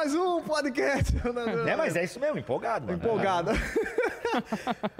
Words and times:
mais 0.00 0.14
um 0.14 0.40
podcast. 0.40 1.12
É, 1.68 1.76
mas 1.76 1.94
é 1.94 2.04
isso 2.04 2.18
mesmo, 2.18 2.38
empolgado. 2.38 2.86
Mano. 2.86 2.98
Empolgado. 2.98 3.50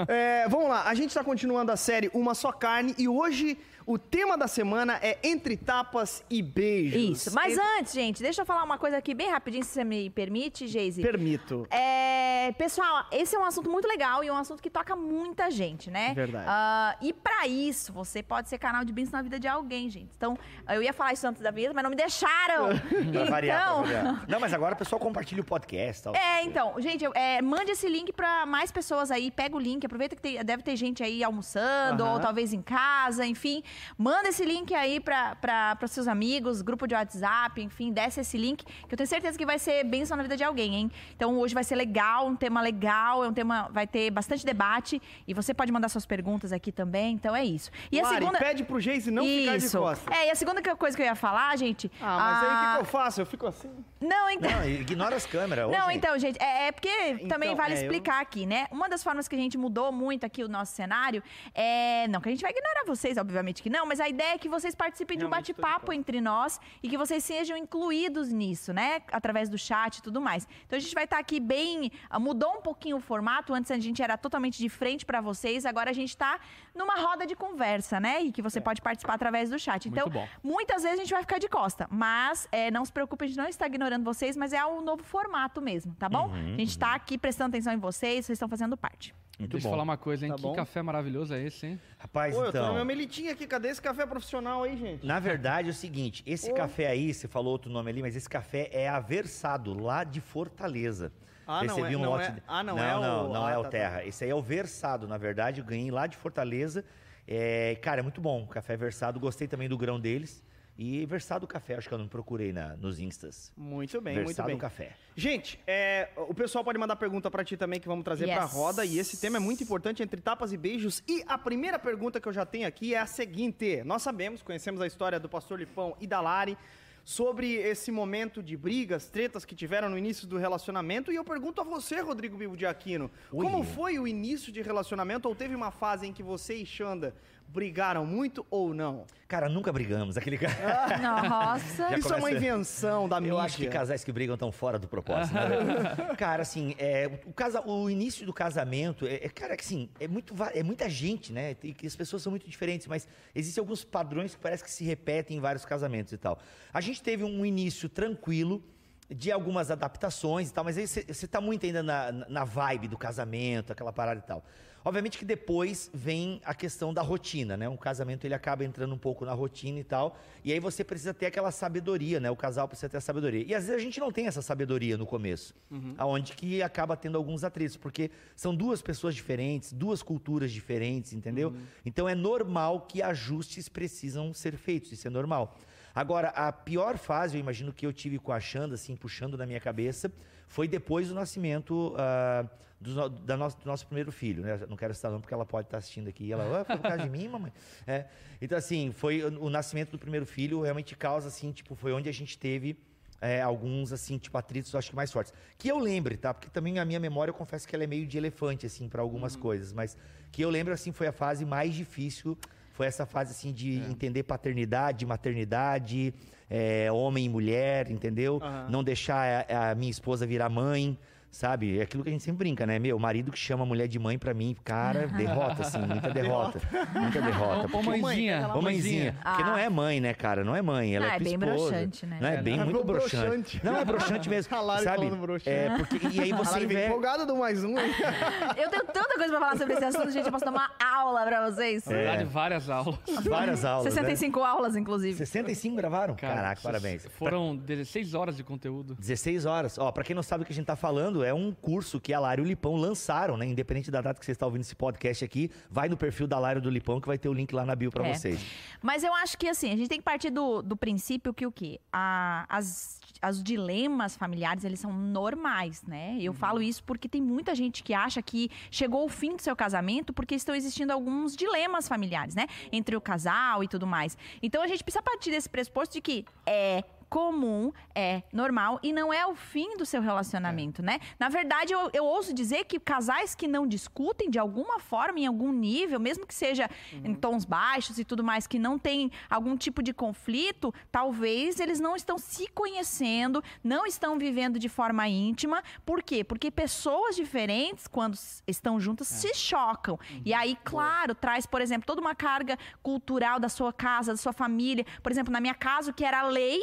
É, 0.06 0.46
vamos 0.50 0.68
lá, 0.68 0.84
a 0.84 0.94
gente 0.94 1.08
está 1.08 1.24
continuando 1.24 1.72
a 1.72 1.76
série 1.76 2.10
Uma 2.12 2.34
Só 2.34 2.52
Carne 2.52 2.94
e 2.98 3.08
hoje 3.08 3.58
o 3.90 3.98
tema 3.98 4.38
da 4.38 4.46
semana 4.46 5.00
é 5.02 5.18
Entre 5.20 5.56
Tapas 5.56 6.22
e 6.30 6.40
Beijos. 6.42 7.26
Isso. 7.26 7.34
Mas 7.34 7.58
antes, 7.58 7.92
gente, 7.92 8.22
deixa 8.22 8.42
eu 8.42 8.46
falar 8.46 8.62
uma 8.62 8.78
coisa 8.78 8.96
aqui 8.96 9.12
bem 9.14 9.28
rapidinho, 9.28 9.64
se 9.64 9.70
você 9.70 9.82
me 9.82 10.08
permite, 10.10 10.68
Geise. 10.68 11.02
Permito. 11.02 11.66
É, 11.70 12.52
pessoal, 12.52 13.04
esse 13.10 13.34
é 13.34 13.38
um 13.38 13.44
assunto 13.44 13.68
muito 13.68 13.88
legal 13.88 14.22
e 14.22 14.28
é 14.28 14.32
um 14.32 14.36
assunto 14.36 14.62
que 14.62 14.70
toca 14.70 14.94
muita 14.94 15.50
gente, 15.50 15.90
né? 15.90 16.14
Verdade. 16.14 16.44
Ah, 16.48 16.96
e 17.02 17.12
pra 17.12 17.48
isso, 17.48 17.92
você 17.92 18.22
pode 18.22 18.48
ser 18.48 18.58
canal 18.58 18.84
de 18.84 18.92
bênção 18.92 19.16
na 19.18 19.22
vida 19.22 19.40
de 19.40 19.48
alguém, 19.48 19.90
gente. 19.90 20.10
Então, 20.16 20.38
eu 20.68 20.80
ia 20.80 20.92
falar 20.92 21.12
isso 21.12 21.26
antes 21.26 21.42
da 21.42 21.50
vinheta, 21.50 21.74
mas 21.74 21.82
não 21.82 21.90
me 21.90 21.96
deixaram. 21.96 22.68
Variar, 23.28 23.72
então, 23.72 23.82
pra 23.82 23.92
variar. 23.92 24.24
Não, 24.30 24.38
mas 24.38 24.52
agora 24.54 24.74
o 24.74 24.78
pessoal 24.78 25.00
compartilha 25.00 25.40
o 25.42 25.44
podcast. 25.44 26.04
Tal. 26.04 26.14
É, 26.14 26.44
então, 26.44 26.80
gente, 26.80 27.04
é, 27.14 27.42
mande 27.42 27.72
esse 27.72 27.88
link 27.88 28.12
pra 28.12 28.46
mais 28.46 28.70
pessoas 28.70 29.10
aí, 29.10 29.32
pega 29.32 29.56
o 29.56 29.58
link, 29.58 29.84
aproveita 29.84 30.14
que 30.14 30.22
tem- 30.22 30.44
deve 30.44 30.62
ter 30.62 30.76
gente 30.76 31.02
aí 31.02 31.24
almoçando, 31.24 32.06
ou 32.06 32.20
talvez 32.20 32.52
em 32.52 32.62
casa, 32.62 33.26
enfim. 33.26 33.64
Manda 33.96 34.28
esse 34.28 34.44
link 34.44 34.74
aí 34.74 35.00
pra, 35.00 35.36
pros 35.76 35.90
seus 35.90 36.06
amigos, 36.08 36.62
grupo 36.62 36.86
de 36.86 36.94
WhatsApp, 36.94 37.60
enfim, 37.62 37.92
desce 37.92 38.20
esse 38.20 38.36
link, 38.36 38.64
que 38.64 38.94
eu 38.94 38.96
tenho 38.96 39.06
certeza 39.08 39.36
que 39.36 39.46
vai 39.46 39.58
ser 39.58 39.84
bênção 39.84 40.16
na 40.16 40.22
vida 40.22 40.36
de 40.36 40.44
alguém, 40.44 40.74
hein? 40.74 40.90
Então 41.14 41.38
hoje 41.38 41.54
vai 41.54 41.64
ser 41.64 41.76
legal, 41.76 42.26
um 42.26 42.36
tema 42.36 42.60
legal, 42.60 43.24
é 43.24 43.28
um 43.28 43.32
tema, 43.32 43.68
vai 43.72 43.86
ter 43.86 44.10
bastante 44.10 44.44
debate, 44.44 45.00
e 45.26 45.34
você 45.34 45.52
pode 45.54 45.72
mandar 45.72 45.88
suas 45.88 46.06
perguntas 46.06 46.52
aqui 46.52 46.72
também, 46.72 47.14
então 47.14 47.34
é 47.34 47.44
isso. 47.44 47.70
E 47.90 48.00
Lari, 48.00 48.16
a 48.16 48.18
segunda... 48.18 48.38
pede 48.38 48.64
pro 48.64 48.80
Geise 48.80 49.10
não 49.10 49.24
ficar 49.24 49.56
de 49.58 49.64
Isso. 49.64 49.78
costas. 49.78 50.16
É, 50.16 50.28
e 50.28 50.30
a 50.30 50.34
segunda 50.34 50.62
coisa 50.76 50.96
que 50.96 51.02
eu 51.02 51.06
ia 51.06 51.14
falar, 51.14 51.56
gente... 51.56 51.90
Ah, 52.00 52.16
mas 52.18 52.42
aí 52.42 52.56
o 52.56 52.60
que, 52.60 52.74
que 52.74 52.80
eu 52.80 52.84
faço? 52.84 53.20
Eu 53.20 53.26
fico 53.26 53.46
assim. 53.46 53.70
Não, 54.00 54.30
então... 54.30 54.50
Não, 54.50 54.68
ignora 54.68 55.16
as 55.16 55.26
câmeras. 55.26 55.66
Ô, 55.68 55.70
Não, 55.70 55.86
gente. 55.86 55.96
então, 55.96 56.18
gente, 56.18 56.42
é, 56.42 56.68
é 56.68 56.72
porque 56.72 56.88
também 57.28 57.50
Então, 57.52 57.56
vale 57.56 57.74
é, 57.74 57.78
eu- 57.78 57.82
explicar 57.82 58.20
aqui, 58.20 58.46
né? 58.46 58.66
Uma 58.70 58.88
das 58.88 59.02
formas 59.02 59.28
que 59.28 59.34
a 59.34 59.38
gente 59.38 59.56
mudou 59.58 59.92
muito 59.92 60.24
aqui 60.24 60.42
o 60.42 60.48
nosso 60.48 60.72
cenário 60.74 61.22
é. 61.54 62.06
Não 62.08 62.20
que 62.20 62.28
a 62.28 62.32
gente 62.32 62.42
vai 62.42 62.50
ignorar 62.50 62.84
vocês, 62.86 63.16
obviamente 63.16 63.62
que 63.62 63.69
não, 63.70 63.86
mas 63.86 64.00
a 64.00 64.08
ideia 64.08 64.34
é 64.34 64.38
que 64.38 64.48
vocês 64.48 64.74
participem 64.74 65.16
de 65.16 65.24
um 65.24 65.28
bate-papo 65.30 65.92
entre 65.92 66.20
nós 66.20 66.60
e 66.82 66.88
que 66.88 66.98
vocês 66.98 67.22
sejam 67.24 67.56
incluídos 67.56 68.30
nisso, 68.32 68.72
né? 68.72 69.00
Através 69.12 69.48
do 69.48 69.56
chat 69.56 69.98
e 69.98 70.02
tudo 70.02 70.20
mais. 70.20 70.46
Então 70.66 70.76
a 70.76 70.80
gente 70.80 70.94
vai 70.94 71.04
estar 71.04 71.18
aqui 71.18 71.38
bem. 71.38 71.90
ah, 72.10 72.18
Mudou 72.18 72.52
um 72.58 72.60
pouquinho 72.60 72.96
o 72.96 73.00
formato. 73.00 73.54
Antes 73.54 73.70
a 73.70 73.78
gente 73.78 74.02
era 74.02 74.18
totalmente 74.18 74.58
de 74.58 74.68
frente 74.68 75.06
para 75.06 75.20
vocês, 75.20 75.64
agora 75.64 75.90
a 75.90 75.92
gente 75.92 76.16
tá 76.16 76.40
numa 76.74 76.96
roda 76.96 77.24
de 77.26 77.36
conversa, 77.36 78.00
né? 78.00 78.20
E 78.22 78.32
que 78.32 78.42
você 78.42 78.60
pode 78.60 78.82
participar 78.82 79.14
através 79.14 79.50
do 79.50 79.58
chat. 79.58 79.88
Então, 79.88 80.06
muitas 80.42 80.82
vezes 80.82 80.98
a 80.98 81.02
gente 81.02 81.12
vai 81.12 81.22
ficar 81.22 81.38
de 81.38 81.48
costa, 81.48 81.86
mas 81.90 82.48
é, 82.50 82.70
não 82.70 82.84
se 82.84 82.92
preocupe, 82.92 83.24
a 83.24 83.28
gente 83.28 83.36
não 83.38 83.48
está 83.48 83.66
ignorando 83.66 84.04
vocês, 84.04 84.36
mas 84.36 84.52
é 84.52 84.64
um 84.66 84.80
novo 84.80 85.02
formato 85.04 85.62
mesmo, 85.62 85.94
tá 85.96 86.08
bom? 86.08 86.32
a 86.34 86.58
gente 86.58 86.70
está 86.70 86.94
aqui 86.94 87.16
prestando 87.16 87.50
atenção 87.50 87.72
em 87.72 87.78
vocês, 87.78 88.26
vocês 88.26 88.36
estão 88.36 88.48
fazendo 88.48 88.76
parte. 88.76 89.14
Muito 89.40 89.52
Deixa 89.52 89.66
eu 89.66 89.70
bom. 89.70 89.72
falar 89.78 89.82
uma 89.84 89.96
coisa, 89.96 90.26
hein? 90.26 90.32
Tá 90.32 90.36
que 90.36 90.42
bom. 90.42 90.54
café 90.54 90.82
maravilhoso 90.82 91.32
é 91.32 91.42
esse, 91.42 91.66
hein? 91.66 91.80
Rapaz, 91.98 92.34
Pô, 92.34 92.44
eu 92.44 92.52
tô 92.52 92.58
na 92.58 92.64
então. 92.64 92.74
minha 92.74 92.84
aqui. 93.32 93.46
Cadê 93.46 93.68
esse 93.68 93.80
café 93.80 94.04
profissional 94.04 94.62
aí, 94.64 94.76
gente? 94.76 95.06
Na 95.06 95.18
verdade 95.18 95.68
é 95.68 95.70
o 95.70 95.74
seguinte, 95.74 96.22
esse 96.26 96.50
Ô. 96.52 96.54
café 96.54 96.88
aí, 96.88 97.14
você 97.14 97.26
falou 97.26 97.50
outro 97.52 97.70
nome 97.70 97.90
ali, 97.90 98.02
mas 98.02 98.14
esse 98.14 98.28
café 98.28 98.68
é 98.70 98.86
a 98.86 99.00
Versado, 99.00 99.72
lá 99.82 100.04
de 100.04 100.20
Fortaleza. 100.20 101.10
Ah, 101.46 101.64
não 101.64 101.74
Recebi 101.74 101.94
é- 101.94 101.96
um 101.96 102.02
não 102.02 102.10
lote 102.10 102.28
é- 102.28 102.36
ah, 102.46 102.62
não 102.62 102.76
não 102.76 102.84
é 102.84 102.96
o- 102.96 103.00
Não, 103.00 103.28
não 103.32 103.46
ah, 103.46 103.50
é 103.50 103.54
tá, 103.54 103.60
o 103.60 103.62
tá. 103.64 103.68
Terra. 103.70 104.04
Esse 104.04 104.24
aí 104.24 104.30
é 104.30 104.34
o 104.34 104.42
Versado, 104.42 105.08
na 105.08 105.16
verdade, 105.16 105.60
eu 105.60 105.66
ganhei 105.66 105.90
lá 105.90 106.06
de 106.06 106.16
Fortaleza. 106.18 106.84
É, 107.26 107.76
cara, 107.80 108.00
é 108.00 108.02
muito 108.02 108.20
bom, 108.20 108.46
café 108.46 108.76
Versado. 108.76 109.18
Gostei 109.18 109.48
também 109.48 109.68
do 109.70 109.78
grão 109.78 109.98
deles. 109.98 110.42
E 110.82 111.04
Versado 111.04 111.46
Café, 111.46 111.74
acho 111.74 111.88
que 111.90 111.94
eu 111.94 111.98
não 111.98 112.08
procurei 112.08 112.54
na, 112.54 112.74
nos 112.74 112.98
instas. 112.98 113.52
Muito 113.54 114.00
bem, 114.00 114.14
muito 114.14 114.28
Versado 114.28 114.46
bem. 114.48 114.56
Café. 114.56 114.96
Gente, 115.14 115.60
é, 115.66 116.08
o 116.16 116.32
pessoal 116.32 116.64
pode 116.64 116.78
mandar 116.78 116.96
pergunta 116.96 117.30
pra 117.30 117.44
ti 117.44 117.54
também 117.54 117.78
que 117.78 117.86
vamos 117.86 118.02
trazer 118.02 118.24
Yes. 118.24 118.34
pra 118.34 118.44
roda. 118.46 118.82
E 118.82 118.98
esse 118.98 119.20
tema 119.20 119.36
é 119.36 119.40
muito 119.40 119.62
importante, 119.62 120.02
entre 120.02 120.22
tapas 120.22 120.54
e 120.54 120.56
beijos. 120.56 121.02
E 121.06 121.22
a 121.26 121.36
primeira 121.36 121.78
pergunta 121.78 122.18
que 122.18 122.26
eu 122.26 122.32
já 122.32 122.46
tenho 122.46 122.66
aqui 122.66 122.94
é 122.94 122.98
a 122.98 123.04
seguinte. 123.06 123.84
Nós 123.84 124.00
sabemos, 124.00 124.42
conhecemos 124.42 124.80
a 124.80 124.86
história 124.86 125.20
do 125.20 125.28
pastor 125.28 125.58
Lipão 125.58 125.94
e 126.00 126.06
da 126.06 126.18
Lari 126.22 126.56
sobre 127.04 127.56
esse 127.56 127.90
momento 127.92 128.42
de 128.42 128.56
brigas, 128.56 129.06
tretas 129.10 129.44
que 129.44 129.54
tiveram 129.54 129.90
no 129.90 129.98
início 129.98 130.26
do 130.26 130.38
relacionamento. 130.38 131.12
E 131.12 131.16
eu 131.16 131.24
pergunto 131.24 131.60
a 131.60 131.64
você, 131.64 132.00
Rodrigo 132.00 132.38
Bibo 132.38 132.56
de 132.56 132.64
Aquino, 132.64 133.10
Ui. 133.30 133.44
como 133.44 133.62
foi 133.64 133.98
o 133.98 134.08
início 134.08 134.50
de 134.50 134.62
relacionamento? 134.62 135.28
Ou 135.28 135.34
teve 135.34 135.54
uma 135.54 135.70
fase 135.70 136.06
em 136.06 136.12
que 136.12 136.22
você 136.22 136.54
e 136.54 136.64
Xanda 136.64 137.14
brigaram 137.52 138.06
muito 138.06 138.46
ou 138.50 138.72
não? 138.72 139.04
Cara, 139.26 139.48
nunca 139.48 139.72
brigamos. 139.72 140.16
Aquele 140.16 140.38
cara. 140.38 140.98
Nossa. 141.28 141.90
Já 141.90 141.98
Isso 141.98 142.08
é 142.08 142.16
uma 142.16 142.20
começa- 142.20 142.36
invenção 142.36 143.08
da 143.08 143.20
mídia. 143.20 143.32
Eu 143.32 143.38
acho 143.38 143.56
que 143.56 143.66
casais 143.66 144.04
que 144.04 144.12
brigam 144.12 144.34
estão 144.34 144.52
fora 144.52 144.78
do 144.78 144.86
propósito. 144.88 145.34
né? 145.34 146.14
cara, 146.16 146.42
assim, 146.42 146.74
é, 146.78 147.10
o, 147.26 147.32
casa, 147.32 147.60
o 147.66 147.90
início 147.90 148.24
do 148.24 148.32
casamento, 148.32 149.06
é, 149.06 149.14
é, 149.14 149.28
cara, 149.28 149.56
que 149.56 149.62
assim, 149.64 149.88
é, 149.98 150.06
muito, 150.06 150.34
é 150.54 150.62
muita 150.62 150.88
gente, 150.88 151.32
né? 151.32 151.56
E 151.62 151.74
que 151.74 151.86
as 151.86 151.96
pessoas 151.96 152.22
são 152.22 152.30
muito 152.30 152.48
diferentes, 152.48 152.86
mas 152.86 153.06
existem 153.34 153.60
alguns 153.60 153.84
padrões 153.84 154.34
que 154.34 154.40
parece 154.40 154.62
que 154.62 154.70
se 154.70 154.84
repetem 154.84 155.36
em 155.36 155.40
vários 155.40 155.64
casamentos 155.64 156.12
e 156.12 156.18
tal. 156.18 156.38
A 156.72 156.80
gente 156.80 157.02
teve 157.02 157.24
um 157.24 157.44
início 157.44 157.88
tranquilo 157.88 158.62
de 159.08 159.32
algumas 159.32 159.72
adaptações 159.72 160.50
e 160.50 160.52
tal, 160.52 160.62
mas 160.62 160.78
aí 160.78 160.86
você 160.86 161.00
está 161.08 161.40
muito 161.40 161.66
ainda 161.66 161.82
na, 161.82 162.12
na 162.12 162.44
vibe 162.44 162.86
do 162.86 162.96
casamento, 162.96 163.72
aquela 163.72 163.92
parada 163.92 164.20
e 164.20 164.22
tal. 164.22 164.44
Obviamente 164.84 165.18
que 165.18 165.24
depois 165.24 165.90
vem 165.92 166.40
a 166.44 166.54
questão 166.54 166.94
da 166.94 167.02
rotina, 167.02 167.56
né? 167.56 167.68
Um 167.68 167.76
casamento 167.76 168.24
ele 168.24 168.32
acaba 168.32 168.64
entrando 168.64 168.94
um 168.94 168.98
pouco 168.98 169.24
na 169.24 169.32
rotina 169.32 169.78
e 169.78 169.84
tal, 169.84 170.18
e 170.42 170.52
aí 170.52 170.60
você 170.60 170.82
precisa 170.82 171.12
ter 171.12 171.26
aquela 171.26 171.50
sabedoria, 171.50 172.18
né? 172.18 172.30
O 172.30 172.36
casal 172.36 172.66
precisa 172.66 172.88
ter 172.88 172.96
a 172.96 173.00
sabedoria. 173.00 173.44
E 173.46 173.54
às 173.54 173.66
vezes 173.66 173.80
a 173.80 173.84
gente 173.84 174.00
não 174.00 174.10
tem 174.10 174.26
essa 174.26 174.40
sabedoria 174.40 174.96
no 174.96 175.04
começo, 175.04 175.54
aonde 175.98 176.32
que 176.32 176.62
acaba 176.62 176.96
tendo 176.96 177.18
alguns 177.18 177.44
atritos, 177.44 177.76
porque 177.76 178.10
são 178.34 178.54
duas 178.54 178.80
pessoas 178.80 179.14
diferentes, 179.14 179.72
duas 179.72 180.02
culturas 180.02 180.50
diferentes, 180.50 181.12
entendeu? 181.12 181.50
Então 181.84 182.08
é 182.08 182.14
normal 182.14 182.82
que 182.82 183.02
ajustes 183.02 183.68
precisam 183.68 184.32
ser 184.32 184.56
feitos, 184.56 184.92
isso 184.92 185.06
é 185.06 185.10
normal. 185.10 185.58
Agora, 185.94 186.28
a 186.28 186.52
pior 186.52 186.96
fase, 186.96 187.36
eu 187.36 187.40
imagino 187.40 187.72
que 187.72 187.84
eu 187.84 187.92
tive 187.92 188.18
com 188.18 188.32
a 188.32 188.40
Xanda, 188.40 188.76
assim, 188.76 188.94
puxando 188.96 189.36
na 189.36 189.44
minha 189.44 189.60
cabeça, 189.60 190.10
foi 190.46 190.68
depois 190.68 191.08
do 191.08 191.14
nascimento 191.14 191.94
ah, 191.98 192.46
do, 192.80 193.08
da 193.08 193.36
nosso, 193.36 193.58
do 193.58 193.66
nosso 193.66 193.86
primeiro 193.86 194.10
filho, 194.10 194.42
né? 194.42 194.58
Não 194.68 194.76
quero 194.76 194.94
citar 194.94 195.10
não, 195.10 195.20
porque 195.20 195.34
ela 195.34 195.44
pode 195.44 195.66
estar 195.66 195.78
assistindo 195.78 196.08
aqui. 196.08 196.24
E 196.24 196.32
ela, 196.32 196.60
ah, 196.60 196.64
foi 196.64 196.76
por 196.76 196.82
causa 196.82 197.02
de 197.02 197.10
mim, 197.10 197.28
mamãe? 197.28 197.52
É. 197.86 198.06
Então, 198.40 198.56
assim, 198.56 198.90
foi 198.92 199.22
o, 199.22 199.44
o 199.44 199.50
nascimento 199.50 199.90
do 199.90 199.98
primeiro 199.98 200.24
filho, 200.24 200.62
realmente 200.62 200.96
causa, 200.96 201.28
assim, 201.28 201.52
tipo, 201.52 201.74
foi 201.74 201.92
onde 201.92 202.08
a 202.08 202.12
gente 202.12 202.38
teve 202.38 202.78
é, 203.20 203.42
alguns, 203.42 203.92
assim, 203.92 204.16
tipo, 204.16 204.36
atritos, 204.38 204.74
acho 204.74 204.90
que 204.90 204.96
mais 204.96 205.12
fortes. 205.12 205.32
Que 205.58 205.68
eu 205.68 205.78
lembre, 205.78 206.16
tá? 206.16 206.32
Porque 206.32 206.48
também 206.48 206.78
a 206.78 206.84
minha 206.84 206.98
memória, 206.98 207.30
eu 207.30 207.34
confesso 207.34 207.68
que 207.68 207.74
ela 207.74 207.84
é 207.84 207.86
meio 207.86 208.06
de 208.06 208.16
elefante, 208.16 208.64
assim, 208.64 208.88
para 208.88 209.02
algumas 209.02 209.36
coisas. 209.36 209.72
Mas 209.72 209.96
que 210.32 210.42
eu 210.42 210.48
lembro, 210.48 210.72
assim, 210.72 210.90
foi 210.90 211.06
a 211.06 211.12
fase 211.12 211.44
mais 211.44 211.74
difícil. 211.74 212.36
Foi 212.72 212.86
essa 212.86 213.04
fase, 213.04 213.32
assim, 213.32 213.52
de 213.52 213.78
entender 213.90 214.22
paternidade, 214.22 215.04
maternidade, 215.04 216.14
é, 216.48 216.90
homem 216.90 217.26
e 217.26 217.28
mulher, 217.28 217.90
entendeu? 217.90 218.40
Aham. 218.42 218.68
Não 218.70 218.82
deixar 218.82 219.46
a, 219.50 219.70
a 219.70 219.74
minha 219.74 219.90
esposa 219.90 220.26
virar 220.26 220.48
mãe. 220.48 220.98
Sabe? 221.30 221.78
É 221.78 221.82
aquilo 221.82 222.02
que 222.02 222.08
a 222.08 222.12
gente 222.12 222.24
sempre 222.24 222.38
brinca, 222.38 222.66
né? 222.66 222.78
Meu, 222.78 222.96
o 222.96 223.00
marido 223.00 223.30
que 223.30 223.38
chama 223.38 223.62
a 223.62 223.66
mulher 223.66 223.86
de 223.86 223.98
mãe, 223.98 224.18
pra 224.18 224.34
mim, 224.34 224.56
cara, 224.64 225.06
derrota, 225.06 225.62
assim, 225.62 225.78
muita 225.78 226.10
derrota. 226.12 226.60
Muita 226.92 227.20
derrota. 227.22 227.60
Ô, 227.60 227.64
ô, 227.64 227.82
porque- 227.82 228.00
mãezinha, 228.00 228.48
Ô, 228.54 228.60
mãezinha. 228.60 229.16
Porque 229.22 229.42
Ah. 229.42 229.46
não 229.46 229.56
é 229.58 229.68
mãe, 229.70 230.00
né, 230.00 230.12
cara? 230.12 230.42
Não 230.42 230.56
é 230.56 230.60
mãe. 230.60 230.96
Ela 230.96 231.06
Ah, 231.06 231.08
é 231.10 231.12
é 231.12 231.18
tua 231.18 231.24
bem 231.24 231.34
esposa. 231.34 231.54
broxante, 231.70 232.06
né? 232.06 232.18
Não, 232.20 232.28
é 232.28 232.34
É, 232.34 232.42
bem 232.42 232.56
né? 232.56 232.64
muito 232.64 232.80
É 232.80 232.84
broxante. 232.84 233.16
broxante. 233.26 233.60
Não, 233.64 233.76
é 233.76 233.84
broxante 233.84 234.28
mesmo. 234.28 234.56
A 234.56 234.60
Lari 234.60 234.84
sabe? 234.84 235.10
broxante. 235.10 235.50
É, 235.56 235.76
porque, 235.78 236.06
e 236.08 236.20
aí 236.20 236.32
você 236.32 236.66
vem 236.66 236.86
empolgada 236.86 237.24
do 237.24 237.36
mais 237.36 237.62
um? 237.64 237.76
Eu 237.78 238.68
tenho 238.68 238.84
tanta 238.86 239.14
coisa 239.14 239.28
pra 239.30 239.40
falar 239.40 239.56
sobre 239.56 239.74
esse 239.74 239.84
assunto, 239.84 240.10
gente. 240.10 240.26
Eu 240.26 240.32
posso 240.32 240.44
dar 240.44 240.50
uma 240.50 240.70
aula 240.84 241.24
pra 241.24 241.48
vocês. 241.50 241.84
Na 241.86 241.92
verdade, 241.92 242.24
várias 242.24 242.68
aulas. 242.68 242.96
várias 243.28 243.64
aulas, 243.64 243.84
65 243.92 244.40
aulas, 244.42 244.74
inclusive. 244.76 245.12
né? 245.12 245.24
65 245.26 245.76
gravaram? 245.76 246.14
Cara, 246.16 246.34
Caraca, 246.34 246.60
parabéns. 246.60 247.06
Foram 247.18 247.56
16 247.56 248.14
horas 248.14 248.36
de 248.36 248.42
conteúdo. 248.42 248.96
16 248.98 249.46
horas. 249.46 249.78
Ó, 249.78 249.90
pra 249.92 250.02
quem 250.02 250.14
não 250.16 250.22
sabe 250.22 250.42
o 250.42 250.46
que 250.46 250.52
a 250.52 250.56
gente 250.56 250.66
tá 250.66 250.76
falando, 250.76 251.19
é 251.22 251.32
um 251.34 251.52
curso 251.52 252.00
que 252.00 252.12
a 252.12 252.20
Lara 252.20 252.40
e 252.40 252.44
o 252.44 252.46
Lipão 252.46 252.76
lançaram, 252.76 253.36
né? 253.36 253.46
Independente 253.46 253.90
da 253.90 254.00
data 254.00 254.18
que 254.18 254.26
você 254.26 254.32
está 254.32 254.46
ouvindo 254.46 254.62
esse 254.62 254.74
podcast 254.74 255.24
aqui, 255.24 255.50
vai 255.70 255.88
no 255.88 255.96
perfil 255.96 256.26
da 256.26 256.40
e 256.56 256.60
do 256.60 256.70
Lipão 256.70 257.00
que 257.00 257.06
vai 257.06 257.18
ter 257.18 257.28
o 257.28 257.32
link 257.32 257.52
lá 257.54 257.64
na 257.64 257.74
bio 257.76 257.90
pra 257.90 258.06
É. 258.06 258.14
vocês. 258.14 258.40
Mas 258.82 259.04
eu 259.04 259.12
acho 259.14 259.36
que 259.38 259.48
assim, 259.48 259.70
a 259.72 259.76
gente 259.76 259.88
tem 259.88 259.98
que 259.98 260.04
partir 260.04 260.30
do, 260.30 260.62
do 260.62 260.76
princípio 260.76 261.32
que 261.34 261.46
o 261.46 261.52
quê? 261.52 261.78
A, 261.92 262.46
as, 262.48 263.00
as 263.20 263.42
dilemas 263.42 264.16
familiares, 264.16 264.64
eles 264.64 264.80
são 264.80 264.92
normais, 264.92 265.82
né? 265.82 266.16
Eu 266.20 266.32
falo 266.32 266.60
isso 266.62 266.82
porque 266.84 267.08
tem 267.08 267.22
muita 267.22 267.54
gente 267.54 267.82
que 267.82 267.92
acha 267.94 268.20
que 268.22 268.50
chegou 268.70 269.04
o 269.04 269.08
fim 269.08 269.36
do 269.36 269.42
seu 269.42 269.54
casamento 269.54 270.12
porque 270.12 270.34
estão 270.34 270.54
existindo 270.54 270.92
alguns 270.92 271.36
dilemas 271.36 271.86
familiares, 271.86 272.34
né? 272.34 272.46
Entre 272.72 272.96
o 272.96 273.00
casal 273.00 273.62
e 273.62 273.68
tudo 273.68 273.86
mais. 273.86 274.16
Então 274.42 274.62
a 274.62 274.66
gente 274.66 274.82
precisa 274.82 275.02
partir 275.02 275.30
desse 275.30 275.48
pressuposto 275.48 275.94
de 275.94 276.00
que 276.00 276.24
é 276.46 276.82
comum, 277.10 277.72
é 277.92 278.22
normal 278.32 278.78
e 278.84 278.92
não 278.92 279.12
é 279.12 279.26
o 279.26 279.34
fim 279.34 279.76
do 279.76 279.84
seu 279.84 280.00
relacionamento, 280.00 280.80
né? 280.80 281.00
Na 281.18 281.28
verdade, 281.28 281.72
eu, 281.72 281.90
eu 281.92 282.04
ouso 282.04 282.32
dizer 282.32 282.64
que 282.64 282.78
casais 282.78 283.34
que 283.34 283.48
não 283.48 283.66
discutem 283.66 284.30
de 284.30 284.38
alguma 284.38 284.78
forma, 284.78 285.18
em 285.18 285.26
algum 285.26 285.52
nível, 285.52 285.98
mesmo 285.98 286.24
que 286.24 286.34
seja 286.34 286.70
em 286.92 287.12
tons 287.12 287.44
baixos 287.44 287.98
e 287.98 288.04
tudo 288.04 288.22
mais, 288.22 288.46
que 288.46 288.58
não 288.58 288.78
tem 288.78 289.10
algum 289.28 289.56
tipo 289.56 289.82
de 289.82 289.92
conflito, 289.92 290.72
talvez 290.92 291.58
eles 291.58 291.80
não 291.80 291.96
estão 291.96 292.16
se 292.16 292.46
conhecendo, 292.48 293.42
não 293.62 293.84
estão 293.84 294.16
vivendo 294.16 294.58
de 294.58 294.68
forma 294.68 295.08
íntima. 295.08 295.62
Por 295.84 296.02
quê? 296.02 296.22
Porque 296.22 296.50
pessoas 296.50 297.16
diferentes, 297.16 297.88
quando 297.88 298.16
estão 298.46 298.78
juntas, 298.78 299.08
se 299.08 299.34
chocam. 299.34 299.98
E 300.24 300.32
aí, 300.32 300.56
claro, 300.62 301.12
traz, 301.14 301.44
por 301.44 301.60
exemplo, 301.60 301.86
toda 301.86 302.00
uma 302.00 302.14
carga 302.14 302.56
cultural 302.82 303.40
da 303.40 303.48
sua 303.48 303.72
casa, 303.72 304.12
da 304.12 304.16
sua 304.16 304.32
família. 304.32 304.86
Por 305.02 305.10
exemplo, 305.10 305.32
na 305.32 305.40
minha 305.40 305.54
casa, 305.54 305.90
o 305.90 305.94
que 305.94 306.04
era 306.04 306.22
lei, 306.22 306.60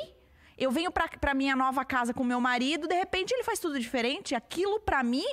eu 0.58 0.72
venho 0.72 0.92
pra, 0.92 1.08
pra 1.08 1.34
minha 1.34 1.56
nova 1.56 1.86
casa 1.86 2.14
com 2.14 2.24
meu 2.24 2.42
marido, 2.42 2.88
de 2.88 2.96
repente 2.96 3.32
ele 3.32 3.44
faz 3.44 3.60
tudo 3.60 3.80
diferente. 3.80 4.34
Aquilo 4.34 4.80
pra 4.80 5.04
mim, 5.04 5.26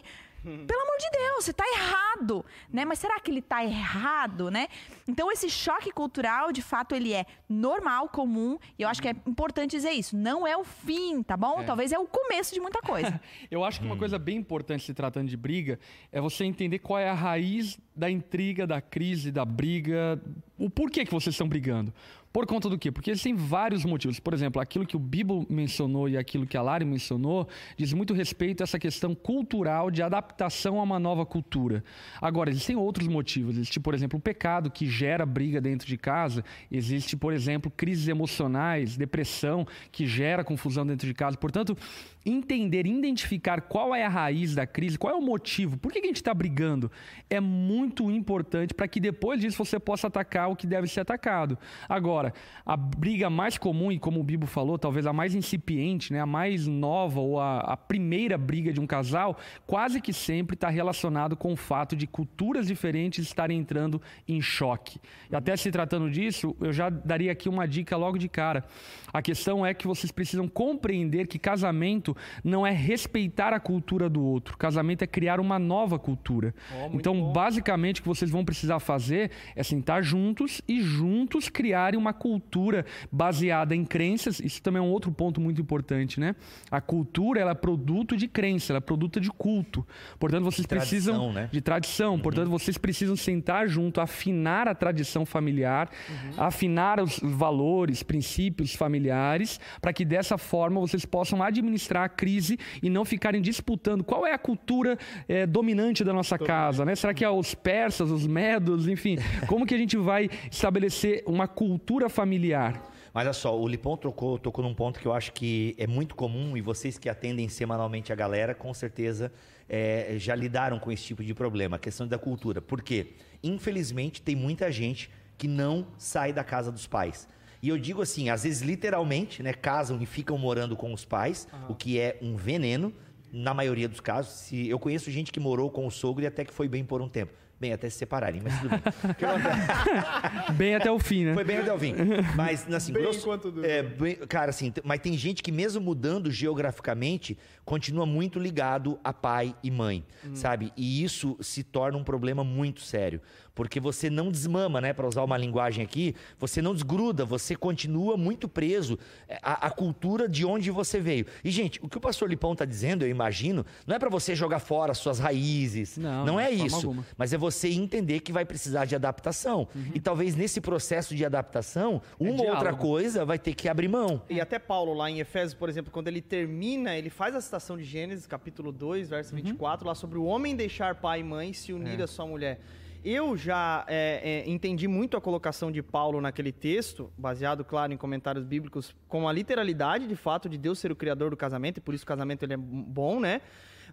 pelo 0.44 0.82
amor 0.82 0.96
de 0.98 1.10
Deus, 1.10 1.44
você 1.46 1.54
tá 1.54 1.64
errado, 1.74 2.44
né? 2.70 2.84
Mas 2.84 2.98
será 2.98 3.18
que 3.18 3.30
ele 3.30 3.40
tá 3.40 3.64
errado, 3.64 4.50
né? 4.50 4.68
Então 5.08 5.32
esse 5.32 5.48
choque 5.48 5.90
cultural, 5.90 6.52
de 6.52 6.60
fato, 6.60 6.94
ele 6.94 7.14
é 7.14 7.24
normal, 7.48 8.10
comum, 8.10 8.58
e 8.78 8.82
eu 8.82 8.88
acho 8.90 9.00
que 9.00 9.08
é 9.08 9.16
importante 9.26 9.70
dizer 9.70 9.92
isso. 9.92 10.14
Não 10.14 10.46
é 10.46 10.54
o 10.54 10.62
fim, 10.62 11.22
tá 11.22 11.34
bom? 11.34 11.64
Talvez 11.64 11.92
é 11.92 11.98
o 11.98 12.06
começo 12.06 12.52
de 12.52 12.60
muita 12.60 12.82
coisa. 12.82 13.18
Eu 13.50 13.64
acho 13.64 13.80
que 13.80 13.86
uma 13.86 13.96
coisa 13.96 14.18
bem 14.18 14.36
importante 14.36 14.84
se 14.84 14.92
tratando 14.92 15.28
de 15.28 15.36
briga 15.36 15.78
é 16.12 16.20
você 16.20 16.44
entender 16.44 16.78
qual 16.78 16.98
é 16.98 17.08
a 17.08 17.14
raiz 17.14 17.78
da 17.96 18.10
intriga, 18.10 18.66
da 18.66 18.82
crise, 18.82 19.30
da 19.32 19.44
briga, 19.46 20.20
o 20.58 20.68
porquê 20.68 21.04
que 21.06 21.12
vocês 21.12 21.32
estão 21.32 21.48
brigando. 21.48 21.92
Por 22.34 22.46
conta 22.46 22.68
do 22.68 22.76
quê? 22.76 22.90
Porque 22.90 23.12
existem 23.12 23.32
vários 23.32 23.84
motivos. 23.84 24.18
Por 24.18 24.34
exemplo, 24.34 24.60
aquilo 24.60 24.84
que 24.84 24.96
o 24.96 24.98
Bibo 24.98 25.46
mencionou 25.48 26.08
e 26.08 26.18
aquilo 26.18 26.44
que 26.44 26.56
a 26.56 26.62
Lari 26.62 26.84
mencionou 26.84 27.48
diz 27.76 27.92
muito 27.92 28.12
respeito 28.12 28.60
a 28.60 28.64
essa 28.64 28.76
questão 28.76 29.14
cultural 29.14 29.88
de 29.88 30.02
adaptação 30.02 30.80
a 30.80 30.82
uma 30.82 30.98
nova 30.98 31.24
cultura. 31.24 31.84
Agora, 32.20 32.50
existem 32.50 32.74
outros 32.74 33.06
motivos. 33.06 33.54
Existe, 33.54 33.78
por 33.78 33.94
exemplo, 33.94 34.18
o 34.18 34.20
pecado 34.20 34.68
que 34.68 34.84
gera 34.84 35.24
briga 35.24 35.60
dentro 35.60 35.86
de 35.86 35.96
casa. 35.96 36.44
Existe, 36.72 37.16
por 37.16 37.32
exemplo, 37.32 37.70
crises 37.70 38.08
emocionais, 38.08 38.96
depressão 38.96 39.64
que 39.92 40.04
gera 40.04 40.42
confusão 40.42 40.84
dentro 40.84 41.06
de 41.06 41.14
casa. 41.14 41.36
Portanto, 41.36 41.78
entender, 42.24 42.86
identificar 42.86 43.60
qual 43.60 43.94
é 43.94 44.04
a 44.04 44.08
raiz 44.08 44.54
da 44.54 44.66
crise, 44.66 44.98
qual 44.98 45.12
é 45.12 45.16
o 45.16 45.20
motivo, 45.20 45.76
por 45.76 45.92
que 45.92 45.98
a 45.98 46.06
gente 46.06 46.16
está 46.16 46.32
brigando, 46.32 46.90
é 47.28 47.38
muito 47.38 48.10
importante 48.10 48.72
para 48.72 48.88
que 48.88 48.98
depois 48.98 49.40
disso 49.40 49.62
você 49.62 49.78
possa 49.78 50.06
atacar 50.06 50.50
o 50.50 50.56
que 50.56 50.66
deve 50.66 50.86
ser 50.86 51.00
atacado. 51.00 51.58
Agora, 51.88 52.32
a 52.64 52.76
briga 52.76 53.28
mais 53.28 53.58
comum, 53.58 53.92
e 53.92 53.98
como 53.98 54.20
o 54.20 54.24
Bibo 54.24 54.46
falou, 54.46 54.78
talvez 54.78 55.06
a 55.06 55.12
mais 55.12 55.34
incipiente, 55.34 56.12
né, 56.12 56.20
a 56.20 56.26
mais 56.26 56.66
nova 56.66 57.20
ou 57.20 57.38
a, 57.38 57.60
a 57.60 57.76
primeira 57.76 58.38
briga 58.38 58.72
de 58.72 58.80
um 58.80 58.86
casal, 58.86 59.38
quase 59.66 60.00
que 60.00 60.12
sempre 60.12 60.54
está 60.54 60.70
relacionado 60.70 61.36
com 61.36 61.52
o 61.52 61.56
fato 61.56 61.94
de 61.94 62.06
culturas 62.06 62.66
diferentes 62.66 63.26
estarem 63.26 63.58
entrando 63.58 64.00
em 64.26 64.40
choque. 64.40 64.98
E 65.30 65.36
até 65.36 65.56
se 65.56 65.70
tratando 65.70 66.10
disso, 66.10 66.56
eu 66.60 66.72
já 66.72 66.88
daria 66.88 67.32
aqui 67.32 67.48
uma 67.48 67.66
dica 67.68 67.96
logo 67.96 68.16
de 68.16 68.28
cara. 68.28 68.64
A 69.12 69.20
questão 69.20 69.64
é 69.64 69.74
que 69.74 69.86
vocês 69.86 70.10
precisam 70.10 70.48
compreender 70.48 71.26
que 71.26 71.38
casamento 71.38 72.13
não 72.42 72.66
é 72.66 72.70
respeitar 72.70 73.52
a 73.52 73.60
cultura 73.60 74.08
do 74.08 74.22
outro. 74.22 74.56
Casamento 74.56 75.02
é 75.02 75.06
criar 75.06 75.40
uma 75.40 75.58
nova 75.58 75.98
cultura. 75.98 76.54
então, 76.92 77.32
basicamente, 77.32 78.00
o 78.00 78.02
que 78.02 78.08
vocês 78.08 78.30
vão 78.30 78.44
precisar 78.44 78.78
fazer 78.80 79.30
é 79.54 79.62
sentar 79.62 80.02
juntos 80.02 80.60
e 80.68 80.82
juntos 80.82 81.48
criarem 81.48 81.98
uma 81.98 82.12
cultura 82.12 82.84
baseada 83.10 83.74
em 83.74 83.84
crenças. 83.84 84.40
Isso 84.40 84.62
também 84.62 84.80
é 84.80 84.82
um 84.82 84.90
outro 84.90 85.10
ponto 85.12 85.40
muito 85.40 85.60
importante, 85.60 86.18
né? 86.20 86.34
A 86.70 86.80
cultura 86.80 87.40
ela 87.40 87.52
é 87.52 87.54
produto 87.54 88.16
de 88.16 88.28
crença, 88.28 88.72
ela 88.72 88.78
é 88.78 88.80
produto 88.80 89.20
de 89.20 89.30
culto. 89.30 89.86
Portanto, 90.18 90.44
vocês 90.44 90.66
tradição, 90.66 90.90
precisam 90.90 91.32
né? 91.32 91.48
de 91.50 91.60
tradição. 91.60 92.18
Portanto, 92.18 92.50
vocês 92.50 92.78
precisam 92.78 93.16
sentar 93.16 93.68
junto, 93.68 94.00
afinar 94.00 94.68
a 94.68 94.74
tradição 94.74 95.24
familiar, 95.24 95.90
afinar 96.36 97.00
os 97.00 97.18
valores, 97.22 98.02
princípios 98.02 98.74
familiares, 98.74 99.60
para 99.80 99.92
que 99.92 100.04
dessa 100.04 100.38
forma 100.38 100.80
vocês 100.80 101.04
possam 101.04 101.42
administrar 101.42 102.03
a 102.04 102.08
crise 102.08 102.58
e 102.82 102.90
não 102.90 103.04
ficarem 103.04 103.40
disputando 103.40 104.04
qual 104.04 104.26
é 104.26 104.32
a 104.32 104.38
cultura 104.38 104.98
eh, 105.28 105.46
dominante 105.46 106.04
da 106.04 106.12
nossa 106.12 106.38
casa, 106.38 106.84
né? 106.84 106.94
Será 106.94 107.12
que 107.12 107.24
é 107.24 107.30
os 107.30 107.54
persas, 107.54 108.10
os 108.10 108.26
medos, 108.26 108.88
enfim? 108.88 109.16
Como 109.48 109.66
que 109.66 109.74
a 109.74 109.78
gente 109.78 109.96
vai 109.96 110.30
estabelecer 110.50 111.22
uma 111.26 111.48
cultura 111.48 112.08
familiar? 112.08 112.90
Mas 113.12 113.26
olha 113.26 113.32
só, 113.32 113.56
o 113.56 113.68
Lipão 113.68 113.96
tocou, 113.96 114.38
tocou 114.38 114.64
num 114.64 114.74
ponto 114.74 114.98
que 114.98 115.06
eu 115.06 115.12
acho 115.12 115.32
que 115.32 115.74
é 115.78 115.86
muito 115.86 116.16
comum 116.16 116.56
e 116.56 116.60
vocês 116.60 116.98
que 116.98 117.08
atendem 117.08 117.48
semanalmente 117.48 118.12
a 118.12 118.16
galera, 118.16 118.54
com 118.54 118.74
certeza 118.74 119.30
é, 119.68 120.16
já 120.18 120.34
lidaram 120.34 120.78
com 120.78 120.90
esse 120.90 121.04
tipo 121.04 121.22
de 121.22 121.32
problema, 121.32 121.76
a 121.76 121.78
questão 121.78 122.06
da 122.06 122.18
cultura. 122.18 122.60
Por 122.60 122.82
quê? 122.82 123.14
Infelizmente, 123.42 124.20
tem 124.20 124.34
muita 124.34 124.70
gente 124.70 125.10
que 125.38 125.46
não 125.46 125.86
sai 125.96 126.32
da 126.32 126.44
casa 126.44 126.70
dos 126.70 126.86
pais. 126.86 127.28
E 127.64 127.68
eu 127.70 127.78
digo 127.78 128.02
assim, 128.02 128.28
às 128.28 128.42
vezes 128.42 128.60
literalmente, 128.60 129.42
né, 129.42 129.54
casam 129.54 129.98
e 129.98 130.04
ficam 130.04 130.36
morando 130.36 130.76
com 130.76 130.92
os 130.92 131.06
pais, 131.06 131.48
o 131.66 131.74
que 131.74 131.98
é 131.98 132.18
um 132.20 132.36
veneno, 132.36 132.92
na 133.32 133.54
maioria 133.54 133.88
dos 133.88 134.00
casos. 134.00 134.34
Se, 134.34 134.68
eu 134.68 134.78
conheço 134.78 135.10
gente 135.10 135.32
que 135.32 135.40
morou 135.40 135.70
com 135.70 135.86
o 135.86 135.90
sogro 135.90 136.22
e 136.22 136.26
até 136.26 136.44
que 136.44 136.52
foi 136.52 136.68
bem 136.68 136.84
por 136.84 137.00
um 137.00 137.08
tempo. 137.08 137.32
Bem, 137.58 137.72
até 137.72 137.88
se 137.88 137.96
separarem, 137.96 138.42
mas 138.42 138.60
tudo 138.60 138.68
bem. 138.68 138.80
Bem 140.56 140.74
até 140.74 140.90
o 140.90 140.98
fim, 140.98 141.24
né? 141.24 141.34
Foi 141.34 141.44
bem 141.44 141.58
até 141.58 141.72
o 141.72 141.78
fim. 141.78 141.94
Mas, 142.36 142.70
assim, 142.70 142.92
Bem 142.92 143.02
grosso, 143.04 143.20
enquanto 143.20 143.64
é, 143.64 143.82
bem- 143.82 144.16
cara, 144.28 144.50
assim, 144.50 144.72
mas 144.84 145.00
tem 145.00 145.16
gente 145.16 145.42
que 145.42 145.50
mesmo 145.50 145.80
mudando 145.80 146.30
geograficamente, 146.30 147.38
continua 147.64 148.04
muito 148.04 148.38
ligado 148.38 148.98
a 149.02 149.12
pai 149.12 149.54
e 149.62 149.70
mãe, 149.70 150.04
sabe? 150.34 150.72
E 150.76 151.02
isso 151.02 151.36
se 151.40 151.62
torna 151.62 151.96
um 151.96 152.04
problema 152.04 152.44
muito 152.44 152.80
sério. 152.82 153.20
Porque 153.54 153.78
você 153.78 154.10
não 154.10 154.30
desmama, 154.30 154.80
né? 154.80 154.92
Para 154.92 155.06
usar 155.06 155.22
uma 155.22 155.36
linguagem 155.36 155.84
aqui, 155.84 156.14
você 156.38 156.60
não 156.60 156.74
desgruda, 156.74 157.24
você 157.24 157.54
continua 157.54 158.16
muito 158.16 158.48
preso 158.48 158.98
é, 159.28 159.38
à, 159.42 159.66
à 159.66 159.70
cultura 159.70 160.28
de 160.28 160.44
onde 160.44 160.70
você 160.70 160.98
veio. 161.00 161.26
E, 161.44 161.50
gente, 161.50 161.78
o 161.82 161.88
que 161.88 161.96
o 161.96 162.00
pastor 162.00 162.28
Lipão 162.28 162.56
tá 162.56 162.64
dizendo, 162.64 163.04
eu 163.04 163.08
imagino, 163.08 163.64
não 163.86 163.94
é 163.94 163.98
para 163.98 164.10
você 164.10 164.34
jogar 164.34 164.58
fora 164.58 164.92
as 164.92 164.98
suas 164.98 165.18
raízes. 165.18 165.96
Não, 165.96 166.26
não 166.26 166.40
é 166.40 166.50
isso. 166.50 166.76
alguma. 166.76 167.06
Mas 167.16 167.32
é 167.32 167.38
você 167.38 167.68
entender 167.68 168.20
que 168.20 168.32
vai 168.32 168.44
precisar 168.44 168.84
de 168.84 168.94
adaptação. 168.94 169.68
E 169.94 170.00
talvez 170.00 170.34
nesse 170.34 170.60
processo 170.60 171.14
de 171.14 171.24
adaptação, 171.24 172.02
uma 172.18 172.32
ou 172.32 172.48
outra 172.48 172.60
diálogo. 172.60 172.82
coisa 172.82 173.24
vai 173.24 173.38
ter 173.38 173.54
que 173.54 173.68
abrir 173.68 173.88
mão. 173.88 174.22
E 174.28 174.40
até 174.40 174.58
Paulo, 174.58 174.94
lá 174.94 175.10
em 175.10 175.20
Efésios, 175.20 175.54
por 175.54 175.68
exemplo, 175.68 175.92
quando 175.92 176.08
ele 176.08 176.20
termina, 176.20 176.96
ele 176.96 177.10
faz 177.10 177.34
a 177.34 177.40
citação 177.40 177.76
de 177.76 177.84
Gênesis, 177.84 178.26
capítulo 178.26 178.72
2, 178.72 179.08
verso 179.10 179.34
24, 179.34 179.86
lá 179.86 179.94
sobre 179.94 180.18
o 180.18 180.24
homem 180.24 180.56
deixar 180.56 180.96
pai 180.96 181.20
e 181.20 181.24
mãe 181.24 181.50
e 181.50 181.54
se 181.54 181.72
unir 181.72 182.02
a 182.02 182.06
sua 182.06 182.26
mulher. 182.26 182.58
Eu 183.04 183.36
já 183.36 183.84
é, 183.86 184.44
é, 184.46 184.50
entendi 184.50 184.88
muito 184.88 185.14
a 185.14 185.20
colocação 185.20 185.70
de 185.70 185.82
Paulo 185.82 186.22
naquele 186.22 186.50
texto, 186.50 187.12
baseado, 187.18 187.62
claro, 187.62 187.92
em 187.92 187.98
comentários 187.98 188.44
bíblicos, 188.44 188.96
com 189.06 189.28
a 189.28 189.32
literalidade, 189.32 190.06
de 190.06 190.16
fato, 190.16 190.48
de 190.48 190.56
Deus 190.56 190.78
ser 190.78 190.90
o 190.90 190.96
criador 190.96 191.28
do 191.28 191.36
casamento, 191.36 191.76
e 191.76 191.80
por 191.82 191.94
isso 191.94 192.04
o 192.04 192.06
casamento 192.06 192.44
ele 192.44 192.54
é 192.54 192.56
bom, 192.56 193.20
né? 193.20 193.42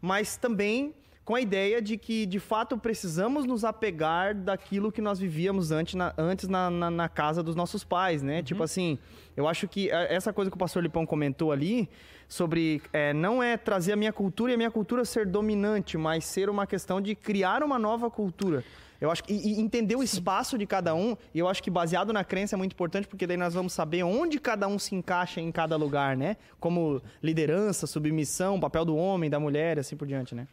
Mas 0.01 0.37
também 0.37 0.95
com 1.25 1.35
a 1.35 1.41
ideia 1.41 1.81
de 1.81 1.97
que, 1.97 2.25
de 2.25 2.39
fato, 2.39 2.77
precisamos 2.77 3.45
nos 3.45 3.65
apegar 3.65 4.33
daquilo 4.33 4.91
que 4.91 5.01
nós 5.01 5.19
vivíamos 5.19 5.71
antes 5.71 5.93
na, 5.93 6.13
antes 6.17 6.47
na, 6.47 6.69
na, 6.69 6.89
na 6.89 7.09
casa 7.09 7.43
dos 7.43 7.55
nossos 7.55 7.83
pais, 7.83 8.23
né? 8.23 8.41
Tipo 8.41 8.63
assim, 8.63 8.97
eu 9.35 9.45
acho 9.45 9.67
que 9.67 9.91
essa 9.91 10.31
coisa 10.31 10.49
que 10.49 10.55
o 10.55 10.59
pastor 10.59 10.81
Lipão 10.81 11.05
comentou 11.05 11.51
ali, 11.51 11.89
sobre 12.29 12.81
é, 12.93 13.13
não 13.13 13.43
é 13.43 13.57
trazer 13.57 13.91
a 13.91 13.95
minha 13.97 14.13
cultura 14.13 14.53
e 14.53 14.55
a 14.55 14.57
minha 14.57 14.71
cultura 14.71 15.03
ser 15.03 15.25
dominante, 15.25 15.97
mas 15.97 16.23
ser 16.23 16.49
uma 16.49 16.65
questão 16.65 17.01
de 17.01 17.13
criar 17.13 17.61
uma 17.61 17.77
nova 17.77 18.09
cultura. 18.09 18.63
Eu 19.01 19.09
acho 19.09 19.23
que, 19.23 19.33
e, 19.33 19.55
e 19.55 19.59
entender 19.59 19.95
o 19.95 20.03
espaço 20.03 20.59
de 20.59 20.67
cada 20.67 20.93
um, 20.93 21.17
e 21.33 21.39
eu 21.39 21.47
acho 21.47 21.63
que 21.63 21.71
baseado 21.71 22.13
na 22.13 22.23
crença 22.23 22.55
é 22.55 22.57
muito 22.57 22.73
importante, 22.73 23.07
porque 23.07 23.25
daí 23.25 23.35
nós 23.35 23.55
vamos 23.55 23.73
saber 23.73 24.03
onde 24.03 24.39
cada 24.39 24.67
um 24.67 24.77
se 24.77 24.93
encaixa 24.93 25.41
em 25.41 25.51
cada 25.51 25.75
lugar, 25.75 26.15
né? 26.15 26.37
Como 26.59 27.01
liderança, 27.21 27.87
submissão, 27.87 28.59
papel 28.59 28.85
do 28.85 28.95
homem, 28.95 29.27
da 29.27 29.39
mulher, 29.39 29.79
assim 29.79 29.97
por 29.97 30.07
diante, 30.07 30.35
né? 30.35 30.47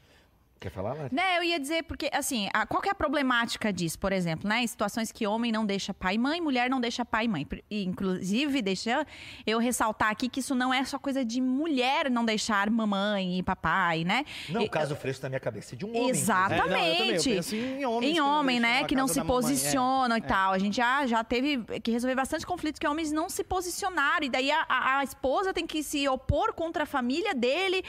Quer 0.61 0.71
falar, 0.71 0.93
Lari? 0.95 1.15
Né, 1.15 1.39
eu 1.39 1.45
ia 1.45 1.61
dizer, 1.61 1.85
porque, 1.85 2.11
assim, 2.13 2.49
a- 2.53 2.67
qual 2.67 2.83
que 2.83 2.89
é 2.89 2.93
a 2.93 2.95
problemática 2.95 3.73
disso, 3.73 3.97
por 3.99 4.13
exemplo, 4.13 4.49
né? 4.49 4.61
Em 4.63 4.67
situações 4.67 5.13
que 5.13 5.25
homem 5.25 5.53
não 5.53 5.65
deixa 5.65 5.95
pai 5.95 6.17
e 6.17 6.19
mãe, 6.19 6.41
mulher 6.41 6.69
não 6.69 6.81
deixa 6.81 7.05
pai 7.05 7.27
e 7.27 7.29
mãe. 7.29 7.47
E, 7.71 7.85
inclusive, 7.85 8.61
deixa 8.61 9.07
eu 9.47 9.61
ressaltar 9.61 10.11
aqui 10.11 10.29
que 10.29 10.41
isso 10.41 10.57
não 10.57 10.75
é 10.75 10.85
só 10.85 10.99
coisa 10.99 11.25
de 11.25 11.41
mulher 11.41 12.11
não 12.11 12.25
deixar 12.25 12.69
mamãe 12.71 13.39
e 13.39 13.43
papai, 13.43 14.03
né? 14.03 14.25
Não, 14.49 14.63
o 14.65 14.69
caso 14.69 14.97
fresco 14.97 15.23
na 15.23 15.29
minha 15.29 15.39
cabeça 15.41 15.77
é 15.77 15.79
de 15.79 15.87
um 15.87 15.91
homem. 15.97 16.11
Exatamente. 16.11 16.65
É, 16.65 16.67
não, 16.69 16.75
eu 16.75 16.77
também, 16.77 17.09
eu 17.15 17.23
penso 17.23 17.55
em 17.55 17.87
homens 17.87 18.17
não 18.17 18.29
homem, 18.41 18.59
né? 18.61 18.83
Que 18.85 18.97
não 18.97 19.07
casa 19.07 19.15
se 19.15 19.21
é. 19.21 19.25
posicionam 19.25 20.17
e 20.17 20.21
tal. 20.23 20.53
A 20.53 20.59
gente 20.59 20.77
já, 20.77 21.07
já 21.07 21.23
teve 21.23 21.63
que 21.81 21.93
resolver 21.93 22.17
bastante 22.17 22.45
conflitos 22.45 22.81
que 22.81 22.87
homens 22.89 23.13
não 23.13 23.29
se 23.29 23.45
posicionaram. 23.45 24.27
E 24.27 24.29
daí 24.29 24.51
a, 24.51 24.67
a- 24.69 24.99
a 24.99 25.05
esposa 25.05 25.55
tem 25.55 25.67
que 25.69 25.85
se 25.85 26.09
opor 26.09 26.53
contra 26.53 26.83
a 26.83 26.87
família 26.87 27.33
dele, 27.33 27.85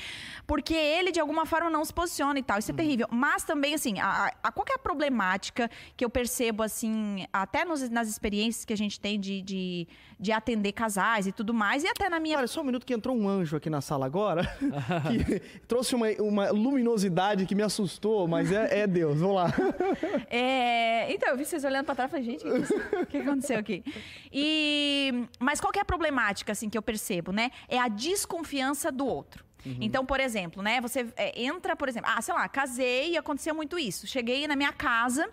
porque 0.46 0.76
ele, 0.76 1.12
de 1.12 1.20
alguma 1.20 1.48
forma, 1.48 1.68
não 1.70 1.84
se 1.84 1.92
posiciona 1.94 2.38
e 2.38 2.44
tal. 2.44 2.59
Isso 2.60 2.72
é 2.72 2.74
terrível. 2.74 3.08
Mas 3.10 3.44
também, 3.44 3.74
assim, 3.74 4.00
a, 4.00 4.32
a, 4.44 4.52
qual 4.52 4.66
que 4.66 4.72
é 4.72 4.76
a 4.76 4.80
problemática 4.80 5.70
que 5.98 6.04
eu 6.06 6.10
percebo, 6.10 6.62
assim, 6.64 7.26
até 7.32 7.66
nos- 7.66 7.90
nas 7.90 8.08
experiências 8.08 8.66
que 8.66 8.74
a 8.74 8.78
gente 8.78 9.00
tem 9.00 9.20
de, 9.20 9.42
de, 9.42 9.88
de 10.20 10.32
atender 10.32 10.72
casais 10.74 11.28
e 11.28 11.32
tudo 11.32 11.54
mais, 11.54 11.84
e 11.84 11.88
até 11.88 12.10
na 12.10 12.20
minha 12.20 12.38
Olha, 12.38 12.48
só 12.48 12.62
um 12.62 12.66
minuto 12.66 12.86
que 12.86 12.94
entrou 12.94 13.16
um 13.16 13.28
anjo 13.28 13.58
aqui 13.58 13.70
na 13.70 13.82
sala 13.82 14.06
agora, 14.06 14.44
que 15.10 15.40
trouxe 15.68 15.96
uma, 15.96 16.08
uma 16.20 16.50
luminosidade 16.52 17.46
que 17.46 17.56
me 17.56 17.64
assustou, 17.64 18.28
mas 18.28 18.52
é, 18.52 18.82
é 18.82 18.88
Deus. 18.88 19.20
Vamos 19.20 19.36
lá. 19.36 19.48
É, 20.32 21.12
então, 21.12 21.30
eu 21.30 21.38
vi 21.38 21.46
vocês 21.46 21.64
olhando 21.64 21.86
pra 21.86 21.96
trás 21.96 22.10
e 22.10 22.12
falei, 22.12 22.26
gente, 22.26 22.46
o 22.48 23.06
que, 23.06 23.12
que 23.12 23.18
aconteceu 23.18 23.58
aqui? 23.58 23.84
E, 24.32 25.28
mas 25.40 25.60
qual 25.60 25.72
que 25.72 25.80
é 25.80 25.82
a 25.82 25.86
problemática, 25.86 26.52
assim, 26.52 26.70
que 26.70 26.78
eu 26.78 26.82
percebo, 26.82 27.32
né? 27.32 27.50
É 27.68 27.80
a 27.80 27.88
desconfiança 27.88 28.92
do 28.92 29.06
outro. 29.06 29.44
Então, 29.66 30.06
por 30.06 30.20
exemplo, 30.20 30.62
né? 30.64 30.80
Você 30.82 31.08
é, 31.18 31.42
entra, 31.42 31.76
por 31.76 31.90
exemplo, 31.90 32.10
ah, 32.16 32.22
sei 32.22 32.34
lá, 32.34 32.48
casei 32.48 33.12
e 33.12 33.18
aconteceu 33.18 33.54
muito 33.54 33.78
isso. 33.78 34.08
Cheguei 34.08 34.48
na 34.48 34.56
minha 34.56 34.72
casa, 34.72 35.30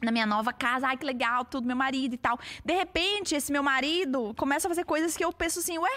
na 0.00 0.10
minha 0.10 0.26
nova 0.26 0.52
casa, 0.52 0.88
ai 0.88 0.96
que 0.96 1.04
legal, 1.04 1.44
tudo, 1.44 1.66
meu 1.66 1.76
marido 1.76 2.14
e 2.14 2.18
tal. 2.18 2.38
De 2.64 2.74
repente, 2.74 3.34
esse 3.34 3.52
meu 3.52 3.62
marido 3.62 4.34
começa 4.36 4.66
a 4.66 4.70
fazer 4.70 4.84
coisas 4.84 5.16
que 5.16 5.24
eu 5.24 5.32
penso 5.32 5.58
assim, 5.60 5.78
ué, 5.78 5.90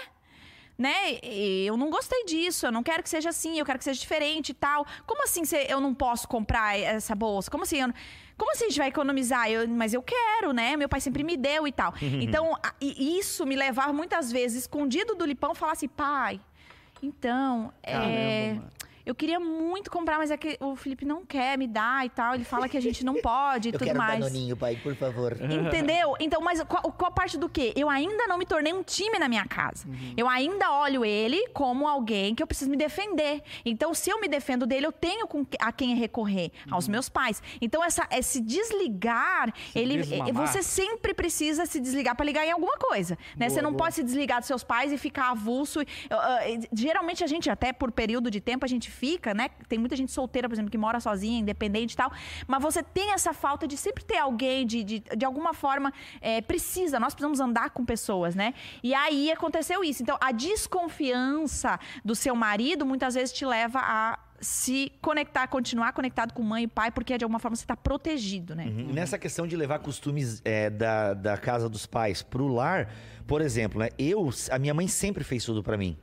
né? 0.78 1.18
Eu 1.22 1.76
não 1.76 1.88
gostei 1.90 2.24
disso, 2.26 2.66
eu 2.66 2.72
não 2.72 2.82
quero 2.82 3.02
que 3.02 3.08
seja 3.08 3.30
assim, 3.30 3.58
eu 3.58 3.64
quero 3.64 3.78
que 3.78 3.84
seja 3.84 3.98
diferente 3.98 4.50
e 4.50 4.54
tal. 4.54 4.86
Como 5.06 5.24
assim 5.24 5.42
eu 5.68 5.80
não 5.80 5.94
posso 5.94 6.28
comprar 6.28 6.78
essa 6.78 7.14
bolsa? 7.14 7.50
Como 7.50 7.62
assim? 7.64 7.80
eu 7.80 7.88
não- 7.88 7.94
como 8.36 8.52
assim 8.52 8.66
a 8.66 8.68
gente 8.68 8.78
vai 8.78 8.88
economizar? 8.88 9.50
Eu- 9.50 9.66
mas 9.66 9.94
eu 9.94 10.02
quero, 10.02 10.52
né? 10.52 10.76
Meu 10.76 10.90
pai 10.90 11.00
sempre 11.00 11.24
me 11.24 11.36
deu 11.38 11.66
e 11.66 11.72
tal. 11.72 11.94
Então, 12.20 12.52
isso 12.80 13.46
me 13.46 13.56
levava 13.56 13.94
muitas 13.94 14.30
vezes, 14.30 14.62
escondido 14.64 15.14
do 15.14 15.24
lipão, 15.24 15.54
falar 15.54 15.72
assim, 15.72 15.88
pai, 15.88 16.38
então, 17.06 17.72
é, 17.82 17.92
Caramba, 17.92 18.54
mano. 18.56 18.70
Eu 19.06 19.14
queria 19.14 19.38
muito 19.40 19.90
comprar, 19.90 20.18
mas 20.18 20.30
é 20.30 20.36
que 20.36 20.58
o 20.60 20.74
Felipe 20.76 21.04
não 21.04 21.24
quer 21.24 21.56
me 21.56 21.66
dar 21.68 22.04
e 22.04 22.10
tal. 22.10 22.34
Ele 22.34 22.44
fala 22.44 22.68
que 22.68 22.76
a 22.76 22.80
gente 22.82 23.04
não 23.04 23.14
pode 23.14 23.68
e 23.70 23.72
Eu 23.72 23.78
tudo 23.78 23.86
quero 23.86 23.98
um 23.98 24.02
mais. 24.02 24.18
danoninho, 24.20 24.56
pai, 24.56 24.76
por 24.82 24.94
favor. 24.96 25.36
Entendeu? 25.40 26.14
Então, 26.20 26.40
mas 26.42 26.62
qual, 26.64 26.82
qual 26.92 27.12
parte 27.12 27.38
do 27.38 27.48
quê? 27.48 27.72
Eu 27.76 27.88
ainda 27.88 28.26
não 28.26 28.36
me 28.36 28.44
tornei 28.44 28.72
um 28.74 28.82
time 28.82 29.18
na 29.18 29.28
minha 29.28 29.44
casa. 29.46 29.86
Eu 30.16 30.28
ainda 30.28 30.72
olho 30.72 31.04
ele 31.04 31.48
como 31.54 31.86
alguém 31.88 32.34
que 32.34 32.42
eu 32.42 32.46
preciso 32.46 32.70
me 32.70 32.76
defender. 32.76 33.42
Então, 33.64 33.94
se 33.94 34.10
eu 34.10 34.20
me 34.20 34.26
defendo 34.28 34.66
dele, 34.66 34.86
eu 34.86 34.92
tenho 34.92 35.26
com 35.28 35.44
que- 35.44 35.56
a 35.60 35.70
quem 35.70 35.94
recorrer, 35.94 36.50
aos 36.70 36.88
meus 36.88 37.08
pais. 37.08 37.42
Então, 37.60 37.84
essa, 37.84 38.06
esse 38.10 38.40
desligar, 38.40 39.52
ele, 39.74 39.98
desmamar. 39.98 40.46
você 40.46 40.62
sempre 40.62 41.14
precisa 41.14 41.64
se 41.66 41.78
desligar 41.80 42.16
para 42.16 42.24
ligar 42.26 42.44
em 42.46 42.50
alguma 42.52 42.76
coisa. 42.76 43.16
Né? 43.36 43.48
você 43.48 43.62
não 43.62 43.72
pode 43.74 43.94
se 43.94 44.02
desligar 44.02 44.38
dos 44.40 44.46
seus 44.48 44.64
pais 44.64 44.92
e 44.92 44.98
ficar 44.98 45.30
avulso. 45.30 45.80
e- 45.82 45.86
ah, 46.10 46.16
ah, 46.40 46.40
geralmente, 46.72 47.22
a 47.22 47.26
gente, 47.26 47.48
até 47.48 47.72
por 47.72 47.90
período 47.92 48.30
de 48.30 48.40
tempo, 48.40 48.64
a 48.64 48.68
gente 48.68 48.90
fica, 48.96 49.34
né? 49.34 49.50
Tem 49.68 49.78
muita 49.78 49.94
gente 49.94 50.10
solteira, 50.10 50.48
por 50.48 50.54
exemplo, 50.54 50.70
que 50.70 50.78
mora 50.78 50.98
sozinha, 51.00 51.38
independente 51.38 51.92
e 51.92 51.96
tal. 51.96 52.10
Mas 52.46 52.62
você 52.62 52.82
tem 52.82 53.12
essa 53.12 53.32
falta 53.32 53.66
de 53.68 53.76
sempre 53.76 54.04
ter 54.04 54.18
alguém, 54.18 54.66
de, 54.66 54.82
de, 54.82 54.98
de 55.00 55.24
alguma 55.24 55.52
forma, 55.52 55.92
é, 56.20 56.40
precisa. 56.40 56.98
Nós 56.98 57.14
precisamos 57.14 57.40
andar 57.40 57.70
com 57.70 57.84
pessoas, 57.84 58.34
né? 58.34 58.54
E 58.82 58.94
aí 58.94 59.30
aconteceu 59.30 59.84
isso. 59.84 60.02
Então, 60.02 60.16
a 60.20 60.32
desconfiança 60.32 61.78
do 62.04 62.14
seu 62.14 62.34
marido 62.34 62.86
muitas 62.86 63.14
vezes 63.14 63.32
te 63.32 63.44
leva 63.44 63.80
a 63.80 64.18
se 64.40 64.92
conectar, 65.00 65.46
continuar 65.46 65.92
conectado 65.92 66.32
com 66.32 66.42
mãe 66.42 66.64
e 66.64 66.68
pai, 66.68 66.90
porque 66.90 67.16
de 67.16 67.24
alguma 67.24 67.38
forma 67.38 67.56
você 67.56 67.64
está 67.64 67.76
protegido, 67.76 68.54
né? 68.54 68.66
Uhum. 68.66 68.92
Nessa 68.92 69.18
questão 69.18 69.46
de 69.46 69.56
levar 69.56 69.78
costumes 69.78 70.42
é, 70.44 70.68
da, 70.68 71.14
da 71.14 71.36
casa 71.38 71.68
dos 71.68 71.86
pais 71.86 72.22
pro 72.22 72.46
lar, 72.46 72.92
por 73.26 73.40
exemplo, 73.40 73.80
né? 73.80 73.88
Eu, 73.98 74.28
a 74.50 74.58
minha 74.58 74.74
mãe 74.74 74.86
sempre 74.88 75.24
fez 75.24 75.44
tudo 75.44 75.62
pra 75.62 75.76
mim. 75.76 75.96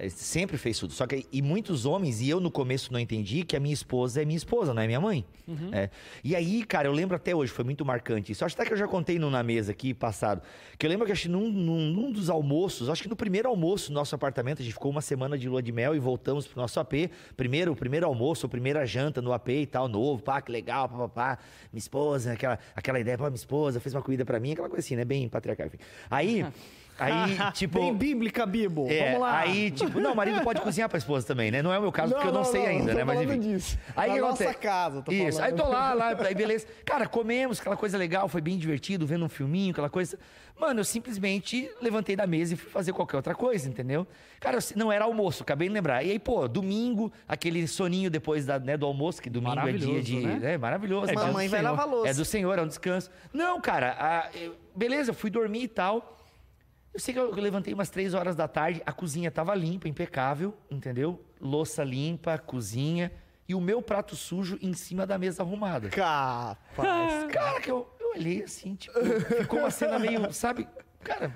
É, 0.00 0.08
Sempre 0.08 0.56
fez 0.56 0.78
tudo. 0.78 0.94
Só 0.94 1.06
que 1.06 1.26
e 1.30 1.42
muitos 1.42 1.84
homens, 1.84 2.22
e 2.22 2.28
eu 2.30 2.40
no 2.40 2.50
começo 2.50 2.90
não 2.90 2.98
entendi 2.98 3.44
que 3.44 3.54
a 3.54 3.60
minha 3.60 3.74
esposa 3.74 4.22
é 4.22 4.24
minha 4.24 4.36
esposa, 4.36 4.72
não 4.72 4.80
é 4.80 4.86
minha 4.86 5.00
mãe. 5.00 5.26
É. 5.72 5.90
E 6.24 6.34
aí, 6.34 6.64
cara, 6.64 6.88
eu 6.88 6.92
lembro 6.92 7.14
até 7.16 7.34
hoje, 7.34 7.52
foi 7.52 7.64
muito 7.64 7.84
marcante 7.84 8.32
isso. 8.32 8.44
Acho 8.44 8.54
até 8.54 8.64
que 8.64 8.72
eu 8.72 8.76
já 8.76 8.88
contei 8.88 9.18
no 9.18 9.28
Na 9.30 9.42
Mesa 9.42 9.72
aqui, 9.72 9.92
passado. 9.92 10.40
Que 10.78 10.86
eu 10.86 10.90
lembro 10.90 11.04
que 11.04 11.12
acho 11.12 11.30
num, 11.30 11.50
num, 11.50 11.90
num 11.90 12.12
dos 12.12 12.30
almoços, 12.30 12.88
acho 12.88 13.02
que 13.02 13.08
no 13.08 13.16
primeiro 13.16 13.48
almoço 13.48 13.90
do 13.90 13.94
nosso 13.94 14.14
apartamento, 14.14 14.60
a 14.60 14.64
gente 14.64 14.72
ficou 14.72 14.90
uma 14.90 15.02
semana 15.02 15.36
de 15.36 15.48
lua 15.48 15.62
de 15.62 15.72
mel 15.72 15.94
e 15.94 15.98
voltamos 15.98 16.46
pro 16.46 16.60
nosso 16.60 16.80
AP. 16.80 17.10
Primeiro, 17.36 17.72
o 17.72 17.76
primeiro 17.76 18.06
almoço, 18.06 18.46
a 18.46 18.48
primeira 18.48 18.86
janta 18.86 19.20
no 19.20 19.32
AP 19.32 19.48
e 19.48 19.66
tal, 19.66 19.88
novo, 19.88 20.22
pá, 20.22 20.40
que 20.40 20.50
legal, 20.50 20.88
pá, 20.88 20.96
pá, 20.96 21.08
pá. 21.08 21.38
Minha 21.72 21.80
esposa, 21.80 22.32
aquela, 22.32 22.58
aquela 22.74 22.98
ideia, 22.98 23.18
pô, 23.18 23.24
minha 23.24 23.34
esposa 23.34 23.80
fez 23.80 23.94
uma 23.94 24.02
comida 24.02 24.24
pra 24.24 24.40
mim, 24.40 24.52
aquela 24.52 24.68
coisa 24.68 24.84
assim, 24.84 24.96
né? 24.96 25.04
Bem 25.04 25.28
patriarcal, 25.28 25.66
enfim. 25.66 25.78
Aí, 26.08 26.46
aí, 27.00 27.36
tipo... 27.54 27.78
Bem 27.80 27.94
bíblica, 27.94 28.44
Bibo. 28.46 28.86
É, 28.88 29.06
Vamos 29.06 29.20
lá. 29.20 29.38
aí, 29.38 29.70
tipo, 29.70 29.98
não, 29.98 30.12
o 30.12 30.16
marido 30.16 30.40
pode 30.42 30.60
cozinhar 30.60 30.88
pra 30.88 30.98
esposa 30.98 31.26
também, 31.26 31.50
né? 31.50 31.62
Não 31.62 31.72
é 31.72 31.78
o 31.78 31.82
meu 31.82 31.92
caso, 31.92 32.12
porque 32.14 32.28
eu 32.28 32.32
não, 32.32 32.44
sei 32.44 32.66
ainda, 32.66 32.92
tô 32.92 32.98
né? 32.98 33.04
Mas 33.04 33.20
enfim. 33.22 33.40
disso. 33.40 33.78
Aí 33.96 34.10
Na 34.10 34.16
nossa 34.18 34.44
acontece? 34.44 34.58
casa, 34.58 35.02
tô 35.02 35.10
Isso, 35.12 35.38
falando. 35.38 35.52
aí 35.52 35.52
tô 35.64 35.68
lá, 35.68 35.92
lá, 35.94 36.08
aí 36.26 36.34
beleza. 36.34 36.66
Cara, 36.84 37.06
comemos, 37.06 37.60
aquela 37.60 37.76
coisa 37.76 37.96
legal, 37.98 38.28
foi 38.28 38.40
bem 38.40 38.56
divertido, 38.58 39.06
vendo 39.06 39.24
um 39.24 39.28
filminho, 39.28 39.72
aquela 39.72 39.90
coisa. 39.90 40.18
Mano, 40.58 40.80
eu 40.80 40.84
simplesmente 40.84 41.70
levantei 41.80 42.14
da 42.14 42.26
mesa 42.26 42.52
e 42.52 42.56
fui 42.56 42.70
fazer 42.70 42.92
qualquer 42.92 43.16
outra 43.16 43.34
coisa, 43.34 43.66
entendeu? 43.66 44.06
Cara, 44.38 44.58
eu- 44.58 44.62
não 44.76 44.92
era 44.92 45.06
almoço, 45.06 45.42
acabei 45.42 45.68
de 45.68 45.72
lembrar. 45.74 46.04
E 46.04 46.10
aí, 46.10 46.18
pô, 46.18 46.46
domingo, 46.46 47.10
aquele 47.26 47.66
soninho 47.66 48.10
depois 48.10 48.44
da, 48.44 48.58
né, 48.58 48.76
do 48.76 48.84
almoço, 48.84 49.22
que 49.22 49.30
domingo 49.30 49.58
é 49.58 49.72
dia 49.72 50.02
de. 50.02 50.16
né? 50.20 50.52
É 50.54 50.58
maravilhoso. 50.58 51.10
É, 51.10 51.14
mas- 51.14 51.24
Mamãe 51.26 51.48
vai 51.48 51.62
lavar 51.62 51.88
louça. 51.88 52.10
é 52.10 52.14
do 52.14 52.26
Senhor, 52.26 52.58
é 52.58 52.62
um 52.62 52.66
descanso. 52.66 53.10
Não, 53.32 53.58
cara, 53.58 53.96
a- 53.98 54.28
eu- 54.36 54.54
beleza, 54.76 55.10
eu 55.12 55.14
fui 55.14 55.30
dormir 55.30 55.62
e 55.62 55.68
tal. 55.68 56.18
Eu 56.92 56.98
sei 56.98 57.14
que 57.14 57.20
eu 57.20 57.32
levantei 57.34 57.72
umas 57.72 57.88
três 57.88 58.14
horas 58.14 58.34
da 58.34 58.48
tarde, 58.48 58.82
a 58.84 58.92
cozinha 58.92 59.30
tava 59.30 59.54
limpa, 59.54 59.88
impecável, 59.88 60.54
entendeu? 60.70 61.24
Louça 61.40 61.84
limpa, 61.84 62.36
cozinha 62.36 63.12
e 63.48 63.54
o 63.54 63.60
meu 63.60 63.80
prato 63.80 64.16
sujo 64.16 64.58
em 64.60 64.72
cima 64.74 65.06
da 65.06 65.16
mesa 65.16 65.42
arrumada. 65.42 65.88
Capaz. 65.88 67.26
Cara, 67.32 67.60
que 67.60 67.70
eu, 67.70 67.88
eu 68.00 68.10
olhei 68.16 68.42
assim, 68.42 68.74
tipo, 68.74 68.98
ficou 69.40 69.60
uma 69.60 69.70
cena 69.70 69.98
meio, 69.98 70.32
sabe? 70.32 70.66
Cara, 71.02 71.32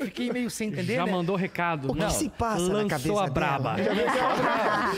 fiquei 0.00 0.32
meio 0.32 0.50
sem 0.50 0.68
entender, 0.68 0.96
Já 0.96 1.06
né? 1.06 1.12
mandou 1.12 1.36
recado. 1.36 1.90
O 1.90 1.94
que 1.94 2.00
Não, 2.00 2.10
se 2.10 2.28
passa 2.28 2.62
lançou 2.62 2.82
na 2.82 2.88
cabeça 2.88 3.22
a 3.22 3.30
braba. 3.30 3.74
dela? 3.74 3.94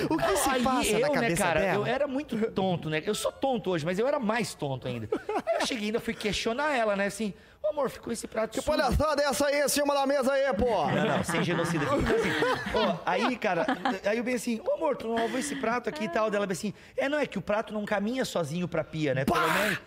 o 0.08 0.16
que 0.16 0.36
se 0.36 0.48
Aí 0.48 0.62
passa 0.62 0.88
eu, 0.92 1.00
na 1.00 1.08
né, 1.08 1.14
cabeça 1.14 1.42
cara, 1.42 1.60
dela? 1.60 1.74
eu 1.88 1.94
era 1.94 2.06
muito 2.08 2.50
tonto, 2.52 2.88
né? 2.88 3.02
Eu 3.04 3.14
sou 3.14 3.30
tonto 3.30 3.70
hoje, 3.70 3.84
mas 3.84 3.98
eu 3.98 4.06
era 4.08 4.18
mais 4.18 4.54
tonto 4.54 4.88
ainda. 4.88 5.08
Aí 5.46 5.60
eu 5.60 5.66
cheguei 5.66 5.86
ainda 5.86 6.00
fui 6.00 6.14
questionar 6.14 6.74
ela, 6.74 6.96
né? 6.96 7.06
Assim, 7.06 7.34
ô 7.68 7.70
amor, 7.70 7.90
ficou 7.90 8.12
esse 8.12 8.26
prato 8.26 8.52
Que 8.52 8.60
sujo. 8.60 8.66
palhaçada 8.66 9.22
é 9.22 9.26
essa 9.26 9.46
aí 9.46 9.62
em 9.62 9.68
cima 9.68 9.94
da 9.94 10.06
mesa 10.06 10.32
aí, 10.32 10.52
pô? 10.54 10.86
Não, 10.86 11.04
não, 11.04 11.24
sem 11.24 11.42
genocida. 11.44 11.84
Então, 11.98 12.16
assim, 12.16 12.30
ó, 12.74 12.96
aí, 13.04 13.36
cara, 13.36 13.66
aí 14.04 14.18
eu 14.18 14.24
bem 14.24 14.34
assim, 14.34 14.60
ô 14.66 14.74
amor, 14.74 14.96
tu 14.96 15.08
não 15.08 15.14
lavou 15.16 15.38
esse 15.38 15.56
prato 15.56 15.88
aqui 15.88 16.04
e 16.04 16.08
tal? 16.08 16.30
Dela 16.30 16.46
bem 16.46 16.52
assim, 16.52 16.74
é, 16.96 17.08
não, 17.08 17.18
é 17.18 17.26
que 17.26 17.38
o 17.38 17.42
prato 17.42 17.72
não 17.72 17.84
caminha 17.84 18.24
sozinho 18.24 18.66
pra 18.68 18.82
pia, 18.84 19.14
né? 19.14 19.24
Pelo 19.24 19.40
menos. 19.40 19.78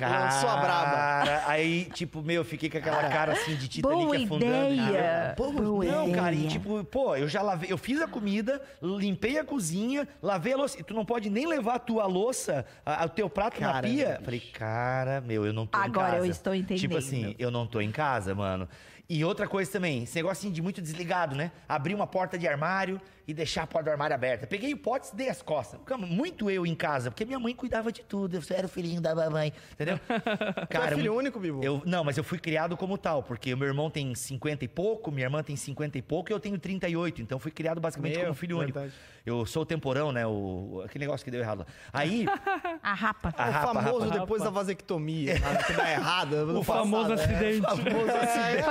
Lançou 0.00 0.48
a 0.48 0.56
braba. 0.56 0.90
Cara, 0.90 1.42
aí, 1.46 1.84
tipo, 1.86 2.22
meu, 2.22 2.36
eu 2.36 2.44
fiquei 2.44 2.68
com 2.70 2.78
aquela 2.78 3.08
cara 3.08 3.32
assim 3.32 3.54
de 3.56 3.68
Titanic 3.68 4.04
Boa 4.04 4.16
afundando. 4.16 4.74
ideia. 4.74 5.34
Pô, 5.36 5.52
Boa 5.52 5.84
não, 5.84 6.10
cara, 6.12 6.32
e 6.34 6.38
ideia. 6.38 6.50
tipo, 6.50 6.84
pô, 6.84 7.16
eu 7.16 7.28
já 7.28 7.42
lavei, 7.42 7.70
eu 7.72 7.78
fiz 7.78 8.00
a 8.00 8.06
comida, 8.08 8.60
limpei 8.82 9.38
a 9.38 9.44
cozinha, 9.44 10.06
lavei 10.22 10.52
a 10.52 10.56
louça. 10.56 10.80
E 10.80 10.82
tu 10.82 10.94
não 10.94 11.04
pode 11.04 11.28
nem 11.30 11.46
levar 11.46 11.74
a 11.74 11.78
tua 11.78 12.06
louça, 12.06 12.64
a- 12.84 13.04
o 13.04 13.08
teu 13.08 13.28
prato 13.30 13.60
na 13.60 13.72
Caramba, 13.72 13.94
pia? 13.94 14.20
Falei, 14.24 14.40
cara, 14.40 15.20
meu, 15.20 15.44
eu 15.46 15.52
não 15.52 15.66
tô 15.66 15.78
em 15.78 15.82
Agora 15.82 16.12
casa. 16.12 16.26
eu 16.26 16.30
estou 16.30 16.54
entendendo. 16.54 16.80
Tipo 16.80 16.96
assim, 16.96 17.34
eu 17.38 17.50
não 17.50 17.66
tô 17.66 17.80
em 17.80 17.90
casa, 17.90 18.34
mano. 18.34 18.68
E 19.08 19.24
outra 19.24 19.46
coisa 19.46 19.70
também, 19.70 20.04
esse 20.04 20.14
negócio 20.16 20.40
assim 20.46 20.50
de 20.52 20.62
muito 20.62 20.80
desligado, 20.80 21.36
né? 21.36 21.50
Abrir 21.68 21.94
uma 21.94 22.06
porta 22.06 22.38
de 22.38 22.48
armário 22.48 22.98
e 23.26 23.32
deixar 23.34 23.62
a 23.62 23.66
porta 23.66 23.90
do 23.90 23.92
armário 23.92 24.14
aberta. 24.14 24.46
Peguei 24.46 24.72
o 24.72 24.76
pote 24.76 25.10
e 25.12 25.16
dei 25.16 25.28
as 25.28 25.42
costas. 25.42 25.80
Muito 25.98 26.50
eu 26.50 26.66
em 26.66 26.74
casa, 26.74 27.10
porque 27.10 27.24
minha 27.24 27.38
mãe 27.38 27.54
cuidava 27.54 27.92
de 27.92 28.02
tudo. 28.02 28.36
Eu 28.36 28.42
era 28.50 28.66
o 28.66 28.68
filhinho 28.68 29.00
da 29.00 29.14
mamãe, 29.14 29.52
entendeu? 29.72 29.98
Tu 30.70 30.76
é 30.76 30.94
filho 30.94 31.14
único, 31.14 31.38
Bibo? 31.38 31.62
Eu, 31.62 31.82
não, 31.84 32.04
mas 32.04 32.16
eu 32.16 32.24
fui 32.24 32.38
criado 32.38 32.76
como 32.76 32.98
tal, 32.98 33.22
porque 33.22 33.54
o 33.54 33.56
meu 33.56 33.68
irmão 33.68 33.90
tem 33.90 34.14
50 34.14 34.64
e 34.64 34.68
pouco, 34.68 35.10
minha 35.10 35.26
irmã 35.26 35.42
tem 35.42 35.56
50 35.56 35.98
e 35.98 36.02
pouco 36.02 36.30
e 36.30 36.32
eu 36.32 36.40
tenho 36.40 36.58
38. 36.58 37.22
Então 37.22 37.36
eu 37.36 37.40
fui 37.40 37.50
criado 37.50 37.80
basicamente 37.80 38.16
Meu, 38.16 38.22
como 38.22 38.34
filho 38.34 38.58
único. 38.58 38.78
verdade. 38.78 38.94
Eu 39.24 39.46
sou 39.46 39.62
o 39.62 39.66
temporão, 39.66 40.10
né? 40.10 40.26
O, 40.26 40.82
aquele 40.84 41.04
negócio 41.04 41.24
que 41.24 41.30
deu 41.30 41.40
errado 41.40 41.60
lá. 41.60 41.66
Aí. 41.92 42.26
A 42.82 42.94
rapa. 42.94 43.32
a 43.36 43.48
o 43.48 43.52
rapa, 43.52 43.82
famoso 43.82 44.06
rapa, 44.06 44.18
depois 44.18 44.42
da 44.42 44.50
vasectomia, 44.50 45.34
que 45.66 45.72
dá 45.72 45.90
errado. 45.90 46.32
O 46.62 46.64
famoso 46.64 47.12
acidente. 47.12 47.60
famoso 47.60 48.10
acidente. 48.10 48.64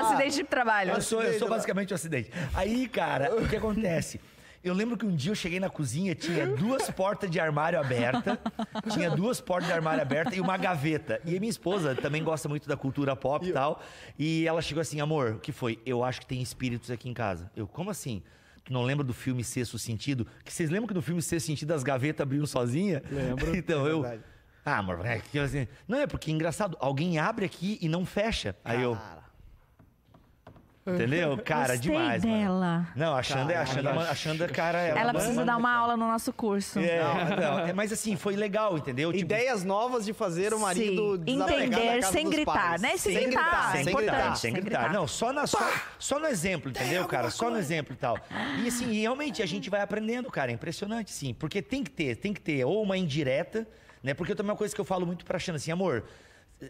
Acidente 0.00 0.36
de 0.36 0.44
trabalho. 0.44 0.92
Eu 0.92 1.00
sou, 1.00 1.22
eu 1.22 1.38
sou 1.38 1.48
basicamente 1.48 1.92
um 1.92 1.94
acidente. 1.94 2.30
Aí, 2.54 2.88
cara, 2.88 3.34
o 3.36 3.48
que 3.48 3.56
acontece? 3.80 4.20
Eu 4.64 4.74
lembro 4.74 4.96
que 4.96 5.06
um 5.06 5.14
dia 5.14 5.30
eu 5.30 5.34
cheguei 5.36 5.60
na 5.60 5.70
cozinha, 5.70 6.12
tinha 6.14 6.44
duas 6.44 6.90
portas 6.90 7.30
de 7.30 7.38
armário 7.38 7.78
aberta, 7.78 8.36
tinha 8.92 9.08
duas 9.08 9.40
portas 9.40 9.68
de 9.68 9.72
armário 9.72 10.02
aberta 10.02 10.34
e 10.34 10.40
uma 10.40 10.56
gaveta. 10.56 11.20
E 11.24 11.36
a 11.36 11.38
minha 11.38 11.50
esposa 11.50 11.94
também 11.94 12.24
gosta 12.24 12.48
muito 12.48 12.68
da 12.68 12.76
cultura 12.76 13.14
pop 13.14 13.46
e 13.46 13.52
tal. 13.52 13.80
E 14.18 14.44
ela 14.44 14.60
chegou 14.60 14.80
assim, 14.80 15.00
amor, 15.00 15.34
o 15.34 15.38
que 15.38 15.52
foi? 15.52 15.78
Eu 15.86 16.02
acho 16.02 16.20
que 16.20 16.26
tem 16.26 16.42
espíritos 16.42 16.90
aqui 16.90 17.08
em 17.08 17.14
casa. 17.14 17.48
Eu, 17.54 17.68
como 17.68 17.90
assim? 17.90 18.22
Tu 18.64 18.72
não 18.72 18.82
lembra 18.82 19.04
do 19.04 19.14
filme 19.14 19.44
Sexto 19.44 19.78
Sentido? 19.78 20.26
Que 20.44 20.52
vocês 20.52 20.68
lembram 20.68 20.88
que 20.88 20.94
no 20.94 21.02
filme 21.02 21.22
Sexto 21.22 21.46
Sentido 21.46 21.72
as 21.72 21.84
gavetas 21.84 22.22
abriam 22.22 22.44
sozinha? 22.44 23.02
Lembro. 23.08 23.54
Então, 23.56 23.86
É 23.86 23.92
eu... 23.92 24.20
Ah, 24.64 24.78
amor, 24.78 25.06
é 25.06 25.20
que 25.20 25.38
assim... 25.38 25.68
Não, 25.86 26.00
é 26.00 26.08
porque 26.08 26.28
é 26.28 26.34
engraçado. 26.34 26.76
Alguém 26.80 27.20
abre 27.20 27.44
aqui 27.46 27.78
e 27.80 27.88
não 27.88 28.04
fecha. 28.04 28.56
Aí 28.64 28.82
eu... 28.82 28.98
Cara. 30.86 30.96
Entendeu? 30.98 31.38
Cara, 31.44 31.60
Gostei 31.74 31.78
demais, 31.90 32.24
mano. 32.24 32.36
dela. 32.38 32.86
Não, 32.94 33.16
a 33.16 33.22
Xanda, 33.22 33.52
é- 33.52 33.56
a 33.56 33.66
Xanda, 33.66 33.90
é 33.90 34.08
a 34.08 34.14
Xanda, 34.14 34.48
cara... 34.48 34.78
Ela 34.78 35.06
manda- 35.06 35.18
precisa 35.18 35.44
dar 35.44 35.56
uma 35.56 35.72
aula 35.74 35.96
no 35.96 36.06
nosso 36.06 36.32
curso. 36.32 36.78
É, 36.78 37.00
não, 37.40 37.58
é, 37.58 37.72
mas 37.72 37.92
assim, 37.92 38.14
foi 38.14 38.36
legal, 38.36 38.78
entendeu? 38.78 39.10
Tipo, 39.12 39.24
Ideias 39.24 39.64
novas 39.64 40.04
de 40.04 40.12
fazer 40.12 40.54
o 40.54 40.60
marido 40.60 41.16
Sim. 41.26 41.42
Entender 41.42 42.00
casa 42.00 42.12
sem 42.12 42.24
dos 42.24 42.34
gritar, 42.34 42.52
pais. 42.52 42.82
né? 42.82 42.96
Sem 42.96 43.14
gritar, 43.14 43.26
gritar, 43.26 43.76
é 43.80 43.82
sem 43.84 43.94
gritar, 43.94 44.36
sem 44.36 44.50
sem 44.52 44.60
gritar. 44.62 44.78
gritar. 44.82 44.92
Não, 44.94 45.08
só, 45.08 45.32
na, 45.32 45.44
só, 45.46 45.58
só 45.98 46.20
no 46.20 46.26
exemplo, 46.28 46.70
entendeu, 46.70 47.04
cara? 47.06 47.30
Só 47.30 47.50
no 47.50 47.58
exemplo 47.58 47.92
e 47.92 47.96
tal. 47.96 48.16
E 48.62 48.68
assim, 48.68 48.88
e 48.90 49.00
realmente 49.00 49.42
a 49.42 49.46
gente 49.46 49.68
vai 49.68 49.80
aprendendo, 49.80 50.30
cara. 50.30 50.52
É 50.52 50.54
impressionante, 50.54 51.10
sim. 51.10 51.34
Porque 51.34 51.60
tem 51.60 51.82
que 51.82 51.90
ter, 51.90 52.14
tem 52.16 52.32
que 52.32 52.40
ter 52.40 52.64
ou 52.64 52.80
uma 52.82 52.96
indireta, 52.96 53.66
né? 54.04 54.14
Porque 54.14 54.36
também 54.36 54.50
é 54.50 54.52
uma 54.52 54.56
coisa 54.58 54.72
que 54.72 54.80
eu 54.80 54.84
falo 54.84 55.04
muito 55.04 55.24
pra 55.24 55.36
Xana, 55.38 55.56
assim, 55.56 55.72
amor. 55.72 56.04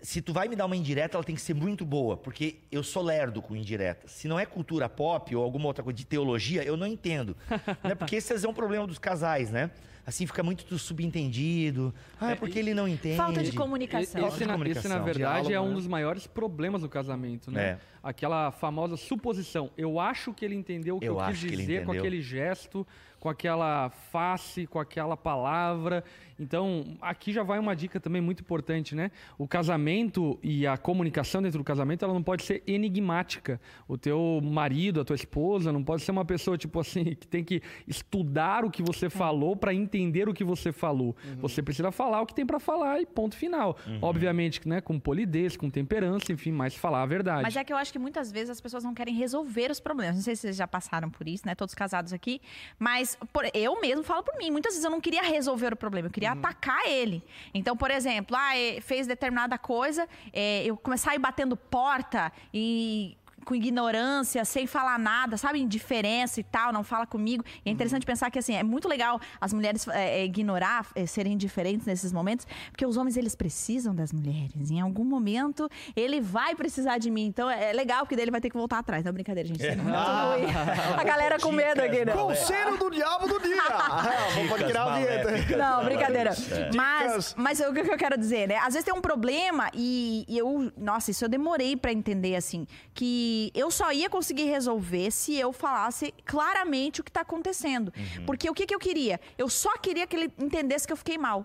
Se 0.02 0.20
tu 0.20 0.32
vai 0.32 0.48
me 0.48 0.56
dar 0.56 0.66
uma 0.66 0.76
indireta, 0.76 1.16
ela 1.16 1.24
tem 1.24 1.34
que 1.34 1.40
ser 1.40 1.54
muito 1.54 1.84
boa, 1.84 2.16
porque 2.16 2.58
eu 2.72 2.82
sou 2.82 3.02
lerdo 3.02 3.40
com 3.40 3.54
indireta. 3.54 4.08
Se 4.08 4.26
não 4.26 4.38
é 4.38 4.44
cultura 4.44 4.88
pop 4.88 5.34
ou 5.34 5.44
alguma 5.44 5.66
outra 5.66 5.84
coisa 5.84 5.96
de 5.96 6.04
teologia, 6.04 6.64
eu 6.64 6.76
não 6.76 6.86
entendo. 6.86 7.36
né? 7.84 7.94
Porque 7.94 8.16
esse 8.16 8.34
é 8.34 8.48
um 8.48 8.54
problema 8.54 8.86
dos 8.86 8.98
casais, 8.98 9.50
né? 9.50 9.70
Assim 10.06 10.24
fica 10.24 10.40
muito 10.40 10.78
subentendido. 10.78 11.92
Ah, 12.20 12.30
é 12.30 12.34
porque 12.36 12.60
ele 12.60 12.72
não 12.72 12.86
entende. 12.86 13.16
Falta 13.16 13.42
de 13.42 13.50
comunicação. 13.50 14.20
Falta 14.20 14.36
Esse, 14.36 14.44
de 14.44 14.46
na, 14.46 14.52
esse, 14.52 14.58
comunicação, 14.58 14.90
na 14.90 14.98
verdade, 14.98 15.48
diálogo, 15.48 15.52
é 15.52 15.60
um 15.60 15.68
né? 15.70 15.74
dos 15.74 15.86
maiores 15.88 16.28
problemas 16.28 16.82
do 16.82 16.88
casamento, 16.88 17.50
né? 17.50 17.70
É. 17.70 17.78
Aquela 18.00 18.52
famosa 18.52 18.96
suposição. 18.96 19.68
Eu 19.76 19.98
acho 19.98 20.32
que 20.32 20.44
ele 20.44 20.54
entendeu 20.54 20.98
o 20.98 21.00
que 21.00 21.06
Eu 21.06 21.18
eu, 21.18 21.26
quis 21.26 21.40
dizer 21.40 21.84
com 21.84 21.90
aquele 21.90 22.22
gesto, 22.22 22.86
com 23.18 23.28
aquela 23.28 23.90
face, 23.90 24.64
com 24.68 24.78
aquela 24.78 25.16
palavra. 25.16 26.04
Então, 26.38 26.96
aqui 27.00 27.32
já 27.32 27.42
vai 27.42 27.58
uma 27.58 27.74
dica 27.74 27.98
também 27.98 28.20
muito 28.20 28.40
importante, 28.40 28.94
né? 28.94 29.10
O 29.38 29.46
casamento 29.48 30.38
e 30.42 30.66
a 30.66 30.76
comunicação 30.76 31.40
dentro 31.42 31.58
do 31.58 31.64
casamento, 31.64 32.04
ela 32.04 32.12
não 32.14 32.22
pode 32.22 32.42
ser 32.44 32.62
enigmática. 32.66 33.60
O 33.88 33.96
teu 33.96 34.40
marido, 34.42 35.00
a 35.00 35.04
tua 35.04 35.16
esposa, 35.16 35.72
não 35.72 35.82
pode 35.82 36.02
ser 36.02 36.10
uma 36.10 36.24
pessoa, 36.24 36.58
tipo 36.58 36.78
assim, 36.80 37.04
que 37.16 37.26
tem 37.26 37.42
que 37.42 37.62
estudar 37.86 38.64
o 38.64 38.70
que 38.70 38.82
você 38.82 39.08
falou 39.08 39.56
para 39.56 39.72
entender 39.72 40.28
o 40.28 40.34
que 40.34 40.44
você 40.44 40.72
falou. 40.72 41.16
Você 41.40 41.62
precisa 41.62 41.90
falar 41.90 42.20
o 42.22 42.26
que 42.26 42.34
tem 42.34 42.44
para 42.46 42.58
falar 42.60 43.00
e 43.00 43.06
ponto 43.06 43.36
final. 43.36 43.76
Obviamente, 44.02 44.66
né, 44.68 44.80
com 44.80 44.98
polidez, 44.98 45.56
com 45.56 45.70
temperança, 45.70 46.32
enfim, 46.32 46.52
mas 46.52 46.74
falar 46.74 47.02
a 47.02 47.06
verdade. 47.06 47.42
Mas 47.42 47.56
é 47.56 47.64
que 47.64 47.72
eu 47.72 47.76
acho 47.76 47.92
que 47.92 47.98
muitas 47.98 48.30
vezes 48.30 48.50
as 48.50 48.60
pessoas 48.60 48.84
não 48.84 48.94
querem 48.94 49.14
resolver 49.14 49.70
os 49.70 49.80
problemas. 49.80 50.16
Não 50.16 50.22
sei 50.22 50.34
se 50.36 50.42
vocês 50.42 50.56
já 50.56 50.66
passaram 50.66 51.10
por 51.10 51.26
isso, 51.26 51.46
né? 51.46 51.54
Todos 51.54 51.74
casados 51.74 52.12
aqui. 52.12 52.40
Mas 52.78 53.16
por- 53.32 53.44
eu 53.54 53.80
mesmo 53.80 54.02
falo 54.02 54.22
por 54.22 54.36
mim. 54.38 54.50
Muitas 54.50 54.72
vezes 54.74 54.84
eu 54.84 54.90
não 54.90 55.00
queria 55.00 55.22
resolver 55.22 55.72
o 55.72 55.76
problema, 55.76 56.08
eu 56.08 56.12
queria 56.12 56.25
atacar 56.26 56.86
ele. 56.86 57.22
Então, 57.54 57.76
por 57.76 57.90
exemplo, 57.90 58.36
ah, 58.36 58.56
eh, 58.56 58.80
fez 58.80 59.06
determinada 59.06 59.56
coisa, 59.58 60.08
eh, 60.32 60.64
eu 60.64 60.76
começar 60.76 61.12
a 61.12 61.14
ir 61.14 61.18
batendo 61.18 61.56
porta 61.56 62.32
e 62.52 63.16
com 63.46 63.54
ignorância, 63.54 64.44
sem 64.44 64.66
falar 64.66 64.98
nada, 64.98 65.36
sabe? 65.36 65.60
Indiferença 65.60 66.40
e 66.40 66.42
tal, 66.42 66.72
não 66.72 66.82
fala 66.82 67.06
comigo. 67.06 67.44
E 67.64 67.70
é 67.70 67.72
interessante 67.72 68.04
pensar 68.04 68.28
que, 68.28 68.40
assim, 68.40 68.56
é 68.56 68.64
muito 68.64 68.88
legal 68.88 69.20
as 69.40 69.52
mulheres 69.52 69.86
é, 69.86 70.18
é, 70.18 70.24
ignorar, 70.24 70.84
é, 70.96 71.06
serem 71.06 71.34
indiferentes 71.34 71.86
nesses 71.86 72.12
momentos, 72.12 72.44
porque 72.72 72.84
os 72.84 72.96
homens, 72.96 73.16
eles 73.16 73.36
precisam 73.36 73.94
das 73.94 74.12
mulheres. 74.12 74.70
Em 74.70 74.80
algum 74.80 75.04
momento, 75.04 75.70
ele 75.94 76.20
vai 76.20 76.56
precisar 76.56 76.98
de 76.98 77.08
mim. 77.08 77.26
Então, 77.26 77.48
é 77.48 77.72
legal, 77.72 78.00
porque 78.00 78.16
daí 78.16 78.24
ele 78.24 78.32
vai 78.32 78.40
ter 78.40 78.50
que 78.50 78.56
voltar 78.56 78.80
atrás. 78.80 79.04
Não, 79.04 79.12
brincadeira, 79.12 79.48
gente. 79.48 79.64
Não, 79.76 79.84
não, 79.84 79.92
não. 79.92 80.98
A 80.98 81.04
galera 81.04 81.38
com 81.38 81.52
medo 81.52 81.80
aqui, 81.80 82.04
né? 82.04 82.12
Conselho 82.12 82.76
do 82.76 82.90
diabo 82.90 83.28
do 83.28 83.40
dia. 83.40 83.56
Ah, 83.86 84.58
criar 84.58 84.82
a 84.84 84.96
vinheta. 84.96 85.56
Não, 85.56 85.84
brincadeira. 85.84 86.30
Mas, 86.74 87.06
Dicas. 87.06 87.34
mas 87.36 87.60
o 87.60 87.72
que 87.72 87.80
eu 87.80 87.96
quero 87.96 88.16
dizer, 88.16 88.48
né? 88.48 88.56
Às 88.56 88.74
vezes 88.74 88.84
tem 88.84 88.94
um 88.94 89.00
problema 89.00 89.70
e, 89.74 90.24
e 90.28 90.38
eu. 90.38 90.72
Nossa, 90.76 91.10
isso 91.10 91.24
eu 91.24 91.28
demorei 91.28 91.76
pra 91.76 91.92
entender, 91.92 92.36
assim. 92.36 92.66
Que 92.94 93.35
eu 93.54 93.70
só 93.70 93.92
ia 93.92 94.08
conseguir 94.08 94.44
resolver 94.44 95.10
se 95.10 95.34
eu 95.36 95.52
falasse 95.52 96.12
claramente 96.24 97.00
o 97.00 97.04
que 97.04 97.10
tá 97.10 97.20
acontecendo. 97.22 97.92
Porque 98.26 98.48
o 98.48 98.54
que, 98.54 98.66
que 98.66 98.74
eu 98.74 98.78
queria? 98.78 99.20
Eu 99.36 99.48
só 99.48 99.76
queria 99.78 100.06
que 100.06 100.16
ele 100.16 100.32
entendesse 100.38 100.86
que 100.86 100.92
eu 100.92 100.96
fiquei 100.96 101.18
mal. 101.18 101.44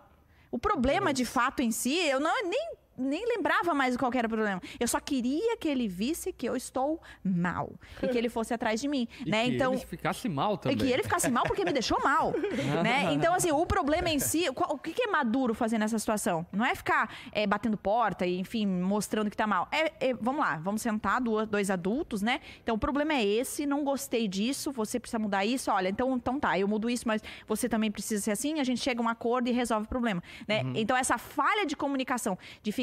O 0.52 0.60
problema, 0.60 1.14
de 1.14 1.24
fato, 1.26 1.62
em 1.62 1.72
si, 1.72 1.96
eu 1.96 2.20
não 2.20 2.30
nem. 2.44 2.76
Nem 2.98 3.26
lembrava 3.26 3.74
mais 3.74 3.96
qual 3.98 4.12
era 4.14 4.28
o 4.28 4.30
problema. 4.30 4.62
Eu 4.80 4.88
só 4.88 5.00
queria 5.00 5.58
que 5.58 5.68
ele 5.68 5.88
visse 5.88 6.32
que 6.32 6.48
eu 6.48 6.56
estou 6.56 7.02
mal. 7.24 7.72
E 8.02 8.08
que 8.08 8.18
ele 8.18 8.30
fosse 8.30 8.54
atrás 8.54 8.80
de 8.80 8.88
mim. 8.88 9.08
E 9.26 9.30
né? 9.30 9.46
que 9.46 9.56
então, 9.56 9.74
ele 9.74 9.86
ficasse 9.86 10.30
mal 10.30 10.58
também. 10.58 10.78
e 10.78 10.80
que 10.80 10.92
ele 10.92 11.04
ficasse 11.04 11.30
mal 11.30 11.44
porque 11.44 11.66
me 11.66 11.72
deixou 11.72 12.00
mal, 12.04 12.34
né? 12.84 13.14
Então, 13.14 13.34
assim, 13.34 13.52
o 13.52 13.66
problema 13.66 14.10
em 14.10 14.20
si... 14.20 14.46
o 14.50 14.78
que 14.78 15.02
é 15.02 15.08
maduro 15.08 15.54
fazer 15.54 15.78
nessa 15.78 15.98
situação? 15.98 16.46
Não 16.52 16.66
é 16.66 16.76
ficar 16.76 17.14
é, 17.32 17.48
batendo 17.48 17.78
porta 17.78 18.26
e, 18.26 18.38
enfim, 18.38 18.68
mostrando 18.68 19.30
que 19.30 19.38
tá 19.38 19.48
mal. 19.48 19.68
É, 19.72 20.10
é, 20.10 20.14
vamos 20.14 20.42
lá, 20.42 20.58
vamos 20.58 20.82
sentar, 20.82 21.22
dois 21.22 21.72
adultos, 21.72 22.22
né? 22.22 22.40
Então, 22.62 22.76
o 22.76 22.80
problema 22.80 23.14
é 23.14 23.26
esse, 23.26 23.66
não 23.66 23.84
gostei 23.84 24.28
disso, 24.28 24.72
você 24.72 25.00
precisa 25.00 25.18
mudar 25.18 25.46
isso. 25.46 25.72
Olha, 25.72 25.90
então, 25.90 26.14
então 26.16 26.40
tá, 26.40 26.60
eu 26.60 26.68
mudo 26.68 26.90
isso, 26.90 27.08
mas 27.08 27.24
você 27.48 27.68
também 27.68 27.90
precisa 27.90 28.22
ser 28.22 28.32
assim. 28.32 28.60
A 28.60 28.64
gente 28.64 28.82
chega 28.82 29.02
a 29.02 29.04
um 29.04 29.10
acordo 29.10 29.48
e 29.48 29.52
resolve 29.52 29.86
o 29.86 29.90
problema, 29.90 30.22
né? 30.48 30.62
Então, 30.76 30.96
essa 30.96 31.18
falha 31.18 31.66
de 31.66 31.76
comunicação, 31.76 32.38
de 32.62 32.72
ficar 32.72 32.81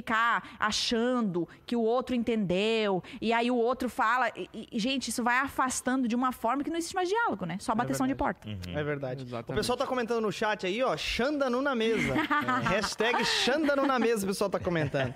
achando 0.59 1.49
que 1.67 1.77
o 1.77 1.81
outro 1.83 2.15
entendeu, 2.15 3.03
e 3.21 3.33
aí 3.33 3.51
o 3.51 3.57
outro 3.57 3.89
fala... 3.89 4.31
E, 4.37 4.69
e, 4.73 4.79
gente, 4.79 5.09
isso 5.09 5.23
vai 5.23 5.39
afastando 5.39 6.09
de 6.09 6.15
uma 6.15 6.33
forma 6.33 6.63
que 6.63 6.71
não 6.71 6.77
existe 6.77 6.95
mais 6.95 7.09
diálogo, 7.09 7.45
né? 7.47 7.57
Só 7.61 7.75
bateção 7.75 8.07
de 8.07 8.15
porta. 8.15 8.49
É 8.75 8.83
verdade. 8.83 9.23
Exatamente. 9.23 9.53
O 9.53 9.55
pessoal 9.55 9.77
tá 9.77 9.87
comentando 9.87 10.21
no 10.21 10.33
chat 10.33 10.67
aí, 10.67 10.83
ó, 10.83 10.97
Xandanu 10.97 11.63
na 11.63 11.75
mesa. 11.75 12.15
É, 12.15 12.69
Hashtag 12.69 13.25
Xandanu 13.25 13.87
na 13.87 13.99
mesa, 13.99 14.25
o 14.25 14.29
pessoal 14.29 14.51
tá 14.51 14.59
comentando. 14.59 15.15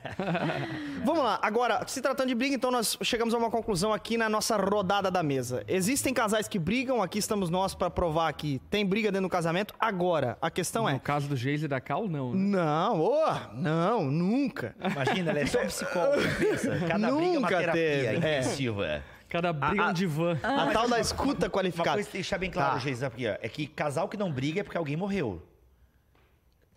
Vamos 1.05 1.23
lá, 1.23 1.39
agora, 1.43 1.87
se 1.87 2.01
tratando 2.01 2.29
de 2.29 2.35
briga, 2.35 2.55
então 2.55 2.71
nós 2.71 2.97
chegamos 3.03 3.35
a 3.35 3.39
uma 3.39 3.51
conclusão 3.51 3.93
aqui 3.93 4.17
na 4.17 4.29
nossa 4.29 4.57
rodada 4.57 5.11
da 5.11 5.23
mesa. 5.23 5.65
Existem 5.67 6.15
casais 6.15 6.49
que 6.49 6.59
brigam, 6.59 7.03
aqui 7.03 7.19
estamos 7.19 7.51
nós 7.51 7.75
pra 7.75 7.91
provar 7.91 8.33
que 8.33 8.61
tem 8.71 8.87
briga 8.87 9.11
dentro 9.11 9.29
do 9.29 9.31
casamento. 9.31 9.75
Agora, 9.79 10.39
a 10.41 10.51
questão 10.51 10.85
No 10.85 10.91
é... 10.91 10.99
caso 10.99 11.29
do 11.29 11.37
Geise 11.37 11.65
e 11.65 11.69
da 11.69 11.81
Cal, 11.81 12.09
não. 12.09 12.33
né? 12.33 12.53
Não, 12.53 13.01
ô, 13.01 13.25
não, 13.55 14.05
nunca. 14.11 14.72
Imagina, 14.81 15.31
ela 15.31 15.41
é 15.41 15.47
só 15.47 15.59
psicóloga, 15.67 16.29
pensa. 16.39 16.79
Cada 16.87 16.89
briga 16.89 17.07
é 17.09 17.13
uma 17.13 17.41
Nunca 17.41 17.59
terapia 17.59 17.73
teve, 17.83 18.07
é. 18.07 18.15
intensiva. 18.17 19.03
Cada 19.29 19.53
briga 19.53 19.83
é 19.83 19.87
A- 19.87 19.89
um 19.89 19.93
divã. 19.93 20.39
A 20.43 20.67
tal 20.73 20.89
da 20.89 21.01
escuta 21.01 21.47
Uma 21.47 21.51
qualificada. 21.51 21.93
coisa 21.95 22.09
que 22.09 22.13
deixar 22.19 22.39
bem 22.39 22.51
claro, 22.51 22.75
Tá. 22.75 22.79
Geisa, 22.81 23.07
aqui, 23.07 23.27
ó, 23.27 23.37
é 23.41 23.49
que 23.49 23.67
casal 23.67 24.09
que 24.09 24.17
não 24.17 24.31
briga 24.31 24.61
é 24.61 24.63
porque 24.63 24.77
alguém 24.79 24.97
morreu. 24.97 25.43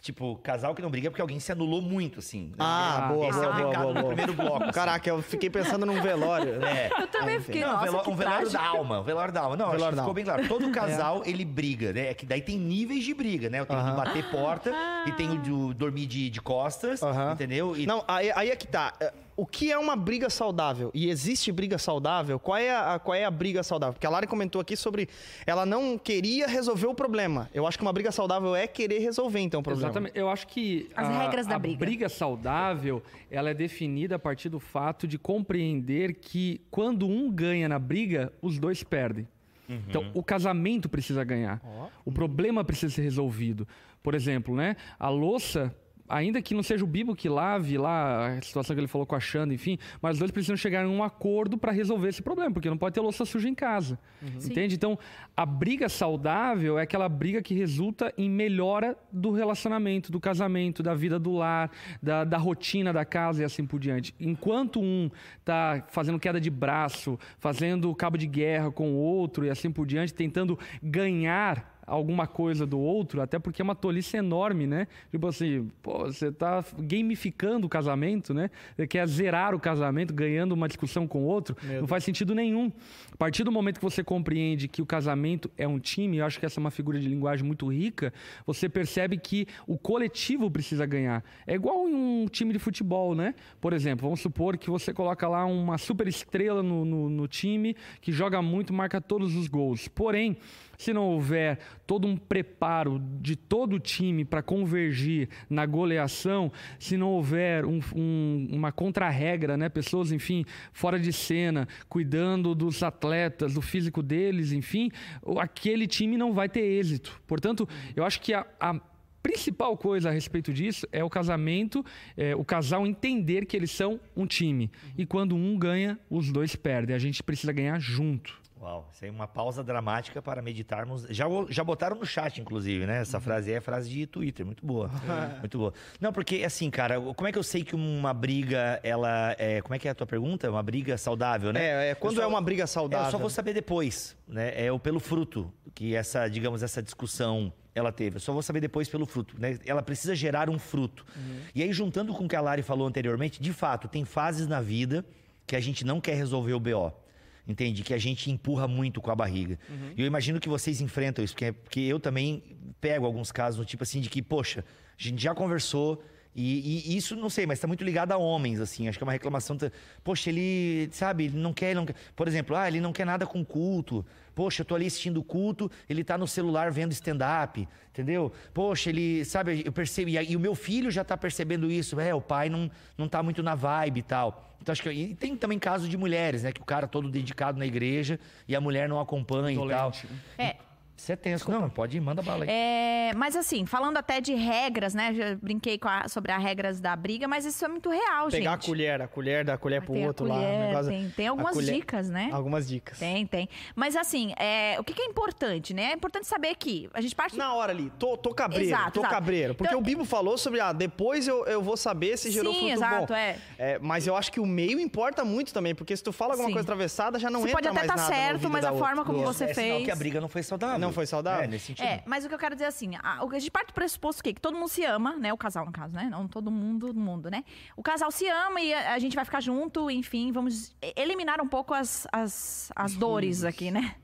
Tipo, 0.01 0.35
casal 0.35 0.75
que 0.75 0.83
não 0.83 0.89
briga 0.91 1.07
é 1.07 1.09
porque 1.09 1.21
alguém 1.21 1.39
se 1.39 1.51
anulou 1.51 1.81
muito, 1.81 2.19
assim. 2.19 2.51
Ah, 2.59 3.09
boa, 3.11 3.27
Esse 3.27 3.39
boa, 3.39 3.45
é 3.45 3.49
o 3.49 3.53
boa, 3.55 3.67
recado 3.69 3.81
boa, 3.81 3.93
do 3.95 3.99
boa. 4.01 4.07
primeiro 4.13 4.33
bloco. 4.35 4.63
assim. 4.65 4.71
Caraca, 4.71 5.09
eu 5.09 5.19
fiquei 5.23 5.49
pensando 5.49 5.83
num 5.83 5.99
velório. 5.99 6.63
É. 6.63 6.91
Eu 7.01 7.07
também 7.07 7.39
fiquei, 7.39 7.61
Não, 7.61 7.71
nossa, 7.73 8.03
que 8.03 8.09
um 8.11 8.15
velório 8.15 8.47
trágico. 8.47 8.51
da 8.63 8.69
alma, 8.69 8.99
um 8.99 9.03
velório 9.03 9.33
da 9.33 9.41
alma. 9.41 9.55
Não, 9.57 9.65
acho 9.65 9.73
Velório 9.77 9.93
que 9.93 9.95
da 9.95 10.01
ficou 10.03 10.13
bem 10.13 10.23
claro. 10.23 10.47
Todo 10.47 10.69
casal, 10.71 11.23
ele 11.25 11.43
briga, 11.43 11.91
né? 11.91 12.09
É 12.09 12.13
que 12.13 12.23
daí 12.23 12.39
tem 12.39 12.55
níveis 12.55 13.03
de 13.03 13.15
briga, 13.15 13.49
né? 13.49 13.59
Eu 13.61 13.65
tenho 13.65 13.79
Aham. 13.79 13.89
de 13.89 13.95
bater 13.97 14.29
porta 14.29 14.71
e 15.07 15.11
tenho 15.13 15.37
de 15.39 15.73
dormir 15.75 16.05
de, 16.05 16.29
de 16.29 16.41
costas, 16.41 17.01
Aham. 17.03 17.33
entendeu? 17.33 17.75
E 17.77 17.85
Não, 17.85 18.03
aí, 18.07 18.31
aí 18.35 18.49
é 18.49 18.55
que 18.55 18.67
tá. 18.67 18.93
É, 18.99 19.13
O 19.37 19.45
que 19.45 19.71
é 19.71 19.77
uma 19.77 19.95
briga 19.95 20.29
saudável? 20.29 20.89
E 20.93 21.09
existe 21.09 21.51
briga 21.51 21.77
saudável? 21.77 22.39
Qual 22.39 22.57
é, 22.57 22.73
a, 22.75 22.97
qual 22.99 23.13
é 23.15 23.25
a 23.25 23.29
briga 23.31 23.61
saudável? 23.63 23.93
Porque 23.93 24.07
a 24.07 24.09
Lari 24.09 24.27
comentou 24.27 24.61
aqui 24.61 24.75
sobre 24.77 25.09
ela 25.45 25.65
não 25.65 25.97
queria 25.97 26.47
resolver 26.47 26.87
o 26.87 26.95
problema. 26.95 27.49
Eu 27.53 27.67
acho 27.67 27.77
que 27.77 27.83
uma 27.83 27.91
briga 27.93 28.11
saudável 28.11 28.55
é 28.55 28.65
querer 28.65 28.99
resolver, 28.99 29.39
então, 29.41 29.59
o 29.59 29.63
problema. 29.63 29.89
Exatamente. 29.89 30.17
Eu 30.17 30.29
acho 30.29 30.47
que 30.47 30.89
As 30.95 31.07
a, 31.07 31.19
regras 31.19 31.45
da 31.47 31.55
a 31.55 31.59
briga. 31.59 32.07
saudável, 32.09 33.03
ela 33.29 33.49
é 33.49 33.53
definida 33.53 34.15
a 34.15 34.19
partir 34.19 34.49
do 34.49 34.59
fato 34.59 35.07
de 35.07 35.17
compreender 35.19 36.15
que 36.15 36.61
quando 36.71 37.07
um 37.07 37.29
ganha 37.29 37.67
na 37.69 37.77
briga, 37.77 38.31
os 38.41 38.57
dois 38.57 38.83
perdem. 38.83 39.27
Então, 39.69 40.11
o 40.13 40.23
casamento 40.23 40.87
precisa 40.87 41.23
ganhar. 41.23 41.61
O 42.03 42.11
problema 42.11 42.63
precisa 42.63 42.93
ser 42.93 43.01
resolvido. 43.01 43.67
Por 44.03 44.13
exemplo, 44.13 44.55
né? 44.55 44.75
A 44.99 45.09
louça, 45.09 45.75
ainda 46.07 46.41
que 46.41 46.53
não 46.53 46.63
seja 46.63 46.83
o 46.83 46.87
Bibo 46.87 47.15
que 47.15 47.27
lave 47.27 47.77
lá 47.77 48.37
a 48.37 48.41
situação 48.41 48.75
que 48.75 48.79
ele 48.79 48.87
falou 48.87 49.05
com 49.05 49.15
a 49.15 49.19
Xanda, 49.19 49.53
enfim, 49.53 49.77
mas 50.01 50.13
os 50.13 50.19
dois 50.19 50.31
precisam 50.31 50.55
chegar 50.55 50.83
em 50.83 50.87
um 50.87 51.03
acordo 51.03 51.57
para 51.57 51.71
resolver 51.71 52.09
esse 52.09 52.21
problema, 52.21 52.51
porque 52.51 52.69
não 52.69 52.77
pode 52.77 52.93
ter 52.93 53.01
louça 53.01 53.25
suja 53.25 53.49
em 53.49 53.55
casa. 53.55 53.99
Entende? 54.45 54.75
Então, 54.75 54.97
a 55.35 55.45
briga 55.45 55.89
saudável 55.89 56.79
é 56.79 56.83
aquela 56.83 57.09
briga 57.09 57.41
que 57.41 57.53
resulta 57.53 58.13
em 58.17 58.29
melhora 58.29 58.97
do 59.11 59.31
relacionamento, 59.31 60.11
do 60.11 60.19
casamento, 60.19 60.81
da 60.81 60.93
vida 60.93 61.19
do 61.19 61.33
lar, 61.33 61.71
da, 62.01 62.23
da 62.23 62.37
rotina 62.37 62.91
da 62.93 63.05
casa 63.05 63.41
e 63.41 63.45
assim 63.45 63.65
por 63.65 63.79
diante. 63.79 64.13
Enquanto 64.19 64.81
um 64.81 65.09
está 65.39 65.83
fazendo 65.89 66.19
queda 66.19 66.39
de 66.39 66.49
braço, 66.49 67.19
fazendo 67.39 67.93
cabo 67.95 68.17
de 68.17 68.27
guerra 68.27 68.71
com 68.71 68.93
o 68.93 68.95
outro 68.95 69.45
e 69.45 69.49
assim 69.49 69.71
por 69.71 69.85
diante, 69.85 70.13
tentando 70.13 70.57
ganhar 70.81 71.74
alguma 71.85 72.27
coisa 72.27 72.65
do 72.65 72.79
outro, 72.79 73.21
até 73.21 73.37
porque 73.37 73.61
é 73.61 73.63
uma 73.63 73.75
tolice 73.75 74.17
enorme, 74.17 74.65
né? 74.65 74.87
Tipo 75.11 75.27
assim, 75.27 75.69
pô, 75.81 76.05
você 76.05 76.31
tá 76.31 76.63
gamificando 76.79 77.67
o 77.67 77.69
casamento, 77.69 78.33
né? 78.33 78.49
Você 78.75 78.87
quer 78.87 79.07
zerar 79.07 79.53
o 79.53 79.59
casamento 79.59 80.13
ganhando 80.13 80.53
uma 80.53 80.67
discussão 80.67 81.07
com 81.07 81.23
o 81.23 81.25
outro, 81.25 81.55
não 81.79 81.87
faz 81.87 82.03
sentido 82.03 82.33
nenhum. 82.33 82.71
A 83.11 83.17
partir 83.17 83.43
do 83.43 83.51
momento 83.51 83.79
que 83.79 83.83
você 83.83 84.03
compreende 84.03 84.67
que 84.67 84.81
o 84.81 84.85
casamento 84.85 85.49
é 85.57 85.67
um 85.67 85.79
time, 85.79 86.17
eu 86.17 86.25
acho 86.25 86.39
que 86.39 86.45
essa 86.45 86.59
é 86.59 86.61
uma 86.61 86.71
figura 86.71 86.99
de 86.99 87.07
linguagem 87.07 87.45
muito 87.45 87.67
rica, 87.71 88.13
você 88.45 88.67
percebe 88.67 89.17
que 89.17 89.47
o 89.67 89.77
coletivo 89.77 90.49
precisa 90.49 90.85
ganhar. 90.85 91.23
É 91.45 91.55
igual 91.55 91.87
em 91.87 91.93
um 91.93 92.25
time 92.29 92.51
de 92.53 92.59
futebol, 92.59 93.15
né? 93.15 93.35
Por 93.61 93.73
exemplo, 93.73 94.03
vamos 94.03 94.21
supor 94.21 94.57
que 94.57 94.69
você 94.69 94.93
coloca 94.93 95.27
lá 95.27 95.45
uma 95.45 95.77
super 95.77 96.07
estrela 96.07 96.63
no, 96.63 96.83
no, 96.83 97.09
no 97.09 97.27
time 97.27 97.75
que 98.01 98.11
joga 98.11 98.41
muito, 98.41 98.73
marca 98.73 98.99
todos 98.99 99.35
os 99.35 99.47
gols. 99.47 99.87
Porém, 99.87 100.37
se 100.77 100.93
não 100.93 101.03
houver 101.03 101.59
todo 101.85 102.07
um 102.07 102.17
preparo 102.17 103.01
de 103.21 103.35
todo 103.35 103.75
o 103.75 103.79
time 103.79 104.25
para 104.25 104.41
convergir 104.41 105.29
na 105.49 105.65
goleação, 105.65 106.51
se 106.79 106.97
não 106.97 107.09
houver 107.09 107.65
um, 107.65 107.79
um, 107.95 108.47
uma 108.51 108.71
contra-regra, 108.71 109.57
né? 109.57 109.69
pessoas, 109.69 110.11
enfim, 110.11 110.45
fora 110.71 110.99
de 110.99 111.11
cena, 111.11 111.67
cuidando 111.87 112.55
dos 112.55 112.81
atletas, 112.83 113.53
do 113.53 113.61
físico 113.61 114.01
deles, 114.01 114.51
enfim, 114.51 114.91
aquele 115.37 115.87
time 115.87 116.17
não 116.17 116.33
vai 116.33 116.49
ter 116.49 116.61
êxito. 116.61 117.21
Portanto, 117.27 117.67
eu 117.95 118.03
acho 118.03 118.21
que 118.21 118.33
a, 118.33 118.45
a 118.59 118.79
principal 119.25 119.75
coisa 119.75 120.09
a 120.09 120.11
respeito 120.11 120.53
disso 120.53 120.87
é 120.91 121.03
o 121.03 121.09
casamento, 121.09 121.83
é, 122.15 122.35
o 122.35 122.45
casal 122.45 122.85
entender 122.85 123.47
que 123.47 123.57
eles 123.57 123.71
são 123.71 123.99
um 124.15 124.27
time. 124.27 124.69
E 124.95 125.03
quando 125.03 125.35
um 125.35 125.57
ganha, 125.57 125.99
os 126.11 126.31
dois 126.31 126.55
perdem. 126.55 126.95
A 126.95 126.99
gente 126.99 127.23
precisa 127.23 127.51
ganhar 127.51 127.79
junto. 127.79 128.39
Uau, 128.65 128.89
isso 128.91 129.05
aí 129.05 129.09
é 129.09 129.13
uma 129.13 129.27
pausa 129.27 129.63
dramática 129.63 130.23
para 130.23 130.41
meditarmos. 130.41 131.05
Já, 131.11 131.25
já 131.49 131.63
botaram 131.63 131.95
no 131.95 132.05
chat, 132.05 132.41
inclusive, 132.41 132.87
né? 132.87 133.01
Essa 133.01 133.17
uhum. 133.17 133.23
frase 133.23 133.53
é 133.53 133.61
frase 133.61 133.87
de 133.87 134.07
Twitter, 134.07 134.43
muito 134.43 134.65
boa. 134.65 134.89
muito 135.39 135.55
boa. 135.55 135.71
Não, 136.01 136.11
porque 136.11 136.43
assim, 136.43 136.71
cara, 136.71 136.99
como 136.99 137.27
é 137.27 137.31
que 137.31 137.37
eu 137.37 137.43
sei 137.43 137.63
que 137.63 137.75
uma 137.75 138.11
briga, 138.11 138.79
ela 138.81 139.35
é. 139.37 139.61
Como 139.61 139.75
é 139.75 139.77
que 139.77 139.87
é 139.87 139.91
a 139.91 139.93
tua 139.93 140.07
pergunta? 140.07 140.49
Uma 140.49 140.63
briga 140.63 140.97
saudável, 140.97 141.53
né? 141.53 141.63
É, 141.63 141.89
é 141.91 141.95
quando 141.95 142.15
só, 142.15 142.23
é 142.23 142.25
uma 142.25 142.41
briga 142.41 142.65
saudável. 142.65 143.05
É, 143.05 143.07
eu 143.09 143.11
só 143.11 143.17
vou 143.19 143.29
saber 143.29 143.53
depois, 143.53 144.17
né? 144.27 144.51
É 144.55 144.71
o 144.71 144.79
pelo 144.79 144.99
fruto 144.99 145.53
que 145.75 145.93
essa, 145.93 146.27
digamos, 146.27 146.63
essa 146.63 146.81
discussão 146.81 147.53
ela 147.75 147.91
teve. 147.91 148.15
Eu 148.15 148.19
só 148.19 148.33
vou 148.33 148.41
saber 148.41 148.61
depois 148.61 148.89
pelo 148.89 149.05
fruto. 149.05 149.39
Né? 149.39 149.59
Ela 149.63 149.83
precisa 149.83 150.15
gerar 150.15 150.49
um 150.49 150.57
fruto. 150.57 151.05
Uhum. 151.15 151.39
E 151.53 151.61
aí, 151.61 151.71
juntando 151.71 152.15
com 152.15 152.25
o 152.25 152.27
que 152.27 152.35
a 152.35 152.41
Lari 152.41 152.63
falou 152.63 152.87
anteriormente, 152.87 153.39
de 153.39 153.53
fato, 153.53 153.87
tem 153.87 154.03
fases 154.05 154.47
na 154.47 154.59
vida 154.59 155.05
que 155.45 155.55
a 155.55 155.59
gente 155.59 155.85
não 155.85 156.01
quer 156.01 156.15
resolver 156.15 156.53
o 156.53 156.59
BO 156.59 157.04
entende? 157.47 157.83
Que 157.83 157.93
a 157.93 157.97
gente 157.97 158.31
empurra 158.31 158.67
muito 158.67 159.01
com 159.01 159.11
a 159.11 159.15
barriga. 159.15 159.59
Uhum. 159.69 159.93
E 159.95 160.01
eu 160.01 160.07
imagino 160.07 160.39
que 160.39 160.49
vocês 160.49 160.81
enfrentam 160.81 161.23
isso, 161.23 161.33
porque, 161.33 161.51
porque 161.51 161.79
eu 161.81 161.99
também 161.99 162.43
pego 162.81 163.05
alguns 163.05 163.31
casos 163.31 163.57
do 163.57 163.65
tipo 163.65 163.83
assim 163.83 164.01
de 164.01 164.09
que, 164.09 164.21
poxa, 164.21 164.63
a 164.97 165.01
gente 165.01 165.21
já 165.21 165.33
conversou. 165.33 166.03
E, 166.37 166.89
e 166.89 166.97
isso, 166.97 167.15
não 167.15 167.29
sei, 167.29 167.45
mas 167.45 167.59
está 167.59 167.67
muito 167.67 167.81
ligado 167.81 168.11
a 168.11 168.17
homens, 168.17 168.59
assim. 168.59 168.89
Acho 168.89 168.97
que 168.97 169.03
é 169.03 169.07
uma 169.07 169.13
reclamação. 169.13 169.57
Poxa, 170.03 170.29
ele, 170.29 170.89
sabe, 170.91 171.25
ele 171.25 171.37
não 171.37 171.53
quer, 171.53 171.67
ele 171.67 171.75
não 171.75 171.85
quer. 171.85 171.95
Por 172.13 172.27
exemplo, 172.27 172.57
ah, 172.57 172.67
ele 172.67 172.81
não 172.81 172.91
quer 172.91 173.05
nada 173.05 173.25
com 173.25 173.43
culto. 173.45 174.05
Poxa, 174.35 174.61
eu 174.61 174.65
tô 174.65 174.75
ali 174.75 174.85
assistindo 174.85 175.17
o 175.17 175.23
culto, 175.23 175.71
ele 175.89 176.03
tá 176.03 176.17
no 176.17 176.27
celular 176.27 176.69
vendo 176.69 176.91
stand-up, 176.91 177.65
entendeu? 177.89 178.33
Poxa, 178.53 178.89
ele, 178.89 179.23
sabe, 179.23 179.63
eu 179.65 179.71
percebo. 179.71 180.09
E, 180.09 180.17
e 180.17 180.35
o 180.35 180.39
meu 180.39 180.53
filho 180.55 180.91
já 180.91 181.05
tá 181.05 181.15
percebendo 181.15 181.71
isso. 181.71 181.97
É, 182.01 182.13
o 182.13 182.19
pai 182.19 182.49
não, 182.49 182.69
não 182.97 183.07
tá 183.07 183.23
muito 183.23 183.41
na 183.41 183.55
vibe 183.55 183.99
e 183.99 184.03
tal. 184.03 184.54
Então, 184.65 184.73
acho 184.73 184.81
que, 184.81 184.89
e 184.89 185.13
tem 185.13 185.37
também 185.37 185.59
casos 185.59 185.87
de 185.87 185.95
mulheres, 185.95 186.41
né? 186.41 186.51
Que 186.51 186.59
o 186.59 186.65
cara 186.65 186.87
todo 186.87 187.07
dedicado 187.07 187.59
na 187.59 187.67
igreja 187.67 188.19
e 188.47 188.55
a 188.55 188.59
mulher 188.59 188.89
não 188.89 188.99
acompanha 188.99 189.55
Dolente. 189.55 190.05
e 190.05 190.07
tal. 190.07 190.43
É. 190.43 190.55
Você 190.97 191.13
é 191.13 191.15
tenso. 191.15 191.51
Não, 191.51 191.69
pode 191.69 191.97
ir, 191.97 191.99
manda 191.99 192.21
bala 192.21 192.45
aí. 192.45 192.49
É, 192.49 193.11
mas 193.15 193.35
assim, 193.35 193.65
falando 193.65 193.97
até 193.97 194.21
de 194.21 194.33
regras, 194.33 194.93
né? 194.93 195.13
Já 195.13 195.35
brinquei 195.35 195.77
a, 195.81 196.07
sobre 196.07 196.31
as 196.31 196.41
regras 196.41 196.79
da 196.79 196.95
briga, 196.95 197.27
mas 197.27 197.45
isso 197.45 197.63
é 197.65 197.67
muito 197.67 197.89
real, 197.89 198.27
Pegar 198.27 198.29
gente. 198.29 198.39
Pegar 198.39 198.53
a 198.53 198.57
colher, 198.57 199.01
a 199.01 199.07
colher 199.07 199.45
da 199.45 199.57
colher 199.57 199.81
pro 199.81 199.93
outro 199.99 200.25
colher, 200.25 200.59
lá. 200.59 200.67
Negócio, 200.67 200.91
tem, 200.91 201.09
tem 201.09 201.27
algumas 201.27 201.53
colher, 201.53 201.75
dicas, 201.75 202.09
né? 202.09 202.29
Algumas 202.31 202.67
dicas. 202.67 202.97
Tem, 202.97 203.27
tem. 203.27 203.49
Mas 203.75 203.95
assim, 203.95 204.33
é, 204.37 204.77
o 204.79 204.83
que, 204.83 204.93
que, 204.93 205.01
é 205.01 205.05
importante, 205.05 205.73
né? 205.73 205.91
É 205.91 205.93
importante 205.93 206.27
saber 206.27 206.55
que 206.55 206.89
a 206.93 207.01
gente 207.01 207.13
parte... 207.13 207.37
Na 207.37 207.53
hora 207.53 207.73
ali, 207.73 207.91
tô, 207.99 208.15
tô 208.15 208.33
cabreiro, 208.33 208.65
exato, 208.65 208.91
tô 208.91 208.99
exato. 209.01 209.13
cabreiro. 209.13 209.53
Porque 209.53 209.73
então, 209.73 209.81
o 209.81 209.83
Bibo 209.83 210.05
falou 210.05 210.37
sobre, 210.37 210.61
ah, 210.61 210.71
depois 210.71 211.27
eu, 211.27 211.45
eu 211.45 211.61
vou 211.61 211.75
saber 211.75 212.17
se 212.17 212.31
gerou 212.31 212.53
sim, 212.53 212.59
fruto 212.59 212.73
exato, 212.73 213.07
bom. 213.07 213.13
É. 213.13 213.37
é. 213.59 213.79
Mas 213.79 214.07
eu 214.07 214.15
acho 214.15 214.31
que 214.31 214.39
o 214.39 214.45
meio 214.45 214.79
importa 214.79 215.25
muito 215.25 215.53
também, 215.53 215.75
porque 215.75 215.95
se 215.95 216.03
tu 216.03 216.13
fala 216.13 216.33
alguma 216.33 216.47
sim. 216.47 216.53
coisa 216.53 216.65
atravessada, 216.65 217.19
já 217.19 217.29
não 217.29 217.41
você 217.41 217.49
entra 217.49 217.61
pode 217.61 217.67
até 217.67 217.81
estar 217.81 217.95
tá 217.95 218.07
certo, 218.07 218.49
mas 218.49 218.63
a 218.63 218.73
forma 218.73 219.03
como 219.03 219.21
é, 219.21 219.25
você 219.25 219.43
é 219.45 219.53
fez... 219.53 219.83
que 219.83 219.91
a 219.91 219.95
briga 219.95 220.21
não 220.21 220.29
foi 220.29 220.41
saudável. 220.41 220.84
Não 220.87 220.93
foi 220.93 221.05
saudável? 221.05 221.43
É, 221.43 221.47
nesse 221.47 221.67
sentido. 221.67 221.85
É, 221.85 222.03
mas 222.05 222.25
o 222.25 222.27
que 222.29 222.33
eu 222.35 222.39
quero 222.39 222.55
dizer 222.55 222.65
assim, 222.65 222.95
a, 222.95 223.21
a 223.21 223.39
gente 223.39 223.51
parte 223.51 223.67
do 223.67 223.73
pressuposto 223.73 224.23
que, 224.23 224.33
que 224.33 224.41
todo 224.41 224.55
mundo 224.57 224.69
se 224.69 224.83
ama, 224.85 225.15
né? 225.15 225.33
O 225.33 225.37
casal, 225.37 225.65
no 225.65 225.71
caso, 225.71 225.93
né? 225.93 226.07
Não 226.09 226.27
todo 226.27 226.51
mundo 226.51 226.93
no 226.93 226.99
mundo, 226.99 227.29
né? 227.29 227.43
O 227.75 227.83
casal 227.83 228.11
se 228.11 228.27
ama 228.27 228.61
e 228.61 228.73
a, 228.73 228.93
a 228.93 228.99
gente 228.99 229.15
vai 229.15 229.25
ficar 229.25 229.41
junto, 229.41 229.89
enfim, 229.89 230.31
vamos 230.31 230.75
eliminar 230.95 231.41
um 231.41 231.47
pouco 231.47 231.73
as, 231.73 232.07
as, 232.11 232.71
as 232.75 232.95
dores 232.95 233.43
aqui, 233.43 233.71
né? 233.71 233.95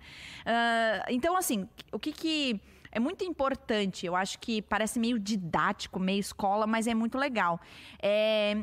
Uh, 0.41 1.05
então, 1.09 1.37
assim, 1.37 1.67
o 1.91 1.99
que 1.99 2.11
que 2.11 2.61
é 2.91 2.99
muito 2.99 3.23
importante, 3.23 4.05
eu 4.05 4.15
acho 4.15 4.37
que 4.39 4.61
parece 4.61 4.99
meio 4.99 5.17
didático, 5.17 5.99
meio 5.99 6.19
escola, 6.19 6.67
mas 6.67 6.87
é 6.87 6.93
muito 6.93 7.17
legal. 7.17 7.59
É, 8.01 8.57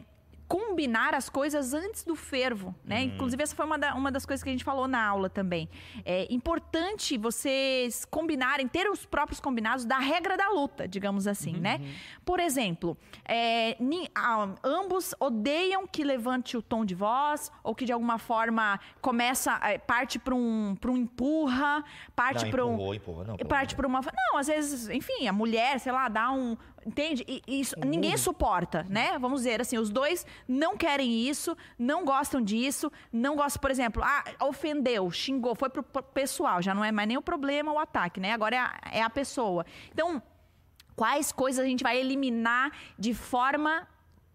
combinar 0.48 1.14
as 1.14 1.28
coisas 1.28 1.74
antes 1.74 2.02
do 2.02 2.16
fervo, 2.16 2.74
né? 2.82 3.00
Uhum. 3.00 3.04
Inclusive, 3.04 3.42
essa 3.42 3.54
foi 3.54 3.66
uma, 3.66 3.78
da, 3.78 3.94
uma 3.94 4.10
das 4.10 4.24
coisas 4.24 4.42
que 4.42 4.48
a 4.48 4.52
gente 4.52 4.64
falou 4.64 4.88
na 4.88 5.06
aula 5.06 5.28
também. 5.28 5.68
É 6.06 6.26
importante 6.32 7.18
vocês 7.18 8.06
combinarem, 8.06 8.66
ter 8.66 8.88
os 8.88 9.04
próprios 9.04 9.40
combinados 9.40 9.84
da 9.84 9.98
regra 9.98 10.38
da 10.38 10.48
luta, 10.48 10.88
digamos 10.88 11.26
assim, 11.26 11.54
uhum. 11.54 11.60
né? 11.60 11.80
Por 12.24 12.40
exemplo, 12.40 12.96
é, 13.26 13.76
ni, 13.78 14.08
ah, 14.14 14.48
ambos 14.64 15.14
odeiam 15.20 15.86
que 15.86 16.02
levante 16.02 16.56
o 16.56 16.62
tom 16.62 16.82
de 16.82 16.94
voz 16.94 17.52
ou 17.62 17.74
que 17.74 17.84
de 17.84 17.92
alguma 17.92 18.16
forma 18.16 18.80
começa, 19.02 19.60
é, 19.62 19.76
parte 19.76 20.18
para 20.18 20.34
um, 20.34 20.74
um 20.82 20.96
empurra, 20.96 21.84
parte 22.16 22.50
para 22.50 22.64
um... 22.64 22.94
Empurrou, 22.94 23.24
não, 23.24 23.36
parte 23.36 23.76
para 23.76 23.86
uma... 23.86 24.00
Não, 24.00 24.38
às 24.38 24.46
vezes, 24.46 24.88
enfim, 24.88 25.28
a 25.28 25.32
mulher, 25.32 25.78
sei 25.78 25.92
lá, 25.92 26.08
dá 26.08 26.30
um, 26.30 26.56
Entende? 26.88 27.22
E, 27.28 27.60
isso, 27.60 27.76
ninguém 27.84 28.16
suporta, 28.16 28.86
né? 28.88 29.18
Vamos 29.18 29.40
dizer 29.40 29.60
assim, 29.60 29.76
os 29.76 29.90
dois 29.90 30.24
não 30.48 30.74
querem 30.74 31.28
isso, 31.28 31.54
não 31.78 32.02
gostam 32.02 32.40
disso, 32.40 32.90
não 33.12 33.36
gostam, 33.36 33.60
por 33.60 33.70
exemplo, 33.70 34.02
ah, 34.02 34.24
ofendeu, 34.40 35.10
xingou, 35.10 35.54
foi 35.54 35.68
pro 35.68 35.82
pessoal, 35.82 36.62
já 36.62 36.74
não 36.74 36.82
é 36.82 36.90
mais 36.90 37.06
nem 37.06 37.18
o 37.18 37.22
problema 37.22 37.70
o 37.70 37.78
ataque, 37.78 38.18
né? 38.18 38.32
Agora 38.32 38.56
é 38.56 38.58
a, 38.58 38.80
é 38.92 39.02
a 39.02 39.10
pessoa. 39.10 39.66
Então, 39.92 40.22
quais 40.96 41.30
coisas 41.30 41.62
a 41.62 41.68
gente 41.68 41.82
vai 41.82 41.98
eliminar 41.98 42.72
de 42.98 43.12
forma 43.12 43.86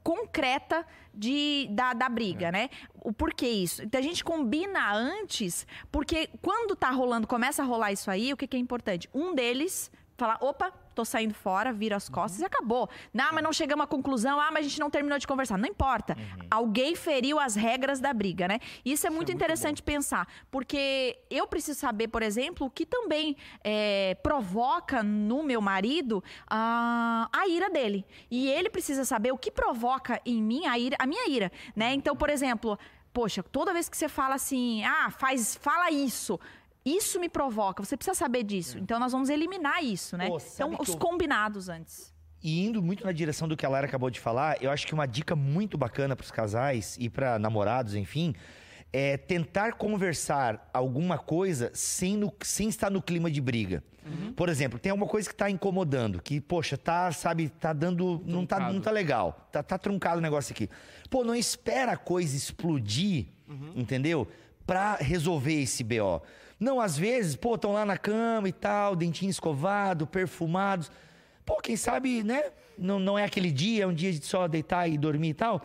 concreta 0.04 0.86
de, 1.12 1.68
da, 1.72 1.94
da 1.94 2.08
briga, 2.08 2.50
é. 2.50 2.52
né? 2.52 2.70
O 3.02 3.12
porquê 3.12 3.48
isso? 3.48 3.82
Então 3.82 4.00
a 4.00 4.04
gente 4.04 4.24
combina 4.24 4.94
antes, 4.94 5.66
porque 5.92 6.30
quando 6.40 6.76
tá 6.76 6.92
rolando, 6.92 7.26
começa 7.26 7.64
a 7.64 7.66
rolar 7.66 7.92
isso 7.92 8.12
aí, 8.12 8.32
o 8.32 8.38
que, 8.38 8.46
que 8.46 8.58
é 8.58 8.60
importante? 8.60 9.10
Um 9.12 9.34
deles 9.34 9.92
falar, 10.16 10.38
opa, 10.40 10.72
tô 10.94 11.06
saindo 11.06 11.34
fora, 11.34 11.72
vira 11.72 11.96
as 11.96 12.10
costas 12.10 12.40
uhum. 12.40 12.46
e 12.46 12.48
acabou. 12.48 12.90
Não, 13.14 13.32
mas 13.34 13.44
não 13.44 13.54
chegamos 13.54 13.84
à 13.84 13.88
conclusão, 13.88 14.40
ah, 14.40 14.50
mas 14.52 14.66
a 14.66 14.70
gente 14.70 14.80
não 14.80 14.90
terminou 14.90 15.18
de 15.18 15.28
conversar. 15.28 15.58
Não 15.58 15.68
importa. 15.68 16.16
Uhum. 16.18 16.48
Alguém 16.50 16.96
feriu 16.96 17.40
as 17.40 17.56
regras 17.56 18.00
da 18.00 18.14
briga, 18.14 18.48
né? 18.48 18.60
Isso 18.86 19.06
é 19.08 19.10
muito 19.10 19.32
é 19.32 19.36
interessante 19.36 19.82
muito 19.82 19.84
pensar, 19.84 20.28
porque 20.50 21.18
eu 21.30 21.48
preciso 21.48 21.80
saber, 21.80 22.08
por 22.08 22.22
exemplo, 22.22 22.68
o 22.68 22.70
que 22.70 22.86
também 22.86 23.36
é, 23.64 24.16
provoca 24.24 25.04
no 25.04 25.44
meu 25.44 25.62
marido 25.62 26.24
a, 26.48 27.30
a 27.32 27.48
ira 27.48 27.70
dele. 27.70 28.06
E 28.30 28.50
ele 28.50 28.70
precisa 28.70 29.04
saber 29.06 29.32
o 29.32 29.38
que 29.38 29.52
provoca 29.52 30.22
em 30.26 30.42
mim 30.42 30.66
a, 30.66 30.78
ira, 30.78 30.96
a 31.00 31.06
minha 31.06 31.30
ira, 31.30 31.52
né? 31.76 31.94
Então, 31.94 32.16
por 32.16 32.30
exemplo, 32.30 32.78
poxa, 33.14 33.44
toda 33.44 33.74
vez 33.74 33.88
que 33.88 33.96
você 33.96 34.10
fala 34.10 34.36
assim, 34.36 34.84
ah, 34.84 35.12
faz, 35.12 35.56
fala 35.56 35.92
isso, 35.92 36.40
isso 36.86 37.20
me 37.20 37.30
provoca, 37.30 37.84
você 37.84 37.96
precisa 37.96 38.16
saber 38.16 38.44
disso. 38.44 38.78
É. 38.78 38.82
Então 38.82 39.00
nós 39.00 39.12
vamos 39.12 39.30
eliminar 39.30 39.84
isso, 39.84 40.18
né? 40.18 40.28
Pô, 40.28 40.38
então, 40.38 40.76
os 40.80 40.90
eu... 40.90 40.98
combinados 40.98 41.70
antes. 41.70 42.14
E 42.44 42.66
indo 42.66 42.84
muito 42.84 43.06
na 43.06 43.12
direção 43.14 43.48
do 43.48 43.56
que 43.56 43.66
a 43.66 43.70
Lara 43.70 43.86
acabou 43.86 44.10
de 44.10 44.20
falar, 44.20 44.62
eu 44.62 44.70
acho 44.70 44.86
que 44.86 44.94
uma 44.94 45.06
dica 45.06 45.34
muito 45.36 45.78
bacana 45.78 46.14
para 46.14 46.26
os 46.26 46.32
casais 46.32 46.98
e 47.00 47.10
para 47.10 47.40
namorados, 47.40 47.96
enfim, 47.96 48.36
é 48.92 49.16
tentar 49.16 49.74
conversar 49.74 50.70
alguma 50.74 51.18
coisa 51.18 51.72
sem, 51.74 52.18
no, 52.18 52.34
sem 52.42 52.68
estar 52.68 52.92
no 52.92 53.02
clima 53.02 53.32
de 53.32 53.40
briga. 53.40 53.82
Uhum. 54.06 54.34
Por 54.34 54.50
exemplo, 54.50 54.78
tem 54.78 54.92
alguma 54.92 55.10
coisa 55.10 55.28
que 55.28 55.34
está 55.34 55.50
incomodando, 55.50 56.22
que, 56.22 56.42
poxa, 56.42 56.78
tá, 56.78 57.12
sabe, 57.12 57.48
tá 57.48 57.72
dando. 57.72 58.22
Não 58.26 58.46
tá, 58.46 58.60
não 58.60 58.82
tá 58.82 58.92
legal. 58.92 59.48
Tá, 59.52 59.64
tá 59.64 59.78
truncado 59.78 60.18
o 60.18 60.22
negócio 60.22 60.54
aqui. 60.54 60.70
Pô, 61.10 61.24
não 61.24 61.34
espera 61.34 61.94
a 61.94 61.98
coisa 61.98 62.36
explodir, 62.36 63.28
uhum. 63.48 63.72
entendeu? 63.76 64.28
Para 64.66 64.98
resolver 64.98 65.62
esse 65.62 65.84
BO. 65.84 66.22
Não, 66.60 66.80
às 66.80 66.98
vezes, 66.98 67.36
pô, 67.36 67.56
estão 67.56 67.74
lá 67.74 67.86
na 67.86 67.98
cama 67.98 68.48
e 68.48 68.54
tal, 68.54 68.96
dentinho 68.96 69.30
escovado, 69.30 70.08
perfumados. 70.08 70.92
Pô, 71.46 71.58
quem 71.58 71.76
sabe, 71.76 72.24
né? 72.24 72.44
Não, 72.78 73.00
não 73.00 73.20
é 73.20 73.24
aquele 73.24 73.52
dia, 73.52 73.84
é 73.84 73.88
um 73.88 73.94
dia 73.94 74.12
de 74.12 74.26
só 74.26 74.48
deitar 74.48 74.88
e 74.88 74.98
dormir 74.98 75.30
e 75.30 75.34
tal. 75.34 75.62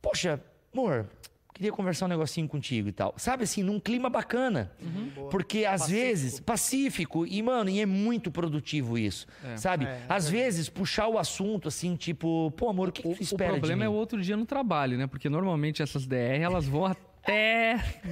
Poxa, 0.00 0.40
amor, 0.72 1.06
queria 1.54 1.72
conversar 1.72 2.06
um 2.06 2.08
negocinho 2.08 2.48
contigo 2.48 2.88
e 2.88 2.92
tal. 2.92 3.14
Sabe 3.16 3.44
assim, 3.44 3.62
num 3.62 3.78
clima 3.78 4.10
bacana. 4.10 4.72
Porque 5.30 5.64
às 5.64 5.88
vezes, 5.88 6.40
pacífico, 6.40 7.26
e 7.26 7.42
mano, 7.42 7.70
e 7.70 7.80
é 7.80 7.86
muito 7.86 8.30
produtivo 8.30 8.98
isso. 8.98 9.26
Sabe? 9.56 9.84
É, 9.84 9.88
é 9.88 10.06
às 10.08 10.28
vezes, 10.28 10.68
puxar 10.68 11.08
o 11.08 11.18
assunto 11.18 11.68
assim, 11.68 11.96
tipo, 11.96 12.50
pô, 12.56 12.68
amor, 12.68 12.88
o 12.88 12.92
que, 12.92 13.02
que 13.02 13.08
tu 13.08 13.14
O, 13.14 13.18
o 13.18 13.22
espera 13.22 13.52
problema 13.52 13.84
é 13.84 13.88
o 13.88 13.92
outro 13.92 14.20
dia 14.20 14.36
no 14.36 14.44
trabalho, 14.44 14.98
né? 14.98 15.06
Porque 15.06 15.28
normalmente 15.28 15.82
essas 15.82 16.06
DR 16.06 16.40
elas 16.40 16.66
vão 16.66 16.86
até 16.86 17.11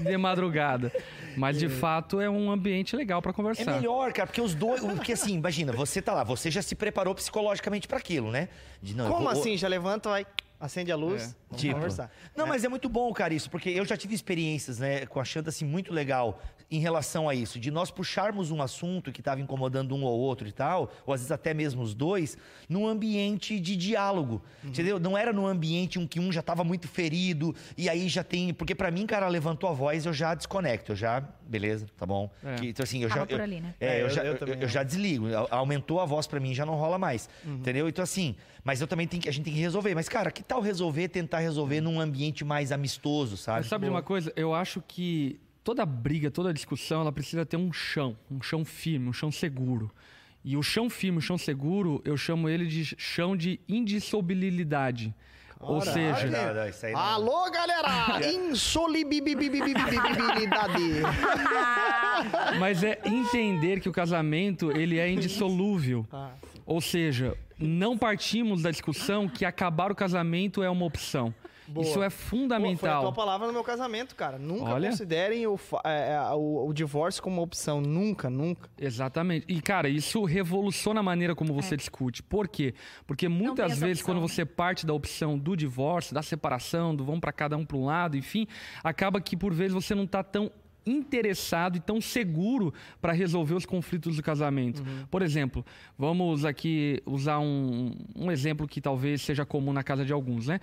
de 0.05 0.17
madrugada. 0.17 0.93
Mas 1.37 1.59
de 1.59 1.69
fato 1.69 2.21
é 2.21 2.29
um 2.29 2.51
ambiente 2.51 2.95
legal 2.97 3.21
pra 3.23 3.31
É 3.31 3.35
conversar. 3.35 3.73
melhor, 3.75 4.13
cara, 4.13 4.27
porque 4.27 4.41
os 4.41 4.55
dois. 4.55 4.81
Porque 4.81 5.13
assim, 5.13 5.35
imagina, 5.35 5.73
você 5.73 6.01
tá 6.01 6.13
lá, 6.15 6.25
você 6.25 6.51
já 6.51 6.63
se 6.63 6.75
preparou 6.75 7.15
psicologicamente 7.15 7.87
pra 7.89 7.99
aquilo, 7.99 8.31
né? 8.31 8.49
De, 8.83 8.95
não, 8.97 9.09
Como 9.11 9.23
vou- 9.23 9.29
assim? 9.31 9.57
Já 9.57 9.69
levanta, 9.69 10.09
vai, 10.11 10.27
acende 10.59 10.91
a 10.93 10.97
luz, 10.97 11.23
É. 11.23 11.35
vamos 11.49 11.61
Tipo, 11.63 11.75
conversar. 11.75 12.11
Não, 12.37 12.47
mas 12.47 12.65
é 12.65 12.69
muito 12.69 12.89
bom, 12.89 13.13
cara, 13.13 13.33
isso, 13.35 13.51
porque 13.51 13.71
eu 13.71 13.85
já 13.85 13.97
tive 13.97 14.15
experiências, 14.15 14.79
né, 14.79 15.07
com 15.07 15.21
a 15.21 15.25
Xanda, 15.25 15.49
assim, 15.51 15.65
muito 15.65 15.93
legal 15.93 16.41
em 16.71 16.79
relação 16.79 17.29
a 17.29 17.35
isso, 17.35 17.59
de 17.59 17.69
nós 17.71 17.91
puxarmos 17.91 18.53
um 18.53 18.63
assunto 18.63 19.11
que 19.11 19.21
estava 19.21 19.41
incomodando 19.41 19.93
um 19.95 20.05
ou 20.05 20.17
outro 20.21 20.47
e 20.47 20.53
tal, 20.53 20.93
ou 21.05 21.13
às 21.13 21.21
vezes 21.21 21.33
até 21.33 21.53
mesmo 21.53 21.83
os 21.83 21.95
dois, 21.95 22.39
num 22.69 22.87
ambiente 22.87 23.59
de 23.59 23.75
diálogo, 23.75 24.41
entendeu? 24.63 25.01
Não 25.01 25.19
era 25.19 25.33
num 25.33 25.47
ambiente 25.47 25.99
em 25.99 26.07
que 26.07 26.21
um 26.21 26.31
já 26.31 26.39
estava 26.41 26.63
muito 26.63 26.87
ferido 26.87 27.55
e 27.77 27.89
aí 27.89 28.09
já 28.09 28.23
tem, 28.23 28.55
porque 28.55 28.73
pra 28.75 28.89
mim, 28.91 29.05
cara, 29.05 29.27
levantou 29.27 29.69
a 29.69 29.73
voz, 29.73 30.07
eu 30.07 30.13
já 30.13 30.33
desconecto, 30.33 30.93
eu 30.93 30.97
já, 30.97 31.21
beleza, 31.45 31.87
tá 31.97 32.07
bom. 32.07 32.31
É. 32.45 32.55
Que, 32.55 32.69
então 32.69 32.85
assim, 32.85 33.01
eu 33.03 33.09
Acaba 33.09 33.21
já 33.23 33.27
por 33.27 33.39
eu- 33.39 33.43
ali, 33.45 33.61
né? 33.61 33.75
É, 33.81 33.87
É, 33.87 33.97
eu, 33.97 34.05
eu- 34.05 34.11
já, 34.11 34.23
eu 34.25 34.33
eu, 34.35 34.39
também 34.39 34.61
eu 34.63 34.69
já 34.69 34.83
desligo, 34.85 35.27
aumentou 35.51 35.99
a 36.01 36.05
voz 36.07 36.29
pra 36.29 36.39
mim, 36.39 36.55
já 36.55 36.65
não 36.65 36.75
rola 36.77 36.99
mais, 36.99 37.29
entendeu? 37.45 37.89
Então 37.89 38.05
assim, 38.05 38.37
mas 38.63 38.81
eu 38.81 38.87
também 38.87 39.09
tenho 39.09 39.21
que, 39.23 39.29
a 39.29 39.33
gente 39.33 39.45
tem 39.45 39.55
que 39.55 39.59
resolver, 39.61 39.93
mas 39.97 40.09
cara, 40.09 40.31
que 40.31 40.43
tal 40.45 40.61
resolver, 40.61 41.09
tentar 41.09 41.41
resolver 41.41 41.81
num 41.81 41.99
ambiente 41.99 42.45
mais 42.45 42.71
amistoso, 42.71 43.37
sabe? 43.37 43.59
Mas 43.61 43.67
sabe 43.67 43.87
de 43.87 43.91
uma 43.91 44.03
coisa? 44.03 44.33
Eu 44.37 44.55
acho 44.55 44.81
que 44.87 45.41
toda 45.63 45.85
briga, 45.87 46.31
toda 46.31 46.53
discussão, 46.53 47.01
ela 47.03 47.13
precisa 47.13 47.45
ter 47.47 47.57
um 47.57 47.73
chão, 47.73 48.17
um 48.31 48.41
chão 48.43 48.65
firme, 48.65 49.09
um 49.09 49.13
chão 49.13 49.31
seguro. 49.31 49.91
E 50.43 50.57
o 50.57 50.63
chão 50.63 50.89
firme, 50.89 51.19
o 51.19 51.21
chão 51.21 51.37
seguro, 51.37 52.01
eu 52.05 52.17
chamo 52.17 52.49
ele 52.49 52.67
de 52.67 52.95
chão 52.99 53.37
de 53.37 53.61
indissolubilidade. 53.69 55.15
Ou 55.61 55.77
Ora, 55.77 55.93
seja, 55.93 56.27
Não, 56.31 56.55
não, 56.55 56.69
isso 56.69 56.87
aí 56.87 56.93
não. 56.95 57.01
Alô, 57.01 57.51
galera! 57.51 58.27
Insolibilidade. 58.33 59.95
mas 62.59 62.83
é 62.83 62.99
entender 63.05 63.81
que 63.81 63.89
o 63.89 63.93
casamento 63.93 64.73
ele 64.73 64.99
é 64.99 65.11
indissolúvel. 65.11 66.07
Ah, 66.11 66.31
Ou 66.65 66.81
seja, 66.81 67.37
não 67.59 67.99
partimos 67.99 68.63
da 68.63 68.71
discussão 68.71 69.29
que 69.29 69.45
acabar 69.45 69.93
o 69.93 69.95
casamento 69.95 70.63
é 70.63 70.71
uma 70.71 70.87
opção. 70.87 71.35
Boa. 71.71 71.87
Isso 71.87 72.03
é 72.03 72.11
Pô, 72.11 72.11
foi 72.11 72.11
a 72.11 72.11
tua 72.11 72.11
fundamental. 72.11 73.13
palavra 73.13 73.47
no 73.47 73.53
meu 73.53 73.63
casamento, 73.63 74.17
cara. 74.17 74.39
Nunca 74.39 74.75
Olha. 74.75 74.91
considerem 74.91 75.47
o, 75.47 75.59
é, 75.85 76.13
é, 76.15 76.21
o, 76.33 76.67
o 76.67 76.73
divórcio 76.73 77.23
como 77.23 77.37
uma 77.37 77.43
opção. 77.43 77.81
Nunca, 77.81 78.29
nunca. 78.29 78.69
Exatamente. 78.77 79.47
E, 79.49 79.61
cara, 79.61 79.89
isso 79.89 80.25
revoluciona 80.25 81.01
a 81.01 81.03
maneira 81.03 81.35
como 81.35 81.55
você 81.55 81.77
discute. 81.77 82.23
Por 82.23 82.49
quê? 82.49 82.75
Porque 83.07 83.29
muitas 83.29 83.79
vezes, 83.79 84.01
opção, 84.01 84.15
quando 84.15 84.23
né? 84.23 84.29
você 84.29 84.45
parte 84.45 84.85
da 84.85 84.93
opção 84.93 85.39
do 85.39 85.57
divórcio, 85.57 86.13
da 86.15 86.23
separação, 86.23 86.95
do 86.95 87.05
vão 87.05 87.21
para 87.21 87.33
cada 87.33 87.57
um 87.57 87.65
para 87.65 87.77
um 87.77 87.85
lado, 87.85 88.17
enfim, 88.17 88.47
acaba 88.83 89.21
que 89.21 89.37
por 89.37 89.55
vezes 89.55 89.73
você 89.73 89.95
não 89.95 90.07
tá 90.07 90.25
tão 90.25 90.51
interessado 90.87 91.77
e 91.77 91.81
tão 91.81 92.01
seguro 92.01 92.73
para 93.01 93.13
resolver 93.13 93.55
os 93.55 93.67
conflitos 93.67 94.17
do 94.17 94.23
casamento. 94.23 94.85
Por 95.11 95.23
exemplo, 95.23 95.65
vamos 95.99 96.45
aqui 96.45 97.03
usar 97.07 97.39
um, 97.39 97.93
um 98.17 98.31
exemplo 98.31 98.67
que 98.67 98.81
talvez 98.81 99.23
seja 99.23 99.45
comum 99.45 99.73
na 99.73 99.83
casa 99.83 100.05
de 100.05 100.13
alguns, 100.13 100.47
né? 100.47 100.61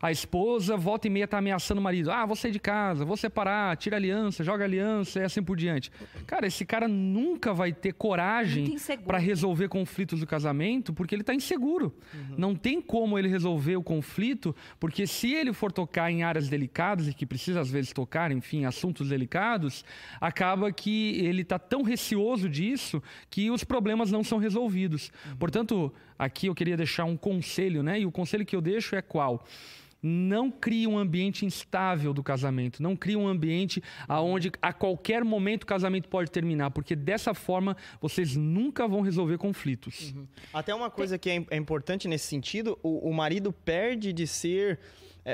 A 0.00 0.12
esposa 0.12 0.76
volta 0.76 1.08
e 1.08 1.10
meia 1.10 1.26
tá 1.26 1.38
ameaçando 1.38 1.80
o 1.80 1.84
marido. 1.84 2.10
Ah, 2.10 2.24
vou 2.24 2.36
sair 2.36 2.52
de 2.52 2.60
casa, 2.60 3.04
vou 3.04 3.16
separar, 3.16 3.76
tira 3.76 3.96
aliança, 3.96 4.44
joga 4.44 4.64
aliança 4.64 5.18
e 5.20 5.24
assim 5.24 5.42
por 5.42 5.56
diante. 5.56 5.90
Cara, 6.24 6.46
esse 6.46 6.64
cara 6.64 6.86
nunca 6.86 7.52
vai 7.52 7.72
ter 7.72 7.92
coragem 7.94 8.76
para 9.04 9.18
resolver 9.18 9.68
conflitos 9.68 10.20
do 10.20 10.26
casamento 10.26 10.92
porque 10.92 11.14
ele 11.14 11.24
tá 11.24 11.34
inseguro. 11.34 11.92
Não 12.36 12.54
tem 12.54 12.80
como 12.80 13.18
ele 13.18 13.28
resolver 13.28 13.76
o 13.76 13.82
conflito, 13.82 14.54
porque 14.78 15.06
se 15.06 15.32
ele 15.34 15.52
for 15.52 15.72
tocar 15.72 16.10
em 16.12 16.22
áreas 16.22 16.48
delicadas 16.48 17.08
e 17.08 17.12
que 17.12 17.26
precisa 17.26 17.60
às 17.60 17.70
vezes 17.70 17.92
tocar, 17.92 18.30
enfim, 18.30 18.64
assuntos 18.64 19.08
delicados, 19.08 19.57
acaba 20.20 20.72
que 20.72 21.16
ele 21.24 21.44
tá 21.44 21.58
tão 21.58 21.82
receoso 21.82 22.48
disso 22.48 23.02
que 23.30 23.50
os 23.50 23.64
problemas 23.64 24.10
não 24.10 24.22
são 24.22 24.38
resolvidos. 24.38 25.10
Portanto, 25.38 25.92
aqui 26.18 26.46
eu 26.46 26.54
queria 26.54 26.76
deixar 26.76 27.04
um 27.04 27.16
conselho, 27.16 27.82
né? 27.82 28.00
E 28.00 28.06
o 28.06 28.12
conselho 28.12 28.44
que 28.44 28.56
eu 28.56 28.60
deixo 28.60 28.94
é 28.96 29.02
qual? 29.02 29.44
Não 30.00 30.48
crie 30.50 30.86
um 30.86 30.96
ambiente 30.96 31.44
instável 31.44 32.14
do 32.14 32.22
casamento. 32.22 32.80
Não 32.80 32.94
crie 32.94 33.16
um 33.16 33.26
ambiente 33.26 33.82
aonde 34.06 34.52
a 34.62 34.72
qualquer 34.72 35.24
momento 35.24 35.64
o 35.64 35.66
casamento 35.66 36.08
pode 36.08 36.30
terminar, 36.30 36.70
porque 36.70 36.94
dessa 36.94 37.34
forma 37.34 37.76
vocês 38.00 38.36
nunca 38.36 38.86
vão 38.86 39.00
resolver 39.00 39.38
conflitos. 39.38 40.14
Até 40.52 40.72
uma 40.74 40.88
coisa 40.88 41.18
que 41.18 41.28
é, 41.28 41.44
é 41.50 41.56
importante 41.56 42.06
nesse 42.06 42.26
sentido, 42.26 42.78
o, 42.82 43.10
o 43.10 43.12
marido 43.12 43.52
perde 43.52 44.12
de 44.12 44.26
ser. 44.26 44.78